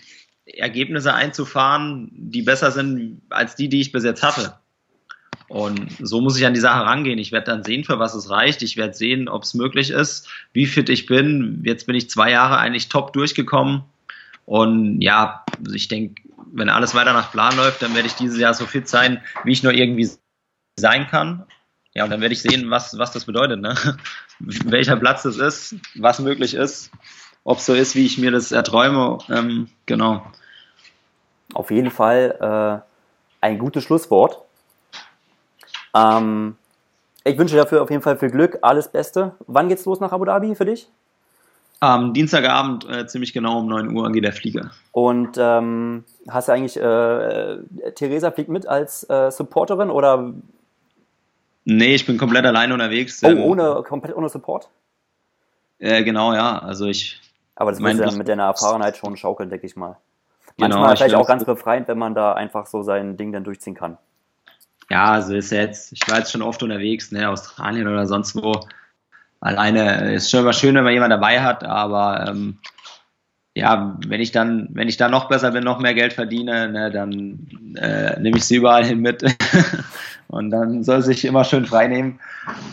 Ergebnisse 0.45 1.13
einzufahren, 1.13 2.09
die 2.13 2.41
besser 2.41 2.71
sind 2.71 3.21
als 3.29 3.55
die, 3.55 3.67
die 3.67 3.81
ich 3.81 3.91
bis 3.91 4.03
jetzt 4.03 4.23
hatte. 4.23 4.57
Und 5.49 5.95
so 5.99 6.21
muss 6.21 6.37
ich 6.37 6.45
an 6.45 6.53
die 6.53 6.59
Sache 6.59 6.85
rangehen. 6.85 7.19
Ich 7.19 7.31
werde 7.31 7.51
dann 7.51 7.63
sehen, 7.63 7.83
für 7.83 7.99
was 7.99 8.13
es 8.13 8.29
reicht. 8.29 8.61
Ich 8.61 8.77
werde 8.77 8.93
sehen, 8.93 9.29
ob 9.29 9.43
es 9.43 9.53
möglich 9.53 9.91
ist, 9.91 10.27
wie 10.53 10.65
fit 10.65 10.89
ich 10.89 11.05
bin. 11.05 11.61
Jetzt 11.65 11.85
bin 11.85 11.95
ich 11.95 12.09
zwei 12.09 12.31
Jahre 12.31 12.57
eigentlich 12.57 12.89
top 12.89 13.13
durchgekommen. 13.13 13.83
Und 14.45 15.01
ja, 15.01 15.45
ich 15.73 15.87
denke, 15.87 16.21
wenn 16.51 16.69
alles 16.69 16.95
weiter 16.95 17.13
nach 17.13 17.31
Plan 17.31 17.55
läuft, 17.55 17.81
dann 17.81 17.95
werde 17.95 18.07
ich 18.07 18.13
dieses 18.13 18.39
Jahr 18.39 18.53
so 18.53 18.65
fit 18.65 18.87
sein, 18.87 19.21
wie 19.43 19.51
ich 19.51 19.63
nur 19.63 19.73
irgendwie 19.73 20.09
sein 20.77 21.07
kann. 21.07 21.45
Ja, 21.93 22.03
und 22.03 22.09
dann 22.09 22.21
werde 22.21 22.33
ich 22.33 22.41
sehen, 22.41 22.69
was, 22.69 22.97
was 22.97 23.11
das 23.11 23.25
bedeutet, 23.25 23.61
ne? 23.61 23.75
welcher 24.39 24.97
Platz 24.97 25.23
das 25.23 25.37
ist, 25.37 25.75
was 25.95 26.19
möglich 26.19 26.53
ist 26.53 26.91
ob 27.47 27.59
es 27.59 27.65
so 27.65 27.73
ist, 27.73 27.95
wie 27.95 28.05
ich 28.05 28.17
mir 28.17 28.29
das 28.29 28.51
erträume. 28.51 29.19
Ähm, 29.29 29.69
genau. 29.85 30.21
Auf 31.53 31.71
jeden 31.71 31.91
Fall 31.91 32.83
äh, 33.41 33.45
ein 33.45 33.57
gutes 33.57 33.85
Schlusswort. 33.85 34.41
Ähm, 35.95 36.57
ich 37.23 37.37
wünsche 37.37 37.55
dafür 37.55 37.81
auf 37.81 37.89
jeden 37.89 38.01
Fall 38.01 38.17
viel 38.17 38.31
Glück, 38.31 38.59
alles 38.63 38.89
Beste. 38.89 39.31
Wann 39.47 39.69
geht's 39.69 39.85
los 39.85 40.01
nach 40.01 40.11
Abu 40.11 40.25
Dhabi 40.25 40.55
für 40.55 40.65
dich? 40.65 40.89
Am 41.79 42.13
Dienstagabend, 42.13 42.85
äh, 42.89 43.07
ziemlich 43.07 43.31
genau 43.31 43.59
um 43.59 43.67
9 43.67 43.95
Uhr, 43.95 44.11
geht 44.11 44.25
der 44.25 44.33
Flieger. 44.33 44.71
Und 44.91 45.37
ähm, 45.37 46.03
hast 46.27 46.49
du 46.49 46.51
eigentlich, 46.51 46.75
äh, 46.75 47.91
Theresa 47.95 48.31
fliegt 48.31 48.49
mit 48.49 48.67
als 48.67 49.09
äh, 49.09 49.31
Supporterin 49.31 49.89
oder? 49.89 50.33
Nee, 51.63 51.95
ich 51.95 52.05
bin 52.05 52.17
komplett 52.17 52.45
alleine 52.45 52.73
unterwegs. 52.73 53.23
Oh, 53.23 53.29
ohne, 53.29 53.83
komplett 53.87 54.17
ohne 54.17 54.27
Support? 54.27 54.67
Äh, 55.79 56.03
genau, 56.03 56.33
ja. 56.33 56.59
Also 56.59 56.87
ich 56.87 57.21
aber 57.57 57.71
das 57.71 57.79
muss 57.79 57.97
ja 57.97 58.11
mit 58.11 58.27
deiner 58.27 58.43
Erfahrenheit 58.43 58.97
schon 58.97 59.17
schaukeln, 59.17 59.49
denke 59.49 59.65
ich 59.65 59.75
mal. 59.75 59.97
Genau, 60.57 60.77
Manchmal 60.77 60.97
vielleicht 60.97 61.15
auch 61.15 61.27
ganz 61.27 61.43
befreiend, 61.43 61.87
wenn 61.87 61.97
man 61.97 62.15
da 62.15 62.33
einfach 62.33 62.65
so 62.65 62.83
sein 62.83 63.17
Ding 63.17 63.31
dann 63.31 63.43
durchziehen 63.43 63.75
kann. 63.75 63.97
Ja, 64.89 65.11
also 65.11 65.35
ist 65.35 65.51
jetzt, 65.51 65.91
ich 65.91 66.07
war 66.09 66.19
jetzt 66.19 66.31
schon 66.31 66.41
oft 66.41 66.63
unterwegs, 66.63 67.11
ne, 67.11 67.29
Australien 67.29 67.87
oder 67.87 68.07
sonst 68.07 68.35
wo. 68.35 68.59
Alleine 69.39 70.13
ist 70.13 70.31
schon 70.31 70.41
immer 70.41 70.53
schön, 70.53 70.75
wenn 70.75 70.83
man 70.83 70.93
jemanden 70.93 71.19
dabei 71.19 71.41
hat, 71.41 71.63
aber 71.63 72.27
ähm, 72.27 72.57
ja, 73.53 73.97
wenn 74.07 74.21
ich 74.21 74.31
dann, 74.31 74.69
wenn 74.71 74.87
ich 74.87 74.97
dann 74.97 75.11
noch 75.11 75.29
besser 75.29 75.51
bin, 75.51 75.63
noch 75.63 75.79
mehr 75.79 75.93
Geld 75.93 76.13
verdiene, 76.13 76.69
ne, 76.69 76.91
dann 76.91 77.75
äh, 77.75 78.19
nehme 78.19 78.37
ich 78.37 78.45
sie 78.45 78.57
überall 78.57 78.85
hin 78.85 78.99
mit. 78.99 79.23
Und 80.27 80.51
dann 80.51 80.83
soll 80.83 81.01
sie 81.01 81.13
sich 81.13 81.25
immer 81.25 81.43
schön 81.43 81.65
frei 81.65 81.87
nehmen. 81.87 82.19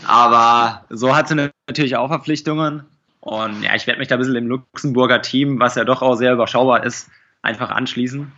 Aber 0.07 0.85
so 0.89 1.15
hat 1.15 1.27
sie 1.27 1.49
natürlich 1.67 1.95
auch 1.97 2.09
Verpflichtungen. 2.09 2.83
Und 3.25 3.63
ja, 3.63 3.73
ich 3.73 3.87
werde 3.87 3.97
mich 3.97 4.07
da 4.07 4.15
ein 4.15 4.19
bisschen 4.19 4.35
im 4.35 4.47
Luxemburger 4.47 5.19
Team, 5.19 5.59
was 5.59 5.73
ja 5.73 5.83
doch 5.83 6.03
auch 6.03 6.13
sehr 6.13 6.31
überschaubar 6.31 6.83
ist, 6.83 7.09
einfach 7.41 7.71
anschließen. 7.71 8.31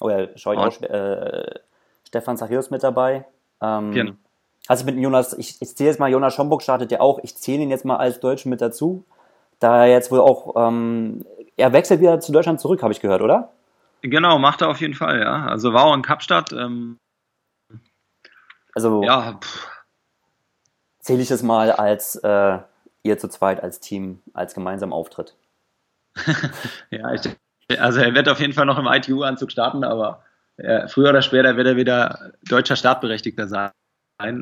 Oh 0.00 0.10
ja, 0.10 0.28
schau 0.36 0.52
ich 0.52 0.58
auch. 0.58 0.82
Äh, 0.82 1.60
Stefan 2.06 2.36
Zacharias 2.36 2.70
mit 2.70 2.82
dabei. 2.82 3.24
Ähm, 3.62 3.90
genau. 3.92 4.12
Hast 4.68 4.82
du 4.82 4.86
mit 4.92 5.02
Jonas, 5.02 5.32
ich, 5.32 5.56
ich 5.62 5.74
zähle 5.74 5.88
jetzt 5.88 5.98
mal, 5.98 6.10
Jonas 6.10 6.34
Schomburg 6.34 6.62
startet 6.62 6.92
ja 6.92 7.00
auch, 7.00 7.20
ich 7.22 7.36
zähle 7.38 7.62
ihn 7.62 7.70
jetzt 7.70 7.86
mal 7.86 7.96
als 7.96 8.20
Deutschen 8.20 8.50
mit 8.50 8.60
dazu. 8.60 9.06
Da 9.60 9.86
er 9.86 9.90
jetzt 9.90 10.10
wohl 10.10 10.20
auch, 10.20 10.54
ähm, 10.56 11.24
er 11.56 11.72
wechselt 11.72 12.02
wieder 12.02 12.20
zu 12.20 12.30
Deutschland 12.30 12.60
zurück, 12.60 12.82
habe 12.82 12.92
ich 12.92 13.00
gehört, 13.00 13.22
oder? 13.22 13.52
Genau, 14.02 14.38
macht 14.38 14.60
er 14.60 14.68
auf 14.68 14.82
jeden 14.82 14.94
Fall, 14.94 15.20
ja. 15.20 15.46
Also 15.46 15.72
war 15.72 15.86
auch 15.86 15.94
in 15.94 16.02
Kapstadt. 16.02 16.52
Ähm, 16.52 16.98
also 18.74 19.02
ja, 19.02 19.40
zähle 21.00 21.22
ich 21.22 21.30
es 21.30 21.42
mal 21.42 21.72
als 21.72 22.16
äh, 22.16 22.58
ihr 23.02 23.18
zu 23.18 23.28
zweit 23.28 23.62
als 23.62 23.80
Team, 23.80 24.20
als 24.32 24.54
gemeinsam 24.54 24.92
Auftritt. 24.92 25.36
ja, 26.90 27.12
ich, 27.12 27.28
also 27.78 28.00
er 28.00 28.14
wird 28.14 28.28
auf 28.28 28.40
jeden 28.40 28.52
Fall 28.52 28.66
noch 28.66 28.78
im 28.78 28.86
ITU-Anzug 28.86 29.52
starten, 29.52 29.84
aber 29.84 30.24
ja, 30.56 30.88
früher 30.88 31.10
oder 31.10 31.22
später 31.22 31.56
wird 31.56 31.66
er 31.66 31.76
wieder 31.76 32.32
deutscher 32.42 32.76
Startberechtigter 32.76 33.46
sein. 33.46 33.72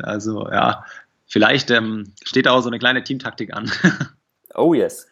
Also 0.02 0.48
ja, 0.50 0.84
vielleicht 1.26 1.70
ähm, 1.70 2.14
steht 2.24 2.46
da 2.46 2.52
auch 2.52 2.62
so 2.62 2.68
eine 2.68 2.78
kleine 2.78 3.04
Teamtaktik 3.04 3.52
an. 3.52 3.70
oh 4.54 4.72
yes. 4.72 5.09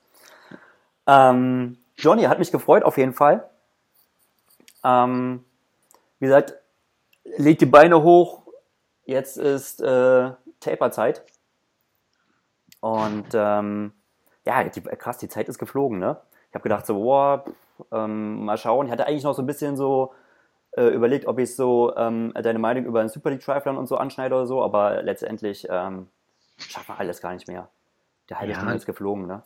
Ähm, 1.06 1.76
Johnny, 1.96 2.22
hat 2.24 2.38
mich 2.38 2.50
gefreut 2.50 2.82
auf 2.82 2.96
jeden 2.96 3.12
Fall. 3.12 3.48
Ähm, 4.82 5.44
wie 6.18 6.26
gesagt, 6.26 6.54
legt 7.36 7.60
die 7.60 7.66
Beine 7.66 8.02
hoch. 8.02 8.42
Jetzt 9.04 9.36
ist 9.36 9.82
äh, 9.82 10.30
Taperzeit. 10.60 11.22
Und 12.84 13.28
ähm, 13.32 13.92
ja, 14.44 14.62
die, 14.62 14.82
krass, 14.82 15.16
die 15.16 15.30
Zeit 15.30 15.48
ist 15.48 15.58
geflogen, 15.58 15.98
ne? 15.98 16.18
Ich 16.50 16.54
habe 16.54 16.64
gedacht 16.64 16.84
so, 16.84 16.96
boah, 16.96 17.42
ähm, 17.90 18.44
mal 18.44 18.58
schauen. 18.58 18.84
Ich 18.84 18.92
hatte 18.92 19.06
eigentlich 19.06 19.24
noch 19.24 19.32
so 19.32 19.40
ein 19.40 19.46
bisschen 19.46 19.74
so 19.74 20.12
äh, 20.72 20.88
überlegt, 20.88 21.26
ob 21.26 21.38
ich 21.38 21.56
so 21.56 21.96
ähm, 21.96 22.34
deine 22.34 22.58
Meinung 22.58 22.84
über 22.84 23.00
den 23.00 23.08
Super 23.08 23.30
League 23.30 23.40
Triathlon 23.40 23.78
und 23.78 23.86
so 23.86 23.96
anschneide 23.96 24.34
oder 24.34 24.46
so, 24.46 24.62
aber 24.62 25.02
letztendlich 25.02 25.66
ähm, 25.70 26.08
schaffen 26.58 26.94
wir 26.94 27.00
alles 27.00 27.22
gar 27.22 27.32
nicht 27.32 27.48
mehr. 27.48 27.70
Der 28.28 28.38
halbe 28.38 28.52
ja. 28.52 28.58
Stunde 28.58 28.74
ist 28.74 28.84
geflogen, 28.84 29.26
ne? 29.26 29.42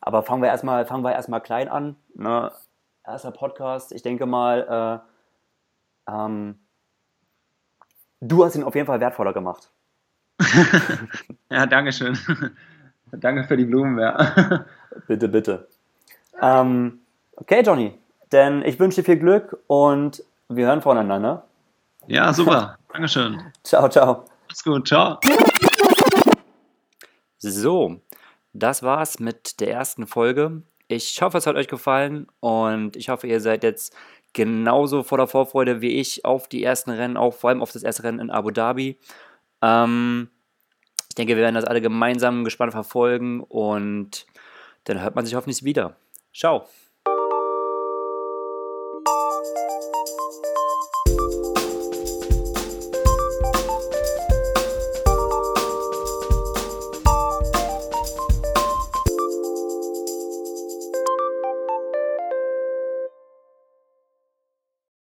Aber 0.00 0.22
fangen 0.22 0.40
wir 0.40 0.48
erstmal, 0.48 0.86
fangen 0.86 1.04
wir 1.04 1.12
erstmal 1.12 1.42
klein 1.42 1.68
an. 1.68 1.94
Ne? 2.14 2.50
Erster 3.06 3.32
Podcast. 3.32 3.92
Ich 3.92 4.00
denke 4.00 4.24
mal, 4.24 5.02
äh, 6.08 6.10
ähm, 6.10 6.58
du 8.22 8.46
hast 8.46 8.56
ihn 8.56 8.64
auf 8.64 8.74
jeden 8.74 8.86
Fall 8.86 9.00
wertvoller 9.00 9.34
gemacht. 9.34 9.70
ja, 11.50 11.66
danke 11.66 11.92
schön. 11.92 12.16
Danke 13.12 13.44
für 13.44 13.56
die 13.56 13.64
Blumen, 13.64 13.98
ja. 13.98 14.64
bitte, 15.06 15.28
bitte. 15.28 15.68
Ähm, 16.40 17.00
okay, 17.36 17.62
Johnny. 17.64 17.98
Denn 18.32 18.62
ich 18.62 18.78
wünsche 18.78 18.96
dir 19.00 19.04
viel 19.04 19.18
Glück 19.18 19.56
und 19.66 20.22
wir 20.48 20.66
hören 20.66 20.82
voneinander. 20.82 21.44
Ja, 22.06 22.32
super. 22.32 22.78
Dankeschön. 22.92 23.40
ciao, 23.64 23.88
ciao. 23.88 24.24
Alles 24.48 24.64
gut, 24.64 24.88
ciao. 24.88 25.18
So, 27.38 28.00
das 28.52 28.82
war's 28.82 29.18
mit 29.18 29.60
der 29.60 29.70
ersten 29.70 30.06
Folge. 30.06 30.62
Ich 30.88 31.20
hoffe, 31.22 31.38
es 31.38 31.46
hat 31.46 31.56
euch 31.56 31.68
gefallen 31.68 32.26
und 32.40 32.96
ich 32.96 33.10
hoffe, 33.10 33.26
ihr 33.26 33.40
seid 33.40 33.62
jetzt 33.62 33.94
genauso 34.32 35.02
voller 35.02 35.26
Vorfreude 35.26 35.80
wie 35.80 35.98
ich 36.00 36.24
auf 36.24 36.48
die 36.48 36.64
ersten 36.64 36.90
Rennen, 36.90 37.16
auch 37.16 37.34
vor 37.34 37.50
allem 37.50 37.62
auf 37.62 37.72
das 37.72 37.82
erste 37.82 38.04
Rennen 38.04 38.20
in 38.20 38.30
Abu 38.30 38.50
Dhabi. 38.50 38.98
Ähm, 39.62 40.30
denke, 41.18 41.36
wir 41.36 41.42
werden 41.42 41.56
das 41.56 41.64
alle 41.64 41.80
gemeinsam 41.80 42.44
gespannt 42.44 42.72
verfolgen 42.72 43.40
und 43.40 44.26
dann 44.84 45.02
hört 45.02 45.14
man 45.14 45.26
sich 45.26 45.34
hoffentlich 45.34 45.64
wieder. 45.64 45.96
Ciao. 46.32 46.66